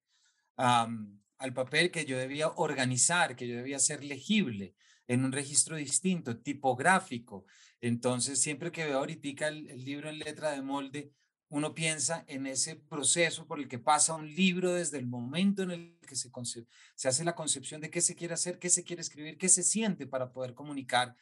al 0.57 1.53
papel, 1.53 1.91
que 1.91 2.05
yo 2.05 2.17
debía 2.17 2.49
organizar, 2.49 3.35
que 3.35 3.47
yo 3.47 3.55
debía 3.55 3.79
ser 3.79 4.03
legible 4.03 4.75
en 5.07 5.25
un 5.25 5.31
registro 5.31 5.75
distinto, 5.75 6.37
tipográfico. 6.37 7.45
Entonces, 7.81 8.41
siempre 8.41 8.71
que 8.71 8.85
veo 8.85 8.99
ahorita 8.99 9.47
el, 9.47 9.83
libro 9.83 10.09
en 10.09 10.19
letra 10.19 10.51
de 10.51 10.61
molde, 10.61 11.11
uno 11.49 11.75
piensa 11.75 12.25
en 12.27 12.47
ese 12.47 12.75
proceso 12.75 13.45
por 13.45 13.59
el 13.59 13.67
que 13.67 13.79
pasa 13.79 14.15
un 14.15 14.33
libro 14.33 14.73
desde 14.73 14.97
el 14.97 15.05
momento 15.05 15.63
en 15.63 15.71
el 15.71 15.99
que 16.07 16.15
se, 16.15 16.31
se 16.95 17.07
hace 17.07 17.23
la 17.23 17.35
concepción 17.35 17.81
de 17.81 17.89
qué 17.89 18.01
se 18.01 18.15
quiere 18.15 18.33
hacer, 18.33 18.57
qué 18.57 18.69
se 18.69 18.83
quiere 18.83 19.01
escribir, 19.01 19.37
qué 19.37 19.47
se 19.47 19.63
siente 19.63 20.07
para 20.07 20.31
poder 20.31 20.53
comunicar. 20.55 21.15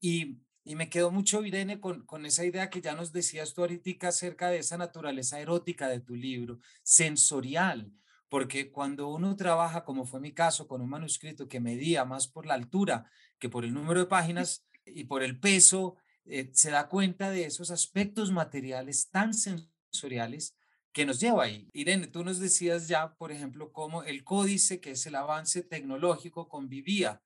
Y, 0.00 0.38
y 0.64 0.76
me 0.76 0.90
quedó 0.90 1.10
mucho, 1.10 1.44
Irene, 1.44 1.80
con, 1.80 2.04
con 2.04 2.26
esa 2.26 2.44
idea 2.44 2.68
que 2.68 2.82
ya 2.82 2.94
nos 2.94 3.12
decías 3.12 3.54
tú 3.54 3.62
ahorita 3.62 4.08
acerca 4.08 4.50
de 4.50 4.58
esa 4.58 4.76
naturaleza 4.76 5.40
erótica 5.40 5.88
de 5.88 6.00
tu 6.00 6.14
libro, 6.14 6.60
sensorial, 6.82 7.90
porque 8.32 8.70
cuando 8.70 9.08
uno 9.08 9.36
trabaja, 9.36 9.84
como 9.84 10.06
fue 10.06 10.18
mi 10.18 10.32
caso, 10.32 10.66
con 10.66 10.80
un 10.80 10.88
manuscrito 10.88 11.48
que 11.48 11.60
medía 11.60 12.06
más 12.06 12.28
por 12.28 12.46
la 12.46 12.54
altura 12.54 13.04
que 13.38 13.50
por 13.50 13.62
el 13.62 13.74
número 13.74 14.00
de 14.00 14.06
páginas 14.06 14.64
y 14.86 15.04
por 15.04 15.22
el 15.22 15.38
peso, 15.38 15.96
eh, 16.24 16.48
se 16.54 16.70
da 16.70 16.88
cuenta 16.88 17.28
de 17.28 17.44
esos 17.44 17.70
aspectos 17.70 18.32
materiales 18.32 19.10
tan 19.10 19.34
sensoriales 19.34 20.56
que 20.92 21.04
nos 21.04 21.20
lleva 21.20 21.44
ahí. 21.44 21.68
Irene, 21.74 22.06
tú 22.06 22.24
nos 22.24 22.38
decías 22.38 22.88
ya, 22.88 23.16
por 23.16 23.32
ejemplo, 23.32 23.70
cómo 23.70 24.02
el 24.02 24.24
códice, 24.24 24.80
que 24.80 24.92
es 24.92 25.04
el 25.04 25.16
avance 25.16 25.62
tecnológico, 25.62 26.48
convivía 26.48 27.20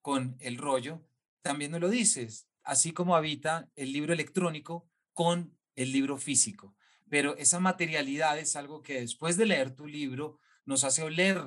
con 0.00 0.36
el 0.38 0.58
rollo. 0.58 1.02
También 1.40 1.72
nos 1.72 1.80
lo 1.80 1.88
dices, 1.88 2.46
así 2.62 2.92
como 2.92 3.16
habita 3.16 3.68
el 3.74 3.92
libro 3.92 4.12
electrónico 4.12 4.88
con 5.12 5.58
el 5.74 5.90
libro 5.90 6.18
físico. 6.18 6.76
Pero 7.10 7.36
esa 7.36 7.58
materialidad 7.58 8.38
es 8.38 8.54
algo 8.54 8.80
que 8.80 9.00
después 9.00 9.36
de 9.36 9.46
leer 9.46 9.74
tu 9.74 9.88
libro 9.88 10.38
nos 10.64 10.84
hace 10.84 11.02
oler 11.02 11.42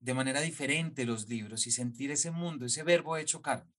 de 0.00 0.14
manera 0.14 0.40
diferente 0.40 1.04
los 1.04 1.28
libros 1.28 1.66
y 1.66 1.70
sentir 1.70 2.10
ese 2.10 2.30
mundo, 2.30 2.66
ese 2.66 2.82
verbo 2.82 3.16
hecho 3.16 3.40
carne. 3.40 3.72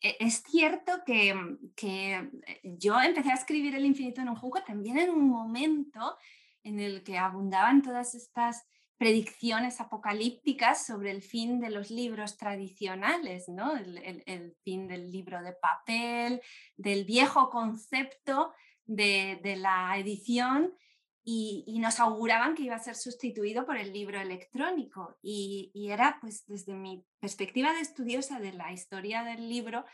E, 0.00 0.16
es 0.20 0.42
cierto 0.42 0.92
que, 1.04 1.34
que, 1.74 2.14
eh, 2.14 2.60
yo 2.62 3.00
empecé 3.00 3.30
a 3.30 3.34
escribir 3.34 3.74
El 3.74 3.84
infinito 3.84 4.20
en 4.20 4.28
un 4.28 4.36
jugo 4.36 4.62
también 4.62 4.98
en 4.98 5.10
un 5.10 5.28
momento 5.28 6.16
en 6.62 6.80
el 6.80 7.02
que 7.02 7.18
abundaban 7.18 7.82
todas 7.82 8.14
estas 8.14 8.64
predicciones 8.98 9.80
apocalípticas 9.80 10.86
sobre 10.86 11.10
el 11.10 11.22
fin 11.22 11.60
de 11.60 11.70
los 11.70 11.90
libros 11.90 12.36
tradicionales, 12.36 13.48
¿no? 13.48 13.76
el, 13.76 14.22
el, 14.26 14.56
fin 14.64 14.88
del 14.88 15.10
libro 15.12 15.42
de 15.42 15.52
papel, 15.52 16.40
del 16.76 17.04
viejo 17.04 17.50
concepto 17.50 18.54
de, 18.84 19.38
de 19.42 19.56
la 19.56 19.98
edición 19.98 20.72
y, 21.28 21.80
nos 21.80 21.98
auguraban 21.98 22.54
que 22.54 22.62
iba 22.62 22.76
a 22.76 22.78
ser 22.78 22.94
sustituido 22.94 23.66
por 23.66 23.76
el 23.76 23.92
libro 23.92 24.20
electrónico. 24.20 25.18
Y, 25.20 25.72
era, 25.90 26.18
pues, 26.20 26.46
desde 26.46 26.72
mi 26.72 27.04
perspectiva 27.18 27.72
de 27.72 27.80
estudiosa 27.80 28.38
de 28.38 28.52
la 28.52 28.72
historia 28.72 29.24
del 29.24 29.48
libro, 29.48 29.84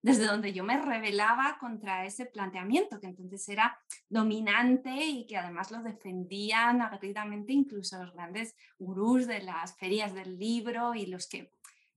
desde 0.00 0.26
donde 0.26 0.52
yo 0.52 0.62
me 0.62 0.80
rebelaba 0.80 1.58
contra 1.58 2.06
ese 2.06 2.26
planteamiento, 2.26 3.00
que 3.00 3.08
entonces 3.08 3.48
era 3.48 3.76
dominante 4.08 4.94
y 4.94 5.26
que 5.26 5.36
además 5.36 5.72
lo 5.72 5.82
defendían 5.82 6.80
aguerridamente 6.80 7.52
incluso 7.52 8.00
los 8.00 8.14
grandes 8.14 8.54
gurús 8.78 9.26
de 9.26 9.42
las 9.42 9.76
ferias 9.76 10.14
del 10.14 10.38
libro 10.38 10.94
y 10.94 11.06
los 11.06 11.26
que 11.26 11.50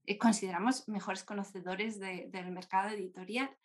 eh, 0.04 0.18
consideramos 0.18 0.88
mejores 0.88 1.22
conocedores 1.22 2.00
del 2.00 2.50
mercado 2.50 2.88
editorial. 2.88 3.56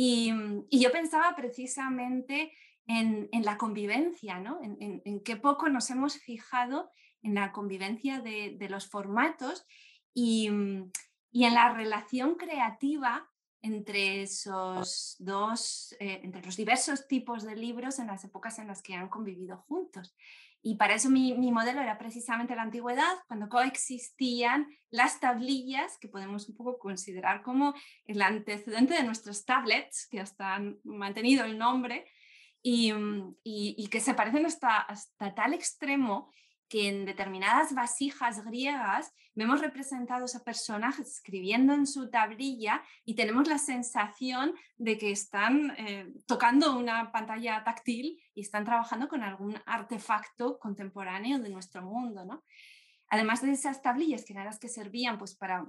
Y, 0.00 0.32
y, 0.70 0.78
yo 0.78 0.92
pensaba 0.92 1.34
precisamente 1.34 2.52
en, 2.86 3.28
la 3.42 3.58
convivencia, 3.58 4.38
¿no? 4.38 4.60
En, 4.62 5.20
qué 5.24 5.34
poco 5.34 5.68
nos 5.68 5.90
hemos 5.90 6.18
fijado 6.18 6.92
en 7.20 7.34
la 7.34 7.50
convivencia 7.50 8.20
de, 8.20 8.56
los 8.70 8.88
formatos 8.88 9.66
y, 10.14 10.50
y, 11.32 11.44
en 11.46 11.54
la 11.54 11.74
relación 11.74 12.36
creativa 12.36 13.28
entre 13.60 14.22
esos 14.22 15.16
dos, 15.18 15.96
eh, 15.98 16.20
entre 16.22 16.44
los 16.44 16.56
diversos 16.56 17.08
tipos 17.08 17.42
de 17.42 17.56
libros 17.56 17.98
en 17.98 18.06
las 18.06 18.22
épocas 18.22 18.60
en 18.60 18.68
las 18.68 18.82
que 18.82 18.94
han 18.94 19.08
convivido 19.08 19.64
juntos. 19.66 20.14
Y 20.60 20.76
para 20.76 20.94
eso 20.94 21.08
mi, 21.08 21.34
mi, 21.34 21.52
modelo 21.52 21.80
era 21.80 21.98
precisamente 21.98 22.56
la 22.56 22.62
antigüedad, 22.62 23.16
cuando 23.26 23.48
coexistían 23.48 24.66
las 24.90 25.20
tablillas, 25.20 25.98
que 26.00 26.08
podemos 26.08 26.48
un 26.48 26.56
poco 26.56 26.78
considerar 26.78 27.42
como 27.42 27.74
el 28.06 28.20
antecedente 28.22 28.94
de 28.94 29.04
nuestros 29.04 29.44
tablets, 29.44 30.08
que 30.10 30.20
hasta 30.20 30.54
han 30.54 30.78
mantenido 30.82 31.44
el 31.44 31.58
nombre, 31.58 32.06
Mm, 32.64 33.34
y, 33.44 33.88
que 33.88 34.00
se 34.00 34.14
parecen 34.14 34.44
hasta, 34.46 34.78
hasta 34.78 35.34
tal 35.34 35.54
extremo 35.54 36.32
que 36.68 36.88
en 36.88 37.04
determinadas 37.04 37.74
vasijas 37.74 38.44
griegas 38.44 39.12
vemos 39.34 39.60
representados 39.60 40.34
a 40.34 40.44
personajes 40.44 41.08
escribiendo 41.08 41.72
en 41.72 41.86
su 41.86 42.10
tablilla 42.10 42.82
y 43.04 43.14
tenemos 43.14 43.48
la 43.48 43.58
sensación 43.58 44.54
de 44.76 44.98
que 44.98 45.10
están 45.10 45.74
eh, 45.78 46.12
tocando 46.26 46.76
una 46.76 47.10
pantalla 47.12 47.62
táctil 47.64 48.20
y 48.34 48.40
están 48.40 48.64
trabajando 48.64 49.08
con 49.08 49.22
algún 49.22 49.56
artefacto 49.64 50.58
contemporáneo 50.58 51.38
de 51.38 51.50
nuestro 51.50 51.82
mundo. 51.82 52.24
¿no? 52.24 52.44
Además 53.08 53.42
de 53.42 53.52
esas 53.52 53.80
tablillas 53.80 54.24
que 54.24 54.32
eran 54.34 54.46
las 54.46 54.58
que 54.58 54.68
servían 54.68 55.18
pues, 55.18 55.34
para 55.34 55.64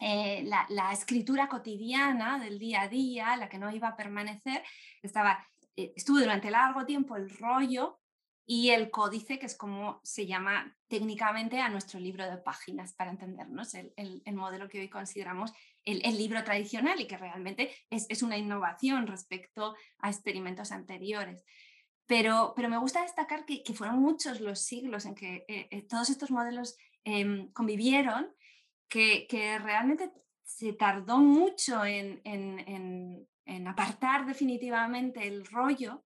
eh, 0.00 0.42
la, 0.44 0.66
la, 0.68 0.92
escritura 0.92 1.48
cotidiana 1.48 2.38
del 2.38 2.58
día 2.58 2.82
a 2.82 2.88
día, 2.88 3.36
la 3.36 3.48
que 3.48 3.58
no 3.58 3.70
iba 3.70 3.88
a 3.88 3.96
permanecer, 3.96 4.62
estaba 5.02 5.46
eh, 5.76 5.92
estuvo 5.94 6.18
durante 6.18 6.50
largo 6.50 6.86
tiempo 6.86 7.16
el 7.16 7.30
rollo 7.30 8.00
y 8.48 8.70
el 8.70 8.92
códice, 8.92 9.40
que 9.40 9.46
es 9.46 9.56
como 9.56 10.00
se 10.04 10.24
llama 10.24 10.76
técnicamente 10.86 11.58
a 11.60 11.68
nuestro 11.68 11.98
libro 11.98 12.30
de 12.30 12.38
páginas, 12.38 12.94
para 12.94 13.10
entendernos, 13.10 13.74
el, 13.74 14.22
modelo 14.34 14.68
que 14.68 14.78
hoy 14.80 14.88
consideramos 14.88 15.52
el, 15.82 16.00
libro 16.16 16.44
tradicional 16.44 17.00
y 17.00 17.08
que 17.08 17.16
realmente 17.16 17.72
es, 17.90 18.22
una 18.22 18.38
innovación 18.38 19.08
respecto 19.08 19.74
a 19.98 20.10
experimentos 20.10 20.70
anteriores. 20.70 21.44
Pero, 22.06 22.52
pero 22.54 22.68
me 22.68 22.78
gusta 22.78 23.02
destacar 23.02 23.44
que, 23.46 23.64
fueron 23.74 23.98
muchos 23.98 24.40
los 24.40 24.60
siglos 24.60 25.06
en 25.06 25.16
que 25.16 25.44
eh, 25.48 25.66
eh, 25.72 25.82
todos 25.82 26.08
estos 26.08 26.30
modelos 26.30 26.76
em, 27.02 27.50
convivieron, 27.52 28.32
que, 28.88 29.26
realmente 29.60 30.12
se 30.44 30.72
tardó 30.72 31.18
mucho 31.18 31.84
en, 31.84 32.20
en 32.24 33.66
apartar 33.66 34.24
definitivamente 34.24 35.26
el 35.26 35.44
rollo. 35.46 36.05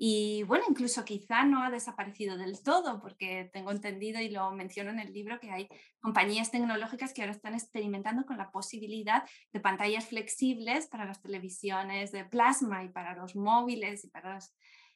Y 0.00 0.44
bueno, 0.44 0.64
incluso 0.68 1.04
quizá 1.04 1.44
no 1.44 1.60
ha 1.60 1.70
desaparecido 1.70 2.36
del 2.38 2.62
todo, 2.62 3.00
porque 3.00 3.50
tengo 3.52 3.72
entendido 3.72 4.20
y 4.20 4.30
lo 4.30 4.52
menciono 4.52 4.90
en 4.90 5.00
el 5.00 5.12
libro 5.12 5.40
que 5.40 5.50
hay 5.50 5.68
compañías 5.98 6.52
tecnológicas 6.52 7.12
que 7.12 7.22
ahora 7.22 7.32
están 7.32 7.54
experimentando 7.54 8.24
con 8.24 8.38
la 8.38 8.52
posibilidad 8.52 9.24
de 9.52 9.58
pantallas 9.58 10.06
flexibles 10.06 10.86
para 10.86 11.04
las 11.04 11.20
televisiones 11.20 12.12
de 12.12 12.24
plasma 12.24 12.84
y 12.84 12.90
para 12.90 13.16
los 13.16 13.34
móviles 13.34 14.04
y 14.04 14.08
para 14.08 14.34
las 14.34 14.54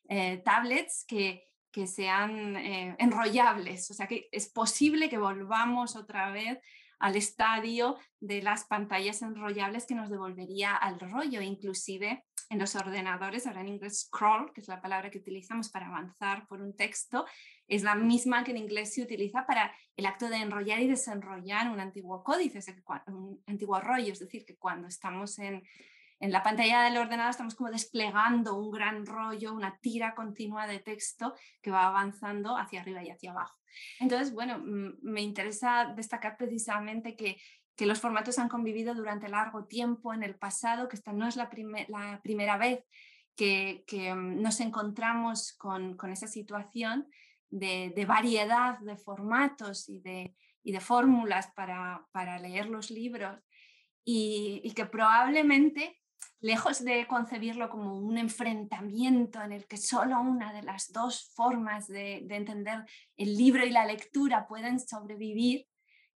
eh, 0.09 0.40
tablets 0.44 1.05
que, 1.09 1.48
que 1.72 1.88
sean 1.88 2.57
eh, 2.57 2.94
enrollables. 3.00 3.90
O 3.90 3.94
sea 3.94 4.07
que 4.07 4.28
es 4.30 4.53
posible 4.53 5.11
que 5.11 5.18
volvamos 5.18 5.96
otra 5.96 6.30
vez 6.30 6.61
al 7.00 7.16
estadio 7.16 7.98
de 8.20 8.40
las 8.40 8.66
pantallas 8.66 9.20
enrollables 9.22 9.84
que 9.84 9.96
nos 9.96 10.11
devolvería 10.11 10.76
al 10.76 11.00
rollo, 11.00 11.42
inclusive 11.42 12.24
en 12.53 12.59
los 12.59 12.76
ordenadores, 12.76 13.46
ahora 13.46 13.62
en 13.62 13.68
inglés 13.68 14.00
scroll, 14.03 14.53
que 14.53 14.61
es 14.61 14.68
la 14.68 14.82
palabra 14.82 15.11
que 15.11 15.18
utilizamos 15.18 15.70
para 15.70 15.86
avanzar 15.86 16.46
por 16.46 16.61
un 16.61 16.76
texto, 16.76 17.24
es 17.66 17.82
la 17.82 17.94
misma 17.94 18.44
que 18.44 18.50
en 18.50 18.59
inglés 18.59 18.92
se 18.92 19.03
utiliza 19.03 19.46
para 19.46 19.74
el 19.96 20.05
acto 20.05 20.28
de 20.28 20.36
enrollar 20.36 20.78
y 20.80 20.86
desenrollar 20.86 21.70
un 21.70 21.80
antiguo 21.80 22.22
códice, 22.22 22.61
un 23.07 23.42
antiguo 23.46 23.80
rollo, 23.80 24.12
es 24.12 24.18
decir, 24.18 24.44
que 24.44 24.59
cuando 24.59 24.86
estamos 24.88 25.38
en, 25.38 25.62
en 26.20 26.30
la 26.30 26.42
pantalla 26.42 26.82
del 26.82 26.98
ordenador 26.98 27.30
estamos 27.30 27.55
como 27.55 27.70
desplegando 27.70 28.55
un 28.55 28.70
gran 28.70 29.07
rollo, 29.07 29.55
una 29.55 29.78
tira 29.78 30.14
continua 30.14 30.66
de 30.66 30.80
texto 30.80 31.34
que 31.62 31.70
va 31.70 31.86
avanzando 31.86 32.59
hacia 32.59 32.82
arriba 32.82 33.03
y 33.03 33.09
hacia 33.09 33.30
abajo. 33.30 33.59
Entonces, 33.98 34.34
bueno, 34.34 34.61
me 34.62 35.22
interesa 35.22 35.94
destacar 35.96 36.36
precisamente 36.36 37.16
que, 37.16 37.40
que 37.76 37.86
los 37.86 38.00
formatos 38.00 38.38
han 38.38 38.48
convivido 38.48 38.94
durante 38.94 39.28
largo 39.28 39.64
tiempo 39.64 40.12
en 40.12 40.22
el 40.22 40.36
pasado, 40.36 40.88
que 40.88 40.96
esta 40.96 41.12
no 41.12 41.26
es 41.26 41.36
la, 41.36 41.50
la 41.88 42.20
primera 42.22 42.56
vez 42.58 42.84
que, 43.36 43.84
que, 43.86 44.14
nos 44.14 44.60
encontramos 44.60 45.54
con, 45.54 45.96
con 45.96 46.12
esa 46.12 46.26
situación 46.26 47.08
de, 47.50 47.92
de, 47.94 48.04
variedad 48.04 48.78
de 48.80 48.96
formatos 48.96 49.88
y 49.88 50.00
de, 50.00 50.34
y 50.62 50.72
de 50.72 50.80
fórmulas 50.80 51.50
para, 51.54 52.06
para, 52.12 52.38
leer 52.38 52.66
los 52.66 52.90
libros 52.90 53.38
y, 54.04 54.60
y 54.64 54.72
que 54.72 54.86
probablemente 54.86 56.02
lejos 56.42 56.84
de 56.84 57.06
concebirlo 57.06 57.70
como 57.70 57.96
un 57.96 58.18
enfrentamiento 58.18 59.40
en 59.40 59.52
el 59.52 59.66
que 59.66 59.76
solo 59.76 60.20
una 60.20 60.52
de 60.52 60.62
las 60.62 60.92
dos 60.92 61.32
formas 61.34 61.86
de, 61.86 62.26
entender 62.28 62.84
el 63.16 63.36
libro 63.36 63.64
y 63.64 63.70
la 63.70 63.86
lectura 63.86 64.46
pueden 64.48 64.80
sobrevivir, 64.80 65.66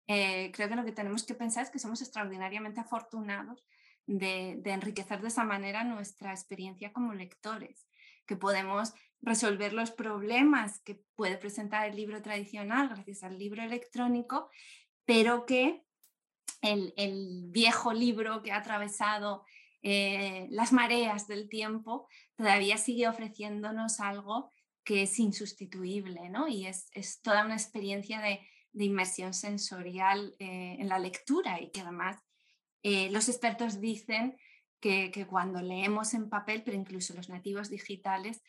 eh, 0.06 0.50
creo 0.52 0.68
que 0.68 0.76
lo 0.76 0.84
que 0.84 0.92
tenemos 0.92 1.24
que 1.24 1.34
pensar 1.34 1.64
es 1.64 1.70
que 1.70 1.78
somos 1.78 2.02
extraordinariamente 2.02 2.80
afortunados 2.80 3.64
de, 4.06 4.60
enriquecer 4.64 5.20
de 5.20 5.28
esa 5.28 5.44
manera 5.44 5.84
nuestra 5.84 6.32
experiencia 6.32 6.92
como 6.92 7.14
lectores, 7.14 7.86
que 8.26 8.36
podemos 8.36 8.92
resolver 9.22 9.72
los 9.72 9.90
problemas 9.90 10.80
que 10.80 11.02
puede 11.16 11.38
presentar 11.38 11.88
el 11.88 11.96
libro 11.96 12.20
tradicional 12.22 12.88
gracias 12.88 13.22
al 13.22 13.38
libro 13.38 13.62
electrónico, 13.62 14.50
pero 15.06 15.46
que 15.46 15.82
el, 16.60 16.92
el 16.96 17.46
viejo 17.48 17.92
libro 17.92 18.42
que 18.42 18.52
ha 18.52 18.58
atravesado 18.58 19.44
eh, 19.86 20.46
las 20.48 20.72
mareas 20.72 21.28
del 21.28 21.50
tiempo, 21.50 22.08
todavía 22.36 22.78
sigue 22.78 23.06
ofreciéndonos 23.06 24.00
algo 24.00 24.50
que 24.82 25.02
es 25.02 25.18
insustituible, 25.18 26.30
¿no? 26.30 26.48
Y 26.48 26.66
es, 26.66 26.88
toda 27.22 27.44
una 27.44 27.54
experiencia 27.54 28.22
de, 28.22 28.40
inmersión 28.82 29.34
sensorial 29.34 30.34
eh, 30.38 30.76
en 30.78 30.88
la 30.88 30.98
lectura 30.98 31.60
y 31.60 31.70
que 31.70 31.80
además 31.80 32.22
eh, 32.82 33.10
los 33.10 33.28
expertos 33.28 33.80
dicen 33.80 34.36
que, 34.80 35.26
cuando 35.30 35.62
leemos 35.62 36.12
en 36.12 36.28
papel, 36.28 36.62
pero 36.62 36.76
incluso 36.76 37.14
los 37.14 37.30
nativos 37.30 37.70
digitales, 37.70 38.42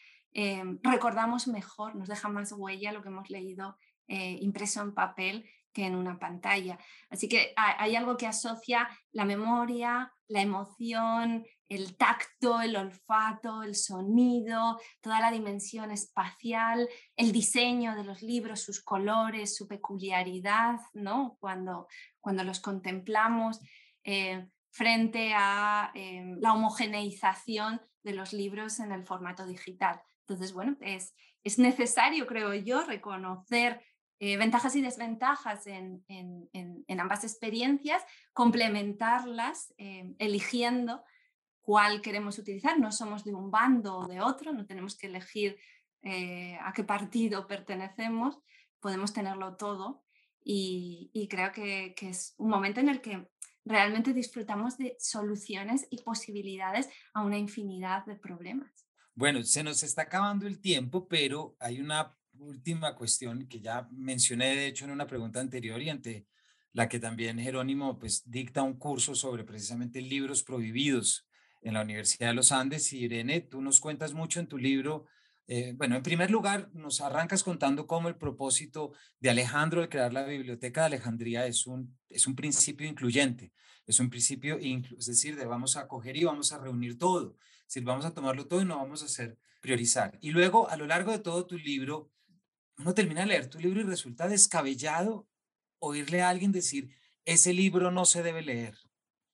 recordamos 0.84 1.48
mejor, 1.48 1.96
nos 1.96 2.10
deja 2.10 2.28
más 2.28 2.52
huella 2.52 2.92
lo 2.92 3.02
que 3.02 3.08
hemos 3.08 3.30
leído 3.30 3.78
impreso 4.08 4.82
en 4.82 4.94
papel 4.94 5.50
que 5.76 5.86
en 5.86 5.96
una 5.96 6.18
pantalla. 6.18 6.80
Así 7.10 7.28
que 7.28 7.54
hay 7.58 7.98
algo 7.98 8.16
que 8.16 8.28
asocia 8.28 8.90
la 9.12 9.26
memoria, 9.26 10.10
la 10.30 10.42
emoción, 10.42 11.46
el 11.68 11.98
tacto, 11.98 12.62
el 12.62 12.78
olfato, 12.78 13.62
el 13.62 13.76
sonido, 13.76 14.80
toda 15.02 15.20
la 15.20 15.32
dimensión 15.32 15.92
espacial, 15.92 16.88
el 17.18 17.34
diseño 17.34 17.94
de 17.94 18.06
los 18.06 18.22
libros, 18.22 18.62
sus 18.62 18.82
colores, 18.82 19.58
su 19.58 19.68
peculiaridad, 19.68 20.80
¿no? 20.94 21.36
cuando, 21.42 21.88
cuando 22.22 22.46
los 22.46 22.62
contemplamos 22.62 23.60
eh, 24.06 24.48
frente 24.72 25.34
a 25.36 25.92
eh, 25.94 26.24
la 26.40 26.54
homogeneización 26.54 27.82
de 28.02 28.14
los 28.14 28.32
libros 28.32 28.80
en 28.80 28.94
el 28.94 29.04
formato 29.04 29.46
digital. 29.46 30.00
Entonces, 30.22 30.54
bueno, 30.54 30.78
es, 30.80 31.14
es 31.44 31.60
necesario, 31.60 32.26
creo 32.28 32.54
yo, 32.54 32.86
reconocer 32.86 33.82
eh, 34.20 34.38
ventajas 34.38 34.76
y 34.76 34.82
desventajas 34.82 35.68
en, 35.68 36.04
ambas 37.00 37.24
experiencias, 37.24 38.04
complementarlas, 38.34 39.74
eligiendo 39.78 41.04
cuál 41.66 42.02
queremos 42.02 42.38
utilizar. 42.40 42.80
No 42.80 42.92
somos 42.92 43.24
de 43.26 43.34
un 43.34 43.52
bando 43.52 43.98
o 43.98 44.08
de 44.08 44.22
otro, 44.22 44.54
no 44.54 44.66
tenemos 44.66 44.96
que 44.96 45.08
elegir 45.08 45.58
eh, 46.04 46.58
a 46.62 46.72
qué 46.72 46.84
partido 46.84 47.48
pertenecemos, 47.48 48.38
podemos 48.80 49.12
tenerlo 49.12 49.56
todo 49.56 50.04
y, 50.44 51.28
creo 51.32 51.52
que, 51.52 51.96
es 52.00 52.36
un 52.38 52.50
momento 52.50 52.80
en 52.80 52.90
el 52.90 53.02
que 53.02 53.28
realmente 53.66 54.14
disfrutamos 54.14 54.78
de 54.78 54.96
soluciones 55.00 55.88
y 55.90 56.04
posibilidades 56.04 56.88
a 57.16 57.24
una 57.24 57.40
infinidad 57.40 58.06
de 58.06 58.16
problemas. 58.16 58.72
Bueno, 59.16 59.42
se 59.42 59.64
nos 59.64 59.82
está 59.82 60.04
acabando 60.04 60.46
el 60.46 60.62
tiempo, 60.62 61.08
pero 61.08 61.56
hay 61.60 61.82
una 61.82 62.16
última 62.40 62.96
cuestión 62.96 63.48
que 63.48 63.62
ya 63.62 63.88
mencioné, 63.92 64.56
de 64.56 64.68
hecho, 64.68 64.86
en 64.86 64.92
una 64.92 65.08
pregunta 65.08 65.40
anterior 65.40 65.82
y 65.82 65.90
ante 65.90 66.28
la 66.76 66.90
que 66.90 67.00
también 67.00 67.40
Jerónimo 67.40 67.98
pues 67.98 68.24
dicta 68.30 68.62
un 68.62 68.78
curso 68.78 69.16
sobre 69.16 69.46
precisamente 69.46 70.02
libros 70.02 70.44
prohibidos 70.44 71.26
en 71.62 71.74
la 71.74 71.82
Universidad 71.82 72.28
de 72.28 72.34
los 72.34 72.52
Andes. 72.52 72.92
Y 72.92 73.06
Irene, 73.06 73.40
tú 73.40 73.62
nos 73.62 73.80
cuentas 73.80 74.14
mucho 74.14 74.42
en 74.42 74.48
tu 74.48 74.58
libro. 74.58 75.06
Eh, 75.48 75.74
bueno, 75.78 75.96
en 75.96 76.04
primer 76.04 76.32
lugar, 76.32 76.70
nos 76.74 77.02
arrancas 77.02 77.44
contando 77.44 77.88
cómo 77.88 78.10
el 78.10 78.18
propósito 78.18 78.92
de 79.20 79.30
Alejandro 79.30 79.82
de 79.82 79.90
crear 79.90 80.12
la 80.12 80.26
Biblioteca 80.26 80.82
de 80.82 80.88
Alejandría 80.88 81.48
es 81.48 81.66
un, 81.66 81.98
es 82.10 82.28
un 82.28 82.36
principio 82.36 82.88
incluyente, 82.88 83.54
es 83.86 84.00
un 84.00 84.10
principio, 84.10 84.58
es 84.58 85.06
decir, 85.06 85.36
de 85.36 85.46
vamos 85.46 85.78
a 85.78 85.88
coger 85.88 86.18
y 86.18 86.24
vamos 86.24 86.52
a 86.52 86.58
reunir 86.58 86.98
todo, 86.98 87.38
es 87.60 87.66
decir, 87.68 87.84
vamos 87.84 88.06
a 88.06 88.14
tomarlo 88.14 88.48
todo 88.48 88.62
y 88.62 88.66
no 88.66 88.78
vamos 88.78 89.02
a 89.04 89.06
hacer 89.06 89.38
priorizar. 89.62 90.18
Y 90.20 90.32
luego, 90.32 90.70
a 90.70 90.78
lo 90.78 90.88
largo 90.88 91.12
de 91.12 91.20
todo 91.20 91.46
tu 91.46 91.58
libro, 91.58 92.12
uno 92.78 92.94
termina 92.94 93.22
de 93.22 93.28
leer 93.28 93.50
tu 93.50 93.60
libro 93.60 93.82
y 93.82 93.84
resulta 93.84 94.28
descabellado 94.28 95.28
oírle 95.80 96.22
a 96.22 96.30
alguien 96.30 96.52
decir, 96.52 96.96
ese 97.26 97.54
libro 97.54 97.92
no 97.92 98.06
se 98.06 98.24
debe 98.24 98.42
leer. 98.42 98.78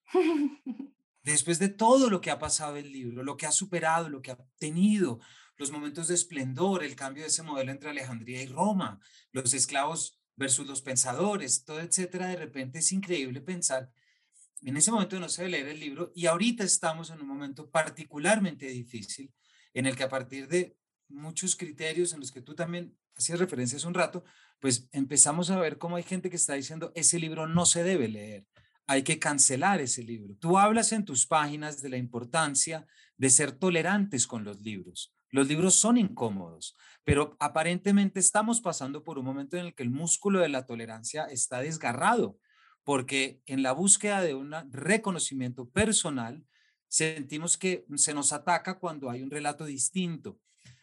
después 1.23 1.59
de 1.59 1.69
todo 1.69 2.09
lo 2.09 2.21
que 2.21 2.31
ha 2.31 2.39
pasado 2.39 2.77
el 2.77 2.91
libro, 2.91 3.23
lo 3.23 3.37
que 3.37 3.45
ha 3.45 3.51
superado, 3.51 4.09
lo 4.09 4.21
que 4.21 4.31
ha 4.31 4.37
tenido, 4.57 5.19
los 5.57 5.71
momentos 5.71 6.07
de 6.07 6.15
esplendor, 6.15 6.83
el 6.83 6.95
cambio 6.95 7.23
de 7.23 7.29
ese 7.29 7.43
modelo 7.43 7.71
entre 7.71 7.89
Alejandría 7.89 8.41
y 8.41 8.47
Roma, 8.47 8.99
los 9.31 9.53
esclavos 9.53 10.19
versus 10.35 10.65
los 10.67 10.81
pensadores, 10.81 11.63
todo, 11.63 11.81
etcétera, 11.81 12.27
de 12.27 12.37
repente 12.37 12.79
es 12.79 12.91
increíble 12.91 13.41
pensar, 13.41 13.91
en 14.63 14.77
ese 14.77 14.91
momento 14.91 15.19
no 15.19 15.29
se 15.29 15.43
debe 15.43 15.51
leer 15.51 15.67
el 15.69 15.79
libro 15.79 16.11
y 16.15 16.25
ahorita 16.25 16.63
estamos 16.63 17.09
en 17.09 17.21
un 17.21 17.27
momento 17.27 17.69
particularmente 17.69 18.67
difícil 18.67 19.33
en 19.73 19.85
el 19.85 19.95
que 19.95 20.03
a 20.03 20.09
partir 20.09 20.47
de 20.47 20.77
muchos 21.07 21.55
criterios 21.55 22.13
en 22.13 22.19
los 22.19 22.31
que 22.31 22.41
tú 22.41 22.55
también 22.55 22.95
hacías 23.17 23.39
referencia 23.39 23.87
un 23.87 23.93
rato, 23.93 24.23
pues 24.59 24.87
empezamos 24.91 25.49
a 25.49 25.59
ver 25.59 25.77
cómo 25.77 25.95
hay 25.95 26.03
gente 26.03 26.29
que 26.29 26.35
está 26.35 26.53
diciendo, 26.53 26.91
ese 26.95 27.19
libro 27.19 27.47
no 27.47 27.65
se 27.65 27.83
debe 27.83 28.07
leer 28.07 28.47
hay 28.91 29.03
que 29.03 29.19
cancelar 29.19 29.79
ese 29.79 30.03
libro. 30.03 30.35
Tú 30.35 30.57
hablas 30.57 30.91
en 30.91 31.05
tus 31.05 31.25
páginas 31.25 31.81
de 31.81 31.87
la 31.87 31.95
importancia 31.95 32.85
de 33.15 33.29
ser 33.29 33.53
tolerantes 33.53 34.27
con 34.27 34.43
los 34.43 34.59
libros. 34.59 35.15
Los 35.29 35.47
libros 35.47 35.75
son 35.75 35.97
incómodos, 35.97 36.75
pero 37.05 37.37
aparentemente 37.39 38.19
estamos 38.19 38.59
pasando 38.59 39.05
por 39.05 39.17
un 39.17 39.23
momento 39.23 39.55
en 39.55 39.67
el 39.67 39.75
que 39.75 39.83
el 39.83 39.91
músculo 39.91 40.39
de 40.41 40.49
la 40.49 40.65
tolerancia 40.65 41.23
está 41.25 41.61
desgarrado, 41.61 42.37
porque 42.83 43.41
en 43.45 43.63
la 43.63 43.71
búsqueda 43.71 44.21
de 44.21 44.33
un 44.33 44.53
reconocimiento 44.71 45.69
personal, 45.69 46.45
sentimos 46.89 47.57
que 47.57 47.85
se 47.95 48.13
nos 48.13 48.33
ataca 48.33 48.77
cuando 48.77 49.09
hay 49.09 49.21
un 49.21 49.31
relato 49.31 49.63
distinto. 49.63 50.37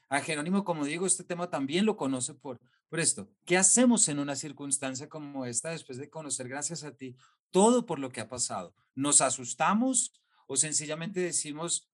A 0.08 0.20
Jerónimo, 0.20 0.64
como 0.64 0.84
digo, 0.84 1.06
este 1.06 1.22
tema 1.22 1.50
también 1.50 1.84
lo 1.84 1.96
conoce 1.96 2.32
por, 2.34 2.58
por 2.88 2.98
esto. 2.98 3.28
¿Qué 3.44 3.58
hacemos 3.58 4.08
en 4.08 4.18
una 4.18 4.36
circunstancia 4.36 5.08
como 5.08 5.44
esta 5.44 5.70
después 5.70 5.98
de 5.98 6.08
conocer, 6.08 6.48
gracias 6.48 6.82
a 6.82 6.96
ti, 6.96 7.16
todo 7.50 7.86
por 7.86 7.98
lo 7.98 8.10
que 8.10 8.20
ha 8.20 8.28
pasado. 8.28 8.74
¿Nos 8.94 9.20
asustamos 9.20 10.12
o 10.46 10.56
sencillamente 10.56 11.20
decimos, 11.20 11.90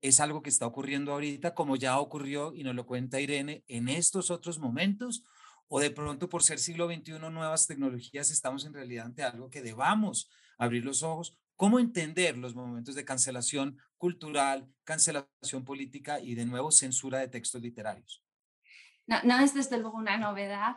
es 0.00 0.20
algo 0.20 0.42
que 0.42 0.50
está 0.50 0.66
ocurriendo 0.66 1.12
ahorita, 1.12 1.54
como 1.54 1.76
ya 1.76 1.98
ocurrió 1.98 2.54
y 2.54 2.62
nos 2.62 2.74
lo 2.74 2.86
cuenta 2.86 3.20
Irene, 3.20 3.64
en 3.68 3.88
estos 3.88 4.30
otros 4.30 4.58
momentos? 4.58 5.22
¿O 5.68 5.80
de 5.80 5.90
pronto 5.90 6.28
por 6.28 6.42
ser 6.42 6.58
siglo 6.58 6.88
XXI, 6.88 7.18
nuevas 7.30 7.66
tecnologías, 7.66 8.30
estamos 8.30 8.64
en 8.64 8.72
realidad 8.72 9.06
ante 9.06 9.22
algo 9.22 9.50
que 9.50 9.62
debamos 9.62 10.28
abrir 10.58 10.84
los 10.84 11.02
ojos? 11.02 11.36
¿Cómo 11.60 11.78
entender 11.78 12.38
los 12.38 12.54
momentos 12.54 12.94
de 12.94 13.04
cancelación 13.04 13.76
cultural, 13.98 14.66
cancelación 14.82 15.62
política 15.62 16.18
y 16.18 16.34
de 16.34 16.46
nuevo 16.46 16.70
censura 16.70 17.18
de 17.18 17.28
textos 17.28 17.60
literarios? 17.60 18.24
No, 19.06 19.38
es 19.40 19.52
desde 19.52 19.76
luego 19.76 19.98
una 19.98 20.16
novedad 20.16 20.76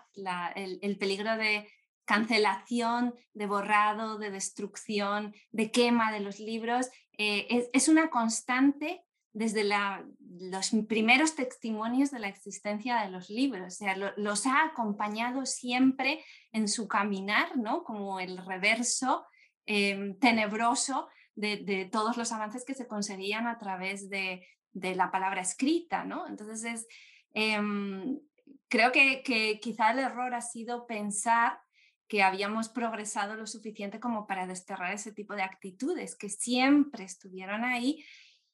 el 0.56 0.98
peligro 0.98 1.38
de 1.38 1.70
cancelación, 2.04 3.16
de 3.34 3.46
borrado, 3.46 4.18
de 4.18 4.30
destrucción, 4.30 5.34
de 5.54 5.72
quema 5.72 6.12
de 6.12 6.20
los 6.20 6.42
libros, 6.42 6.90
eh, 7.18 7.70
es, 7.72 7.88
una 7.88 8.10
constante 8.10 9.06
desde 9.32 9.64
los 9.64 10.72
primeros 10.90 11.34
testimonios 11.36 12.12
de 12.12 12.20
la 12.20 12.28
existencia 12.28 13.00
de 13.04 13.10
los 13.10 13.30
libros. 13.30 13.68
O 13.68 13.78
sea, 13.78 13.96
los 14.18 14.46
ha 14.48 14.66
acompañado 14.66 15.46
siempre 15.46 16.26
en 16.52 16.68
su 16.68 16.90
caminar, 16.90 17.56
¿no? 17.56 17.86
como 17.86 18.20
el 18.20 18.38
reverso 18.46 19.26
em, 19.66 20.18
tenebroso 20.20 21.08
de, 21.36 21.90
todos 21.92 22.18
los 22.18 22.32
avances 22.32 22.66
que 22.66 22.76
se 22.76 22.88
conseguían 22.88 23.48
a 23.48 23.58
través 23.58 24.10
de, 24.10 24.46
la 24.74 25.12
palabra 25.12 25.42
escrita. 25.42 26.04
¿no? 26.04 26.28
Entonces, 26.28 26.88
em, 27.34 28.20
creo 28.68 28.92
que, 28.92 29.22
que 29.24 29.60
quizá 29.60 29.92
el 29.92 30.00
error 30.00 30.34
ha 30.34 30.42
sido 30.42 30.88
pensar 30.88 31.60
que 32.08 32.22
habíamos 32.22 32.70
progresado 32.70 33.36
lo 33.36 33.48
suficiente 33.48 34.00
como 34.00 34.28
para 34.28 34.46
desterrar 34.46 34.94
ese 34.94 35.12
tipo 35.12 35.36
de 35.36 35.44
actitudes 35.44 36.16
que 36.16 36.30
siempre 36.30 37.06
estuvieron 37.06 37.64
ahí 37.64 38.04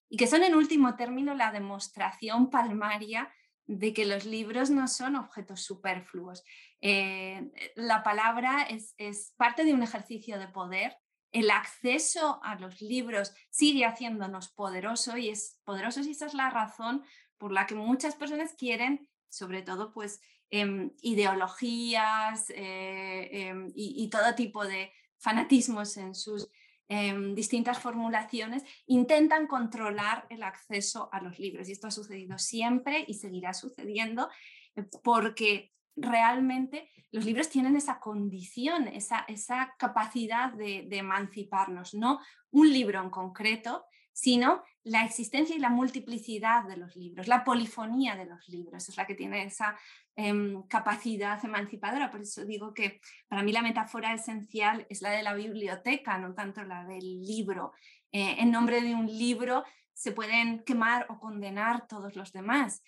y 0.09 0.17
que 0.17 0.27
son 0.27 0.43
en 0.43 0.55
último 0.55 0.95
término 0.95 1.35
la 1.35 1.51
demostración 1.51 2.49
palmaria 2.49 3.31
de 3.69 3.93
que 3.93 4.05
los 4.05 4.25
libros 4.25 4.69
no 4.69 4.87
son 4.87 5.15
objetos 5.15 5.61
superfluos. 5.61 6.43
Eh, 6.81 7.51
la 7.75 8.03
palabra 8.03 8.63
es, 8.63 8.95
es 8.97 9.33
parte 9.37 9.63
de 9.63 9.73
un 9.73 9.83
ejercicio 9.83 10.39
de 10.39 10.47
poder. 10.47 10.97
El 11.31 11.51
acceso 11.51 12.39
a 12.43 12.55
los 12.55 12.81
libros 12.81 13.33
sigue 13.49 13.85
haciéndonos 13.85 14.49
poderosos 14.49 15.17
y 15.17 15.29
es 15.29 15.59
poderosos 15.63 16.07
y 16.07 16.11
esa 16.11 16.25
es 16.25 16.33
la 16.33 16.49
razón 16.49 17.03
por 17.37 17.51
la 17.51 17.67
que 17.67 17.75
muchas 17.75 18.15
personas 18.15 18.53
quieren, 18.53 19.07
sobre 19.29 19.61
todo, 19.61 19.93
pues 19.93 20.19
Em, 20.51 20.89
ideologías 21.03 22.49
eh, 22.49 23.29
em, 23.31 23.71
y, 23.75 24.09
todo 24.09 24.33
tipo 24.33 24.65
de 24.65 24.91
fanatismos 25.19 25.95
en 25.97 26.15
sus 26.15 26.49
em, 26.89 27.35
distintas 27.35 27.79
formulaciones, 27.79 28.63
intentan 28.87 29.47
controlar 29.47 30.25
el 30.29 30.43
acceso 30.43 31.07
a 31.11 31.21
los 31.21 31.39
libros. 31.39 31.69
Y 31.69 31.71
esto 31.71 31.87
ha 31.87 31.91
sucedido 31.91 32.37
siempre 32.37 33.05
y 33.07 33.13
seguirá 33.13 33.53
sucediendo 33.53 34.29
eh, 34.75 34.83
porque 35.03 35.71
realmente 35.95 36.89
los 37.11 37.25
libros 37.25 37.49
tienen 37.49 37.75
esa 37.75 37.99
condición, 37.99 38.87
esa, 38.87 39.19
esa 39.27 39.75
capacidad 39.77 40.51
de, 40.53 40.87
de, 40.89 40.97
emanciparnos, 40.97 41.93
no 41.93 42.19
un 42.51 42.71
libro 42.71 43.01
en 43.01 43.09
concreto, 43.09 43.85
sino 44.11 44.63
la 44.89 45.05
existencia 45.05 45.55
y 45.55 45.59
la 45.59 45.69
multiplicidad 45.69 46.63
de 46.65 46.77
los 46.77 46.95
libros, 46.95 47.27
la 47.27 47.43
polifonía 47.43 48.15
de 48.15 48.25
los 48.25 48.47
libros, 48.49 48.89
es 48.89 48.97
la 48.97 49.05
que 49.05 49.15
tiene 49.15 49.43
esa 49.43 49.77
Em, 50.21 50.63
capacidad 50.63 51.39
emancipadora. 51.45 52.11
Por 52.11 52.19
eso 52.19 52.43
digo 52.43 52.73
que 52.73 52.99
para 53.29 53.41
mí 53.41 53.53
la 53.53 53.61
metáfora 53.61 54.13
esencial 54.13 54.85
es 54.89 55.01
la 55.01 55.11
de 55.11 55.23
la 55.23 55.33
biblioteca, 55.33 56.17
no 56.17 56.33
tanto 56.33 56.61
la 56.65 56.83
del 56.83 57.21
libro. 57.21 57.71
Eh, 58.11 58.35
en 58.39 58.51
nombre 58.51 58.81
de 58.81 58.95
un 58.95 59.07
libro 59.07 59.63
se 59.93 60.11
pueden 60.11 60.65
quemar 60.65 61.05
o 61.07 61.21
condenar 61.21 61.87
todos 61.87 62.17
los 62.17 62.33
demás. 62.33 62.83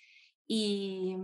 Y, 0.46 1.16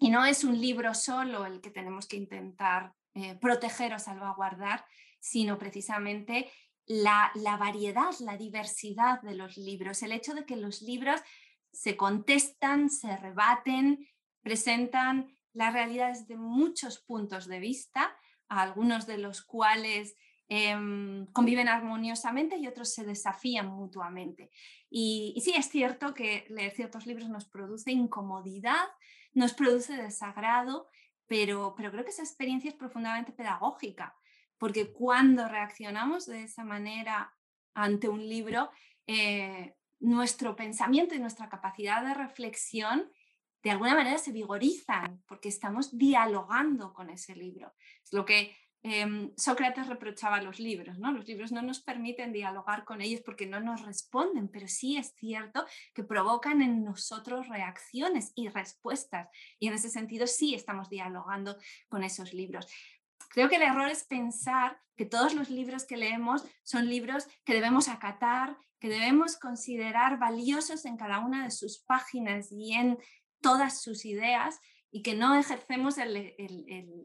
no 0.00 0.26
es 0.26 0.44
un 0.44 0.60
libro 0.60 0.92
solo 0.92 1.46
el 1.46 1.62
que 1.62 1.70
tenemos 1.70 2.06
que 2.06 2.18
intentar 2.18 2.92
eh, 3.14 3.34
proteger 3.40 3.94
o 3.94 3.98
salvaguardar, 3.98 4.84
sino 5.18 5.56
precisamente 5.56 6.50
la, 6.86 7.32
variedad, 7.58 8.12
la 8.20 8.36
diversidad 8.36 9.22
de 9.22 9.34
los 9.34 9.56
libros, 9.56 10.02
el 10.02 10.12
hecho 10.12 10.34
de 10.34 10.44
que 10.44 10.56
los 10.56 10.82
libros 10.82 11.20
se 11.72 11.96
contestan, 11.96 12.90
se 12.90 13.16
rebaten, 13.16 14.06
presentan 14.42 15.36
la 15.52 15.70
realidad 15.70 16.08
desde 16.08 16.36
muchos 16.36 17.00
puntos 17.00 17.46
de 17.46 17.60
vista 17.60 18.16
algunos 18.48 19.06
de 19.06 19.18
los 19.18 19.42
cuales 19.42 20.16
em, 20.48 21.26
conviven 21.32 21.68
armoniosamente 21.68 22.56
y 22.56 22.66
otros 22.66 22.92
se 22.92 23.04
desafían 23.04 23.68
mutuamente. 23.68 24.50
Y, 24.90 25.40
sí, 25.42 25.54
es 25.56 25.68
cierto 25.68 26.14
que 26.14 26.44
leer 26.48 26.72
ciertos 26.72 27.06
libros 27.06 27.28
nos 27.28 27.46
produce 27.46 27.92
incomodidad, 27.92 28.86
nos 29.32 29.54
produce 29.54 29.96
desagrado, 29.96 30.88
pero, 31.26 31.74
pero 31.76 31.90
creo 31.90 32.04
que 32.04 32.10
esa 32.10 32.22
experiencia 32.22 32.68
es 32.68 32.76
profundamente 32.76 33.32
pedagógica, 33.32 34.14
porque 34.58 34.92
cuando 34.92 35.48
reaccionamos 35.48 36.26
de 36.26 36.44
esa 36.44 36.64
manera 36.64 37.34
ante 37.74 38.08
un 38.08 38.28
libro, 38.28 38.70
eh, 39.06 39.74
nuestro 40.00 40.54
pensamiento 40.54 41.14
y 41.14 41.18
nuestra 41.18 41.48
capacidad 41.48 42.04
de 42.04 42.14
reflexión 42.14 43.10
de 43.64 43.70
alguna 43.70 43.94
manera 43.94 44.18
se 44.18 44.30
vigorizan 44.30 45.22
porque 45.26 45.48
estamos 45.48 45.96
dialogando 45.96 46.92
con 46.92 47.08
ese 47.08 47.34
libro. 47.34 47.72
Es 48.04 48.12
lo 48.12 48.26
que 48.26 48.54
em, 48.82 49.32
Sócrates 49.38 49.86
reprochaba 49.86 50.36
a 50.36 50.42
los 50.42 50.60
libros, 50.60 50.98
¿no? 50.98 51.10
Los 51.10 51.26
libros 51.26 51.50
no 51.50 51.62
nos 51.62 51.80
permiten 51.80 52.34
dialogar 52.34 52.84
con 52.84 53.00
ellos 53.00 53.22
porque 53.24 53.46
no 53.46 53.60
nos 53.60 53.80
responden, 53.80 54.48
pero 54.48 54.68
sí 54.68 54.98
es 54.98 55.14
cierto 55.16 55.64
que 55.94 56.04
provocan 56.04 56.60
en 56.60 56.84
nosotros 56.84 57.48
reacciones 57.48 58.32
y 58.34 58.48
respuestas. 58.48 59.30
Y 59.58 59.68
en 59.68 59.74
ese 59.74 59.88
sentido 59.88 60.26
sí 60.26 60.54
estamos 60.54 60.90
dialogando 60.90 61.56
con 61.88 62.04
esos 62.04 62.34
libros. 62.34 62.66
Creo 63.34 63.48
que 63.48 63.56
el 63.56 63.62
error 63.62 63.88
es 63.90 64.04
pensar 64.04 64.80
que 64.96 65.06
todos 65.06 65.34
los 65.34 65.50
libros 65.50 65.84
que 65.86 65.96
leemos 65.96 66.44
son 66.62 66.88
libros 66.88 67.26
que 67.44 67.52
debemos 67.52 67.88
acatar, 67.88 68.56
que 68.78 68.88
debemos 68.88 69.36
considerar 69.36 70.20
valiosos 70.20 70.84
en 70.84 70.96
cada 70.96 71.18
una 71.18 71.42
de 71.42 71.50
sus 71.50 71.80
páginas 71.80 72.52
y 72.52 72.74
en 72.74 72.96
todas 73.40 73.82
sus 73.82 74.04
ideas 74.04 74.60
y 74.92 75.02
que 75.02 75.16
no 75.16 75.34
ejercemos 75.34 75.98
el, 75.98 76.16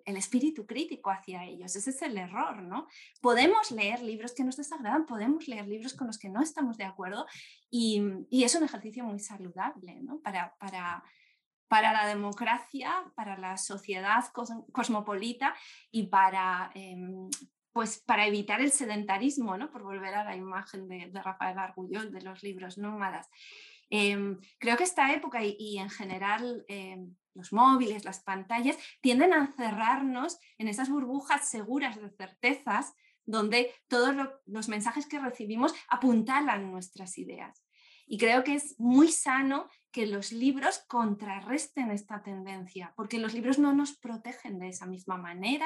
espíritu 0.06 0.68
crítico 0.68 1.10
hacia 1.10 1.46
ellos. 1.46 1.76
Ese 1.76 1.90
es 1.90 2.02
el 2.04 2.16
error, 2.20 2.62
¿no? 2.62 2.88
Podemos 3.22 3.72
leer 3.72 4.04
libros 4.04 4.34
que 4.34 4.44
nos 4.44 4.58
desagradan, 4.58 5.08
podemos 5.08 5.48
leer 5.48 5.68
libros 5.68 5.96
con 5.96 6.06
los 6.06 6.20
que 6.20 6.30
no 6.30 6.44
estamos 6.44 6.78
de 6.78 6.84
acuerdo 6.84 7.26
y, 7.72 8.04
es 8.30 8.54
un 8.54 8.66
ejercicio 8.66 9.04
muy 9.04 9.18
saludable, 9.18 10.00
¿no? 10.04 10.20
Para, 10.20 10.56
para, 10.60 11.04
para 11.70 11.94
la 11.94 12.08
democracia, 12.08 12.92
para 13.16 13.38
la 13.38 13.56
sociedad 13.56 14.26
cosmopolita 14.74 15.56
y 15.92 16.08
para, 16.08 16.72
em, 16.74 17.30
pues 17.72 18.00
para 18.00 18.26
evitar 18.26 18.60
el 18.60 18.72
sedentarismo, 18.72 19.56
¿no? 19.56 19.70
por 19.72 19.84
volver 19.84 20.16
a 20.16 20.24
la 20.26 20.36
imagen 20.36 20.90
de, 20.90 21.12
Rafael 21.14 21.58
Argullón 21.60 22.12
de 22.12 22.22
los 22.22 22.44
libros 22.44 22.78
nómadas. 22.78 23.30
Em, 23.92 24.40
creo 24.58 24.76
que 24.78 24.84
esta 24.84 25.14
época 25.14 25.44
y, 25.44 25.78
en 25.78 25.90
general 25.90 26.66
em, 26.68 27.16
los 27.36 27.54
móviles, 27.54 28.04
las 28.04 28.20
pantallas, 28.22 28.78
tienden 29.02 29.34
a 29.34 29.38
encerrarnos 29.38 30.40
en 30.58 30.68
esas 30.68 30.90
burbujas 30.90 31.48
seguras 31.48 32.02
de 32.02 32.10
certezas 32.10 32.94
donde 33.26 33.72
todos 33.88 34.16
los 34.48 34.70
mensajes 34.70 35.06
que 35.06 35.20
recibimos 35.20 35.74
apuntalan 35.88 36.72
nuestras 36.72 37.18
ideas. 37.20 37.64
Y 38.08 38.18
creo 38.18 38.44
que 38.44 38.56
es 38.56 38.76
muy 38.80 39.12
sano 39.12 39.70
que 39.92 40.06
los 40.06 40.32
libros 40.32 40.84
contrarresten 40.88 41.92
esta 41.92 42.22
tendencia, 42.22 42.94
porque 42.96 43.20
los 43.20 43.34
libros 43.34 43.60
no 43.60 43.74
nos 43.74 43.98
protegen 43.98 44.60
de 44.60 44.70
esa 44.70 44.86
misma 44.86 45.18
manera, 45.18 45.66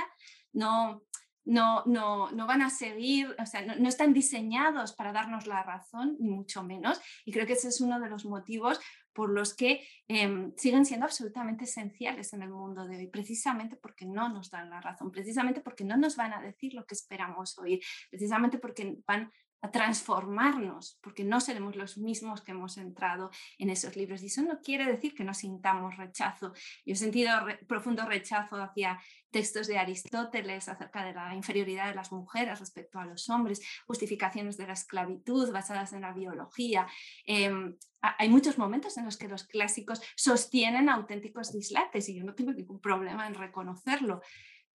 no, 0.53 1.03
no, 1.45 1.83
no, 1.85 2.31
no 2.31 2.47
van 2.47 2.61
a 2.61 2.69
seguir, 2.69 3.35
o 3.37 3.45
sea, 3.45 3.61
no, 3.61 3.89
están 3.89 4.13
diseñados 4.13 4.93
para 4.93 5.11
darnos 5.11 5.45
la 5.47 5.63
razón, 5.63 6.15
ni 6.19 6.29
mucho 6.29 6.63
menos. 6.63 7.01
Y 7.25 7.31
creo 7.31 7.45
que 7.45 7.53
ese 7.53 7.67
es 7.67 7.81
uno 7.81 7.99
de 7.99 8.09
los 8.09 8.25
motivos 8.25 8.79
por 9.13 9.29
los 9.29 9.53
que 9.53 9.85
em, 10.07 10.53
siguen 10.57 10.85
siendo 10.85 11.05
absolutamente 11.05 11.65
esenciales 11.65 12.33
en 12.33 12.41
el 12.41 12.49
mundo 12.49 12.87
de 12.87 12.97
hoy, 12.97 13.07
precisamente 13.07 13.75
porque 13.75 14.05
no 14.05 14.29
nos 14.29 14.49
dan 14.49 14.69
la 14.69 14.81
razón, 14.81 15.11
precisamente 15.11 15.61
porque 15.61 15.83
no 15.83 15.97
nos 15.97 16.15
van 16.15 16.33
a 16.33 16.41
decir 16.41 16.73
lo 16.73 16.85
que 16.85 16.95
esperamos 16.95 17.57
oír, 17.59 17.79
precisamente 18.09 18.57
porque 18.57 18.97
van 19.05 19.31
a 19.63 19.71
transformarnos, 19.71 20.99
porque 21.01 21.23
no 21.23 21.39
seremos 21.39 21.77
los 21.77 21.97
mismos 21.97 22.41
que 22.41 22.51
hemos 22.51 22.77
entrado 22.77 23.31
en 23.57 23.69
esos 23.69 23.95
libros. 23.95 24.21
Y 24.21 24.25
eso 24.25 24.41
no 24.41 24.59
quiere 24.59 24.85
decir 24.85 25.15
que 25.15 25.23
no 25.23 25.33
sintamos 25.33 25.95
rechazo. 25.95 26.51
Yo 26.85 26.93
he 26.93 26.95
sentido 26.97 27.31
profundo 27.65 28.05
rechazo 28.05 28.57
hacia 28.57 28.99
textos 29.31 29.67
de 29.67 29.77
Aristóteles 29.77 30.67
acerca 30.67 31.05
de 31.05 31.13
la 31.13 31.33
inferioridad 31.33 31.87
de 31.87 31.95
las 31.95 32.11
mujeres 32.11 32.59
respecto 32.59 32.99
a 32.99 33.05
los 33.05 33.29
hombres, 33.29 33.61
justificaciones 33.87 34.57
de 34.57 34.67
la 34.67 34.73
esclavitud 34.73 35.49
basadas 35.53 35.93
en 35.93 36.01
la 36.01 36.11
biología. 36.11 36.85
Em, 37.25 37.77
hay 38.01 38.27
muchos 38.27 38.57
momentos 38.57 38.97
en 38.97 39.05
los 39.05 39.15
que 39.15 39.29
los 39.29 39.45
clásicos 39.45 40.01
sostienen 40.17 40.89
auténticos 40.89 41.53
dislates 41.53 42.09
y 42.09 42.15
yo 42.15 42.25
no 42.25 42.35
tengo 42.35 42.51
ningún 42.51 42.81
problema 42.81 43.27
en 43.27 43.35
reconocerlo, 43.35 44.21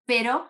pero 0.07 0.49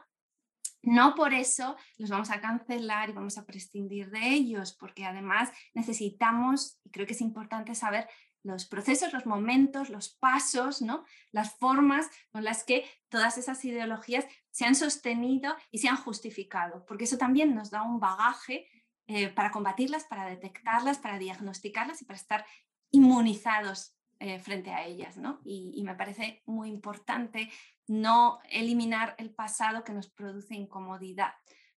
no 0.82 1.14
por 1.14 1.34
eso 1.34 1.76
los 1.96 2.10
vamos 2.10 2.30
a 2.30 2.40
cancelar 2.40 3.10
y 3.10 3.12
vamos 3.12 3.38
a 3.38 3.46
prescindir 3.46 4.10
de 4.10 4.28
ellos, 4.28 4.74
porque 4.78 5.04
además 5.04 5.50
necesitamos, 5.74 6.78
y 6.84 6.90
creo 6.90 7.06
que 7.06 7.14
es 7.14 7.20
importante 7.20 7.74
saber 7.74 8.08
los 8.42 8.66
procesos, 8.66 9.12
los 9.12 9.26
momentos, 9.26 9.90
los 9.90 10.10
pasos, 10.10 10.80
¿no? 10.80 11.04
las 11.32 11.56
formas 11.58 12.08
con 12.30 12.44
las 12.44 12.64
que 12.64 12.88
todas 13.08 13.36
esas 13.36 13.64
ideologías 13.64 14.26
se 14.50 14.64
han 14.64 14.74
sostenido 14.74 15.54
y 15.70 15.78
se 15.78 15.88
han 15.88 15.96
justificado, 15.96 16.86
porque 16.86 17.04
eso 17.04 17.18
también 17.18 17.54
nos 17.54 17.70
da 17.70 17.82
un 17.82 18.00
bagaje 18.00 18.68
eh, 19.06 19.28
para 19.28 19.50
combatirlas, 19.50 20.04
para 20.04 20.26
detectarlas, 20.26 20.98
para 20.98 21.18
diagnosticarlas 21.18 22.02
y 22.02 22.04
para 22.04 22.18
estar 22.18 22.46
inmunizados 22.90 23.96
eh, 24.20 24.38
frente 24.38 24.70
a 24.70 24.84
ellas. 24.84 25.16
¿no? 25.16 25.40
y, 25.44 25.82
me 25.82 25.94
parece 25.94 26.42
muy 26.46 26.70
importante 26.70 27.50
no 27.88 28.38
eliminar 28.50 29.14
el 29.18 29.34
pasado 29.34 29.82
que 29.82 29.92
nos 29.92 30.08
produce 30.08 30.54
incomodidad, 30.54 31.32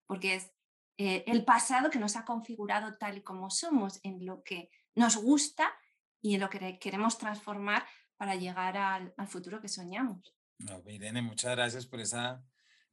porque 0.05 0.35
es 0.35 0.51
eh, 0.97 1.23
el 1.25 1.45
pasado 1.45 1.89
que 1.89 1.99
nos 1.99 2.15
ha 2.15 2.25
configurado 2.25 2.97
tal 2.97 3.17
y 3.17 3.23
como 3.23 3.49
somos, 3.49 3.99
en 4.03 4.25
lo 4.25 4.43
que 4.43 4.69
nos 4.93 5.15
gusta 5.15 5.73
y 6.21 6.35
en 6.35 6.41
lo 6.41 6.49
que 6.49 6.77
queremos 6.79 7.17
transformar 7.17 7.85
para 8.17 8.35
llegar 8.35 8.77
al, 8.77 9.13
futuro 9.27 9.61
que 9.61 9.67
soñamos. 9.67 10.35
No, 10.59 10.83
Irene, 10.87 11.23
muchas 11.23 11.55
gracias 11.55 11.87
por 11.87 12.01
esa, 12.01 12.43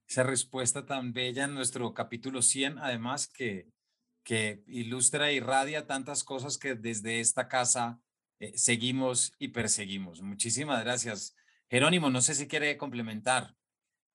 esa 0.07 0.23
respuesta 0.23 0.87
tan 0.87 1.13
bella 1.13 1.45
en 1.45 1.55
nuestro 1.55 1.93
capítulo 1.93 2.41
100, 2.41 2.79
además 2.79 3.29
que, 3.29 3.69
que 4.23 4.63
ilustra 4.67 5.33
y 5.33 5.41
radia 5.41 5.87
tantas 5.87 6.25
cosas 6.25 6.57
que 6.57 6.77
desde 6.77 7.21
esta 7.21 7.49
casa 7.49 8.01
eh, 8.39 8.57
seguimos 8.57 9.35
y 9.39 9.49
perseguimos. 9.49 10.23
Muchísimas 10.23 10.83
gracias. 10.83 11.35
Jerónimo, 11.71 12.11
no 12.11 12.21
sé 12.21 12.35
si 12.35 12.49
quiere 12.49 12.77
complementar. 12.77 13.55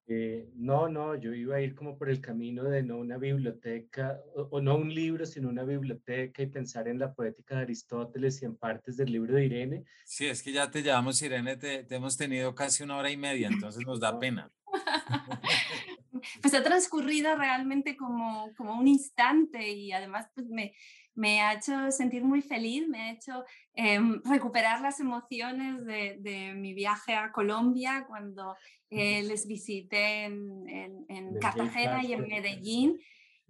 Eh, 0.06 0.50
no, 0.56 0.90
no, 0.90 1.16
yo 1.16 1.34
iba 1.34 1.56
a 1.56 1.62
ir 1.62 1.76
como 1.76 1.98
por 1.98 2.10
el 2.10 2.20
camino 2.20 2.64
de 2.64 2.84
no 2.84 2.98
una 2.98 3.18
biblioteca, 3.18 4.20
o, 4.36 4.60
no 4.60 4.76
un 4.76 4.94
libro, 4.94 5.26
sino 5.26 5.48
una 5.48 5.64
biblioteca 5.64 6.42
y 6.44 6.48
pensar 6.48 6.90
en 6.90 7.00
la 7.00 7.14
poética 7.14 7.56
de 7.56 7.62
Aristóteles 7.62 8.42
y 8.42 8.46
en 8.46 8.58
partes 8.58 8.98
del 8.98 9.12
libro 9.14 9.36
de 9.36 9.46
Irene. 9.46 9.86
Sí, 10.04 10.26
es 10.26 10.44
que 10.44 10.52
ya 10.52 10.70
te 10.70 10.84
llamamos 10.84 11.22
Irene, 11.22 11.56
te, 11.56 11.86
hemos 11.90 12.18
tenido 12.18 12.54
casi 12.54 12.84
una 12.84 12.98
hora 12.98 13.12
y 13.12 13.18
media, 13.18 13.48
entonces 13.48 13.86
nos 13.86 14.02
da 14.02 14.20
pena. 14.20 14.52
pues 16.42 16.54
ha 16.54 16.64
transcurrido 16.64 17.36
realmente 17.38 17.96
como, 17.96 18.52
como 18.58 18.78
un 18.78 18.88
instante 18.88 19.72
y 19.72 19.94
además 19.94 20.28
pues 20.36 20.48
me, 20.50 20.74
me 21.16 21.42
ha 21.42 21.54
hecho 21.54 21.92
sentir 21.92 22.24
muy 22.24 22.42
feliz, 22.42 22.88
me 22.88 23.02
ha 23.02 23.12
hecho 23.12 23.46
em, 23.74 24.22
recuperar 24.26 24.82
las 24.82 25.00
emociones 25.00 25.86
de, 25.86 26.54
mi 26.56 26.74
viaje 26.74 27.14
a 27.14 27.32
Colombia 27.32 28.06
cuando 28.08 28.56
eh, 28.90 29.22
les 29.24 29.48
visité 29.48 30.24
en, 30.26 31.38
Cartagena 31.40 32.04
y 32.04 32.14
en 32.14 32.28
Medellín. 32.28 33.00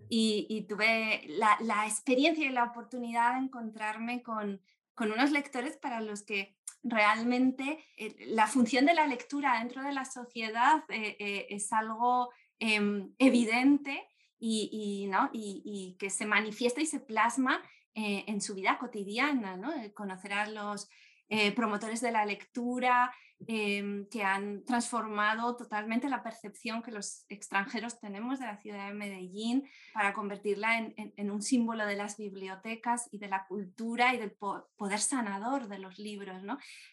Y, 0.10 0.66
tuve 0.68 1.24
la, 1.28 1.86
experiencia 1.88 2.46
y 2.46 2.52
la 2.52 2.66
oportunidad 2.66 3.36
de 3.36 3.46
encontrarme 3.46 4.22
con, 4.22 4.62
unos 5.00 5.32
lectores 5.32 5.78
para 5.78 6.02
los 6.02 6.24
que 6.24 6.56
realmente 6.84 7.80
eh, 7.98 8.16
la 8.28 8.48
función 8.48 8.86
de 8.86 8.94
la 8.94 9.08
lectura 9.08 9.60
dentro 9.60 9.84
de 9.84 9.94
la 9.94 10.06
sociedad 10.06 10.84
eh, 10.90 11.48
es 11.50 11.72
algo 11.72 12.30
em, 12.60 13.14
evidente 13.18 14.06
y, 14.46 15.96
que 16.00 16.10
se 16.10 16.26
manifiesta 16.26 16.82
y 16.82 16.86
se 16.86 17.00
plasma 17.00 17.62
eh, 17.96 18.26
en 18.28 18.42
su 18.42 18.56
vida 18.56 18.78
cotidiana, 18.78 19.56
¿no? 19.56 19.72
conocer 19.94 20.34
a 20.34 20.48
los 20.48 20.90
eh, 21.30 21.52
promotores 21.54 22.02
de 22.02 22.12
la 22.12 22.26
lectura 22.26 23.14
em, 23.48 24.08
que 24.10 24.24
han 24.24 24.64
transformado 24.66 25.56
totalmente 25.56 26.10
la 26.10 26.22
percepción 26.22 26.84
que 26.84 26.92
los 26.92 27.26
extranjeros 27.30 28.00
tenemos 28.00 28.40
de 28.40 28.46
la 28.46 28.58
ciudad 28.58 28.88
de 28.88 28.94
Medellín 28.94 29.68
para 29.94 30.14
convertirla 30.14 30.78
en, 30.78 31.32
un 31.32 31.42
símbolo 31.42 31.86
de 31.86 31.96
las 31.96 32.18
bibliotecas 32.18 33.08
y 33.12 33.18
de 33.18 33.30
la 33.30 33.46
cultura 33.48 34.14
y 34.14 34.18
del 34.18 34.32
poder 34.32 35.00
sanador 35.00 35.68
de 35.68 35.80
los 35.80 35.98
libros. 35.98 36.42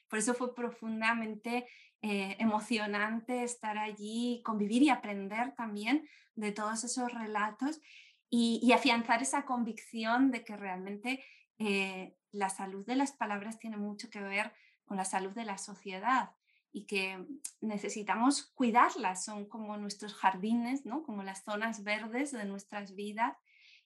Por 0.09 0.18
eso 0.18 0.34
fue 0.34 0.55
profundamente 0.55 1.66
eh, 2.03 2.36
emocionante 2.38 3.42
estar 3.42 3.76
allí, 3.76 4.40
convivir 4.42 4.82
y 4.82 4.88
aprender 4.88 5.55
también 5.55 6.09
de 6.41 6.53
todos 6.53 6.84
esos 6.84 7.12
relatos 7.12 7.80
y, 8.28 8.72
afianzar 8.72 9.22
esa 9.22 9.45
convicción 9.45 10.30
de 10.30 10.45
que 10.45 10.57
realmente 10.57 11.24
eh, 11.59 12.16
la 12.32 12.49
salud 12.49 12.86
de 12.86 12.97
las 12.97 13.12
palabras 13.12 13.59
tiene 13.59 13.76
mucho 13.76 14.09
que 14.09 14.20
ver 14.20 14.53
con 14.84 14.97
la 14.97 15.05
salud 15.05 15.32
de 15.32 15.45
la 15.45 15.59
sociedad 15.59 16.30
y 16.72 16.86
que 16.86 17.26
necesitamos 17.61 18.43
cuidarlas, 18.55 19.24
son 19.24 19.47
como 19.47 19.76
nuestros 19.76 20.14
jardines, 20.14 20.86
¿no? 20.86 21.03
como 21.03 21.22
las 21.22 21.43
zonas 21.45 21.82
verdes 21.82 22.30
de 22.30 22.45
nuestras 22.45 22.95
vidas. 22.95 23.36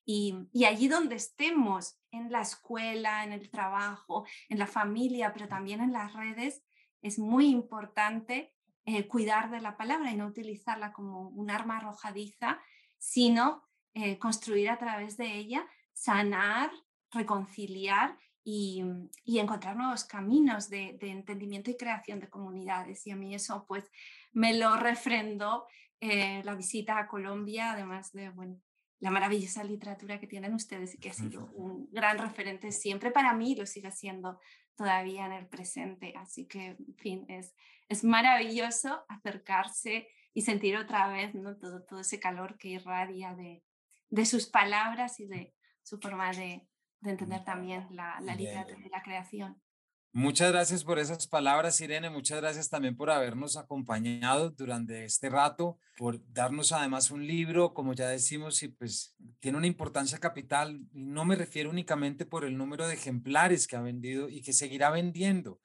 Y, 0.06 0.34
allí 0.66 0.88
donde 0.88 1.16
estemos, 1.16 1.98
en 2.10 2.30
la 2.30 2.42
escuela, 2.42 3.24
en 3.24 3.32
el 3.32 3.50
trabajo, 3.50 4.26
en 4.50 4.58
la 4.58 4.66
familia, 4.66 5.32
pero 5.32 5.48
también 5.48 5.80
en 5.80 5.92
las 5.92 6.12
redes, 6.12 6.62
es 7.00 7.18
muy 7.18 7.46
importante 7.48 8.53
eh, 8.86 9.06
cuidar 9.08 9.50
de 9.50 9.60
la 9.60 9.76
palabra 9.76 10.10
y 10.10 10.16
no 10.16 10.26
utilizarla 10.26 10.92
como 10.92 11.28
un 11.28 11.50
arma 11.50 11.78
arrojadiza, 11.78 12.60
sino 12.98 13.62
eh, 13.94 14.18
construir 14.18 14.68
a 14.68 14.78
través 14.78 15.16
de 15.16 15.36
ella, 15.36 15.66
sanar, 15.92 16.70
reconciliar 17.10 18.18
y, 18.42 18.84
encontrar 19.24 19.76
nuevos 19.76 20.04
caminos 20.04 20.68
de, 20.68 20.98
entendimiento 21.00 21.70
y 21.70 21.76
creación 21.76 22.20
de 22.20 22.28
comunidades. 22.28 23.06
Y 23.06 23.10
a 23.10 23.16
mí 23.16 23.34
eso 23.34 23.64
pues 23.66 23.90
me 24.32 24.56
lo 24.58 24.76
refrendó 24.76 25.66
eh, 26.00 26.42
la 26.44 26.54
visita 26.54 26.98
a 26.98 27.06
Colombia, 27.06 27.72
además 27.72 28.12
de 28.12 28.30
bueno, 28.30 28.60
la 29.00 29.10
maravillosa 29.10 29.64
literatura 29.64 30.20
que 30.20 30.26
tienen 30.26 30.54
ustedes 30.54 30.94
y 30.94 30.98
que 30.98 31.10
ha 31.10 31.14
sido 31.14 31.46
un 31.54 31.88
gran 31.90 32.18
referente 32.18 32.70
siempre 32.72 33.10
para 33.10 33.32
mí 33.32 33.52
y 33.52 33.56
lo 33.56 33.64
sigue 33.64 33.90
siendo 33.90 34.38
todavía 34.76 35.26
en 35.26 35.32
el 35.32 35.46
presente. 35.46 36.14
Así 36.16 36.46
que, 36.46 36.76
en 36.78 36.96
fin, 36.96 37.26
es, 37.28 37.54
es 37.88 38.04
maravilloso 38.04 39.04
acercarse 39.08 40.08
y 40.32 40.42
sentir 40.42 40.76
otra 40.76 41.08
vez 41.08 41.34
¿no? 41.34 41.56
todo, 41.56 41.82
todo 41.84 42.00
ese 42.00 42.18
calor 42.18 42.58
que 42.58 42.68
irradia 42.68 43.34
de, 43.34 43.62
de 44.08 44.26
sus 44.26 44.46
palabras 44.46 45.20
y 45.20 45.26
de 45.26 45.54
su 45.82 45.98
forma 45.98 46.32
de, 46.32 46.66
de 47.00 47.10
entender 47.10 47.44
también 47.44 47.86
la, 47.90 48.18
la 48.20 48.34
literatura 48.34 48.80
y 48.84 48.88
la 48.88 49.02
creación. 49.02 49.62
Muchas 50.16 50.52
gracias 50.52 50.84
por 50.84 51.00
esas 51.00 51.26
palabras, 51.26 51.80
Irene. 51.80 52.08
Muchas 52.08 52.40
gracias 52.40 52.70
también 52.70 52.96
por 52.96 53.10
habernos 53.10 53.56
acompañado 53.56 54.50
durante 54.50 55.04
este 55.04 55.28
rato, 55.28 55.80
por 55.96 56.20
darnos 56.32 56.70
además 56.70 57.10
un 57.10 57.26
libro, 57.26 57.74
como 57.74 57.94
ya 57.94 58.06
decimos, 58.06 58.62
y 58.62 58.68
pues 58.68 59.16
tiene 59.40 59.58
una 59.58 59.66
importancia 59.66 60.18
capital. 60.18 60.80
Y 60.92 61.02
no 61.02 61.24
me 61.24 61.34
refiero 61.34 61.68
únicamente 61.68 62.26
por 62.26 62.44
el 62.44 62.56
número 62.56 62.86
de 62.86 62.94
ejemplares 62.94 63.66
que 63.66 63.74
ha 63.74 63.80
vendido 63.80 64.28
y 64.28 64.40
que 64.40 64.52
seguirá 64.52 64.90
vendiendo, 64.90 65.58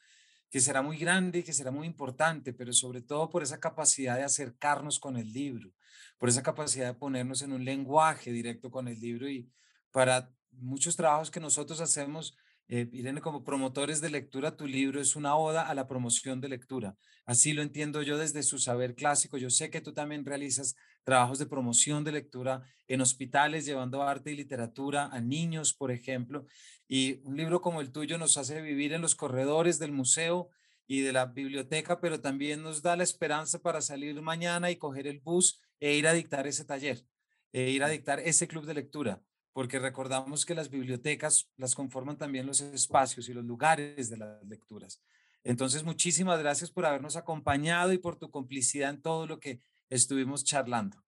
que 0.49 0.61
será 0.61 0.81
muy 0.81 0.97
grande 0.97 1.39
y 1.39 1.43
que 1.43 1.53
será 1.53 1.69
muy 1.69 1.85
importante, 1.85 2.51
pero 2.51 2.73
sobre 2.73 3.03
todo 3.03 3.29
por 3.29 3.43
esa 3.43 3.59
capacidad 3.59 4.15
de 4.15 4.23
acercarnos 4.23 4.99
con 4.99 5.17
el 5.17 5.31
libro, 5.31 5.69
por 6.17 6.27
esa 6.27 6.41
capacidad 6.41 6.87
de 6.87 6.95
ponernos 6.95 7.43
en 7.43 7.53
un 7.53 7.63
lenguaje 7.63 8.31
directo 8.31 8.71
con 8.71 8.87
el 8.87 8.99
libro 8.99 9.29
y 9.29 9.47
para 9.91 10.31
muchos 10.53 10.95
trabajos 10.95 11.29
que 11.29 11.39
nosotros 11.39 11.81
hacemos, 11.81 12.35
eh, 12.71 12.87
Irene, 12.91 13.19
como 13.19 13.43
promotores 13.43 13.99
de 13.99 14.11
lectura, 14.11 14.55
tu 14.55 14.67
libro 14.67 15.01
es 15.01 15.15
una 15.15 15.35
oda 15.35 15.67
a 15.67 15.73
la 15.73 15.87
promoción 15.87 16.39
de 16.39 16.49
lectura. 16.49 16.95
Así 17.25 17.53
lo 17.53 17.63
entiendo 17.63 18.03
yo 18.03 18.19
desde 18.19 18.43
su 18.43 18.59
saber 18.59 18.93
clásico. 18.93 19.39
Yo 19.39 19.49
sé 19.49 19.71
que 19.71 19.81
tú 19.81 19.91
también 19.91 20.23
realizas 20.23 20.75
trabajos 21.03 21.39
de 21.39 21.47
promoción 21.47 22.03
de 22.03 22.11
lectura 22.11 22.61
en 22.87 23.01
hospitales, 23.01 23.65
llevando 23.65 24.03
arte 24.03 24.31
y 24.31 24.35
literatura 24.35 25.09
a 25.11 25.19
niños, 25.19 25.73
por 25.73 25.89
ejemplo. 25.89 26.45
Y 26.87 27.21
un 27.23 27.37
libro 27.37 27.59
como 27.59 27.81
el 27.81 27.91
tuyo 27.91 28.19
nos 28.19 28.37
hace 28.37 28.61
vivir 28.61 28.93
en 28.93 29.01
los 29.01 29.15
corredores 29.15 29.79
del 29.79 29.91
museo 29.91 30.49
y 30.85 31.01
de 31.01 31.11
la 31.11 31.25
biblioteca, 31.25 31.99
pero 31.99 32.21
también 32.21 32.61
nos 32.61 32.83
da 32.83 32.95
la 32.95 33.03
esperanza 33.03 33.59
para 33.59 33.81
salir 33.81 34.21
mañana 34.21 34.69
y 34.69 34.75
coger 34.75 35.07
el 35.07 35.21
bus 35.21 35.59
e 35.79 35.95
ir 35.95 36.07
a 36.07 36.13
dictar 36.13 36.45
ese 36.45 36.65
taller, 36.65 37.03
e 37.51 37.71
ir 37.71 37.83
a 37.83 37.89
dictar 37.89 38.19
ese 38.19 38.47
club 38.47 38.65
de 38.65 38.75
lectura 38.75 39.23
porque 39.59 39.77
recordamos 39.77 40.45
que 40.45 40.55
las 40.55 40.69
bibliotecas 40.69 41.49
las 41.57 41.75
conforman 41.75 42.17
también 42.17 42.47
los 42.47 42.61
espacios 42.61 43.27
y 43.27 43.33
los 43.33 43.43
lugares 43.43 44.09
de 44.09 44.15
las 44.15 44.41
lecturas. 44.45 45.03
Entonces, 45.43 45.83
muchísimas 45.83 46.39
gracias 46.39 46.71
por 46.71 46.85
habernos 46.85 47.17
acompañado 47.17 47.91
y 47.91 47.97
por 47.97 48.15
tu 48.15 48.31
complicidad 48.31 48.89
en 48.89 49.01
todo 49.01 49.27
lo 49.27 49.41
que 49.41 49.59
estuvimos 49.89 50.45
charlando. 50.45 51.03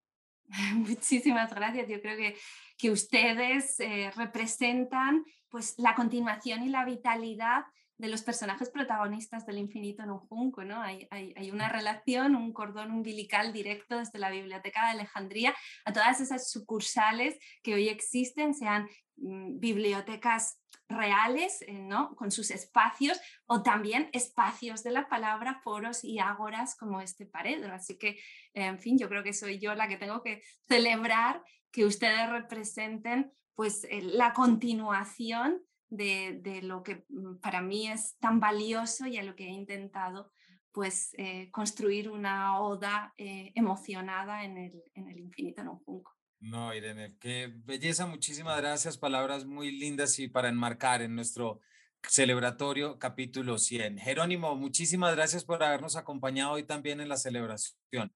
Muchísimas 0.75 1.55
gracias. 1.55 1.87
Yo 1.87 2.01
creo 2.01 2.17
que, 2.17 2.35
que 2.77 2.91
ustedes 2.91 3.79
eh, 3.79 4.11
representan 4.17 5.23
pues, 5.47 5.75
la 5.77 5.95
continuación 5.95 6.61
y 6.63 6.67
la 6.67 6.83
vitalidad 6.83 7.63
de 8.01 8.07
los 8.07 8.23
personajes 8.23 8.71
protagonistas 8.71 9.45
del 9.45 9.59
infinito 9.59 10.01
en 10.01 10.09
un 10.09 10.17
junco, 10.17 10.63
¿no? 10.63 10.81
Hay, 10.81 11.07
hay, 11.11 11.51
una 11.51 11.69
relación, 11.69 12.35
un 12.35 12.51
cordón 12.51 12.89
umbilical 12.89 13.53
directo 13.53 13.99
desde 13.99 14.17
la 14.17 14.31
Biblioteca 14.31 14.85
de 14.85 14.93
Alejandría 14.93 15.53
a 15.85 15.93
todas 15.93 16.19
esas 16.19 16.49
sucursales 16.49 17.37
que 17.61 17.75
hoy 17.75 17.89
existen, 17.89 18.55
sean 18.55 18.89
mm, 19.17 19.59
bibliotecas 19.59 20.59
reales, 20.89 21.61
eh, 21.61 21.73
¿no? 21.73 22.15
Con 22.15 22.31
sus 22.31 22.49
espacios 22.49 23.21
o 23.45 23.61
también 23.61 24.09
espacios 24.13 24.81
de 24.81 24.89
la 24.89 25.07
palabra, 25.07 25.61
foros 25.63 26.03
y 26.03 26.17
ágoras 26.17 26.75
como 26.75 27.01
este 27.01 27.27
Paredro. 27.27 27.71
Así 27.71 27.99
que, 27.99 28.17
en 28.55 28.79
fin, 28.79 28.97
yo 28.97 29.09
creo 29.09 29.21
que 29.21 29.33
soy 29.33 29.59
yo 29.59 29.75
la 29.75 29.87
que 29.87 29.97
tengo 29.97 30.23
que 30.23 30.41
celebrar 30.67 31.43
que 31.71 31.85
ustedes 31.85 32.27
representen 32.31 33.31
pues 33.53 33.87
la 33.91 34.33
continuación 34.33 35.61
de, 35.91 36.61
lo 36.63 36.83
que 36.83 37.05
mm, 37.09 37.35
para 37.35 37.61
mí 37.61 37.87
es 37.87 38.17
tan 38.19 38.39
valioso 38.39 39.05
y 39.05 39.17
a 39.17 39.23
lo 39.23 39.35
que 39.35 39.45
he 39.45 39.51
intentado 39.51 40.31
pues 40.71 41.13
eh, 41.17 41.51
construir 41.51 42.09
una 42.09 42.61
oda 42.61 43.13
eh, 43.17 43.51
emocionada 43.55 44.45
en 44.45 44.57
el, 44.57 44.83
en 44.93 45.09
el 45.09 45.19
infinito 45.19 45.61
en 45.61 45.67
un 45.67 45.79
junco. 45.79 46.15
No, 46.39 46.73
Irene, 46.73 47.17
qué 47.19 47.53
belleza, 47.65 48.07
muchísimas 48.07 48.57
gracias, 48.59 48.97
palabras 48.97 49.45
muy 49.45 49.69
lindas 49.71 50.17
y 50.17 50.29
para 50.29 50.47
enmarcar 50.47 51.01
en 51.01 51.13
nuestro 51.13 51.59
celebratorio 52.01 52.97
capítulo 52.97 53.57
100. 53.57 53.99
Jerónimo, 53.99 54.55
muchísimas 54.55 55.13
gracias 55.13 55.43
por 55.43 55.61
habernos 55.61 55.97
acompañado 55.97 56.53
hoy 56.53 56.63
también 56.63 57.01
en 57.01 57.09
la 57.09 57.17
celebración. 57.17 58.11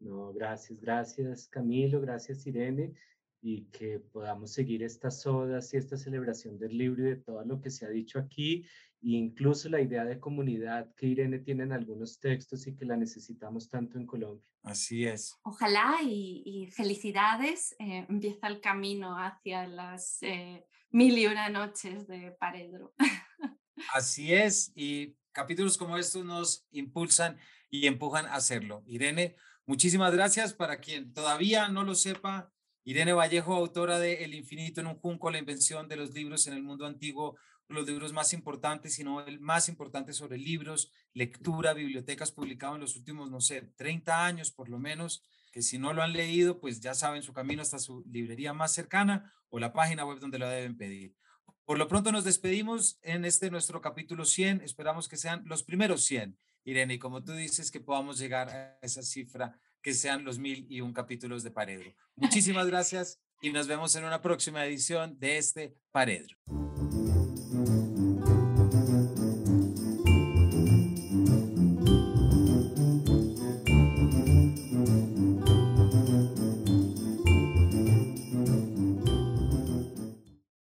No, 0.00 0.32
gracias, 0.32 0.80
gracias 0.80 1.48
Camilo, 1.48 2.00
gracias 2.00 2.44
Irene 2.46 2.92
y 3.40 3.66
que 3.66 4.00
podamos 4.00 4.52
seguir 4.52 4.82
estas 4.82 5.26
odas 5.26 5.72
y 5.72 5.76
esta 5.76 5.96
celebración 5.96 6.58
del 6.58 6.76
libro 6.76 7.02
y 7.02 7.10
de 7.10 7.16
todo 7.16 7.44
lo 7.44 7.60
que 7.60 7.70
se 7.70 7.86
ha 7.86 7.88
dicho 7.88 8.18
aquí, 8.18 8.64
e 9.00 9.10
incluso 9.10 9.68
la 9.68 9.80
idea 9.80 10.04
de 10.04 10.18
comunidad 10.18 10.92
que 10.96 11.06
Irene 11.06 11.38
tiene 11.38 11.62
en 11.62 11.72
algunos 11.72 12.18
textos 12.18 12.66
y 12.66 12.74
que 12.74 12.84
la 12.84 12.96
necesitamos 12.96 13.68
tanto 13.68 13.98
en 13.98 14.06
Colombia. 14.06 14.44
Así 14.62 15.06
es. 15.06 15.36
Ojalá 15.42 15.98
y, 16.02 16.68
felicidades. 16.72 17.76
Eh, 17.78 18.06
empieza 18.08 18.48
el 18.48 18.60
camino 18.60 19.16
hacia 19.16 19.66
las 19.66 20.18
eh, 20.22 20.64
mil 20.90 21.16
y 21.16 21.26
una 21.26 21.48
noches 21.48 22.06
de 22.08 22.32
Paredro. 22.32 22.92
Así 23.94 24.34
es, 24.34 24.72
y 24.74 25.16
capítulos 25.32 25.78
como 25.78 25.96
estos 25.96 26.24
nos 26.24 26.66
impulsan 26.72 27.38
y 27.70 27.86
empujan 27.86 28.26
a 28.26 28.34
hacerlo. 28.34 28.82
Irene, 28.86 29.36
muchísimas 29.66 30.12
gracias. 30.12 30.52
Para 30.52 30.80
quien 30.80 31.12
todavía 31.12 31.68
no 31.68 31.84
lo 31.84 31.94
sepa, 31.94 32.52
Irene 32.88 33.12
Vallejo, 33.12 33.54
autora 33.54 33.98
de 33.98 34.24
El 34.24 34.34
infinito 34.34 34.80
en 34.80 34.86
un 34.86 34.94
junco, 34.94 35.30
la 35.30 35.36
invención 35.36 35.88
de 35.88 35.96
los 35.96 36.14
libros 36.14 36.46
en 36.46 36.54
el 36.54 36.62
mundo 36.62 36.86
antiguo, 36.86 37.36
los 37.68 37.86
libros 37.86 38.14
más 38.14 38.32
importantes, 38.32 38.94
sino 38.94 39.20
el 39.26 39.40
más 39.40 39.68
importante 39.68 40.14
sobre 40.14 40.38
libros, 40.38 40.90
lectura, 41.12 41.74
bibliotecas, 41.74 42.32
publicado 42.32 42.76
en 42.76 42.80
los 42.80 42.96
últimos, 42.96 43.30
no 43.30 43.42
sé, 43.42 43.60
30 43.76 44.24
años 44.24 44.50
por 44.52 44.70
lo 44.70 44.78
menos, 44.78 45.22
que 45.52 45.60
si 45.60 45.76
no 45.76 45.92
lo 45.92 46.02
han 46.02 46.14
leído, 46.14 46.60
pues 46.60 46.80
ya 46.80 46.94
saben 46.94 47.22
su 47.22 47.34
camino 47.34 47.60
hasta 47.60 47.78
su 47.78 48.02
librería 48.10 48.54
más 48.54 48.72
cercana 48.72 49.34
o 49.50 49.58
la 49.58 49.74
página 49.74 50.06
web 50.06 50.18
donde 50.18 50.38
lo 50.38 50.48
deben 50.48 50.78
pedir. 50.78 51.14
Por 51.66 51.76
lo 51.76 51.88
pronto 51.88 52.10
nos 52.10 52.24
despedimos 52.24 52.98
en 53.02 53.26
este 53.26 53.50
nuestro 53.50 53.82
capítulo 53.82 54.24
100. 54.24 54.62
Esperamos 54.62 55.08
que 55.08 55.18
sean 55.18 55.42
los 55.44 55.62
primeros 55.62 56.06
100, 56.06 56.38
Irene, 56.64 56.94
y 56.94 56.98
como 56.98 57.22
tú 57.22 57.34
dices, 57.34 57.70
que 57.70 57.80
podamos 57.80 58.18
llegar 58.18 58.48
a 58.48 58.78
esa 58.80 59.02
cifra 59.02 59.60
que 59.88 59.94
sean 59.94 60.22
los 60.22 60.38
mil 60.38 60.66
y 60.68 60.82
un 60.82 60.92
capítulos 60.92 61.42
de 61.42 61.50
Paredro. 61.50 61.94
Muchísimas 62.14 62.66
gracias 62.72 63.22
y 63.40 63.52
nos 63.52 63.66
vemos 63.66 63.96
en 63.96 64.04
una 64.04 64.20
próxima 64.20 64.66
edición 64.66 65.18
de 65.18 65.38
este 65.38 65.78
Paredro. 65.92 66.36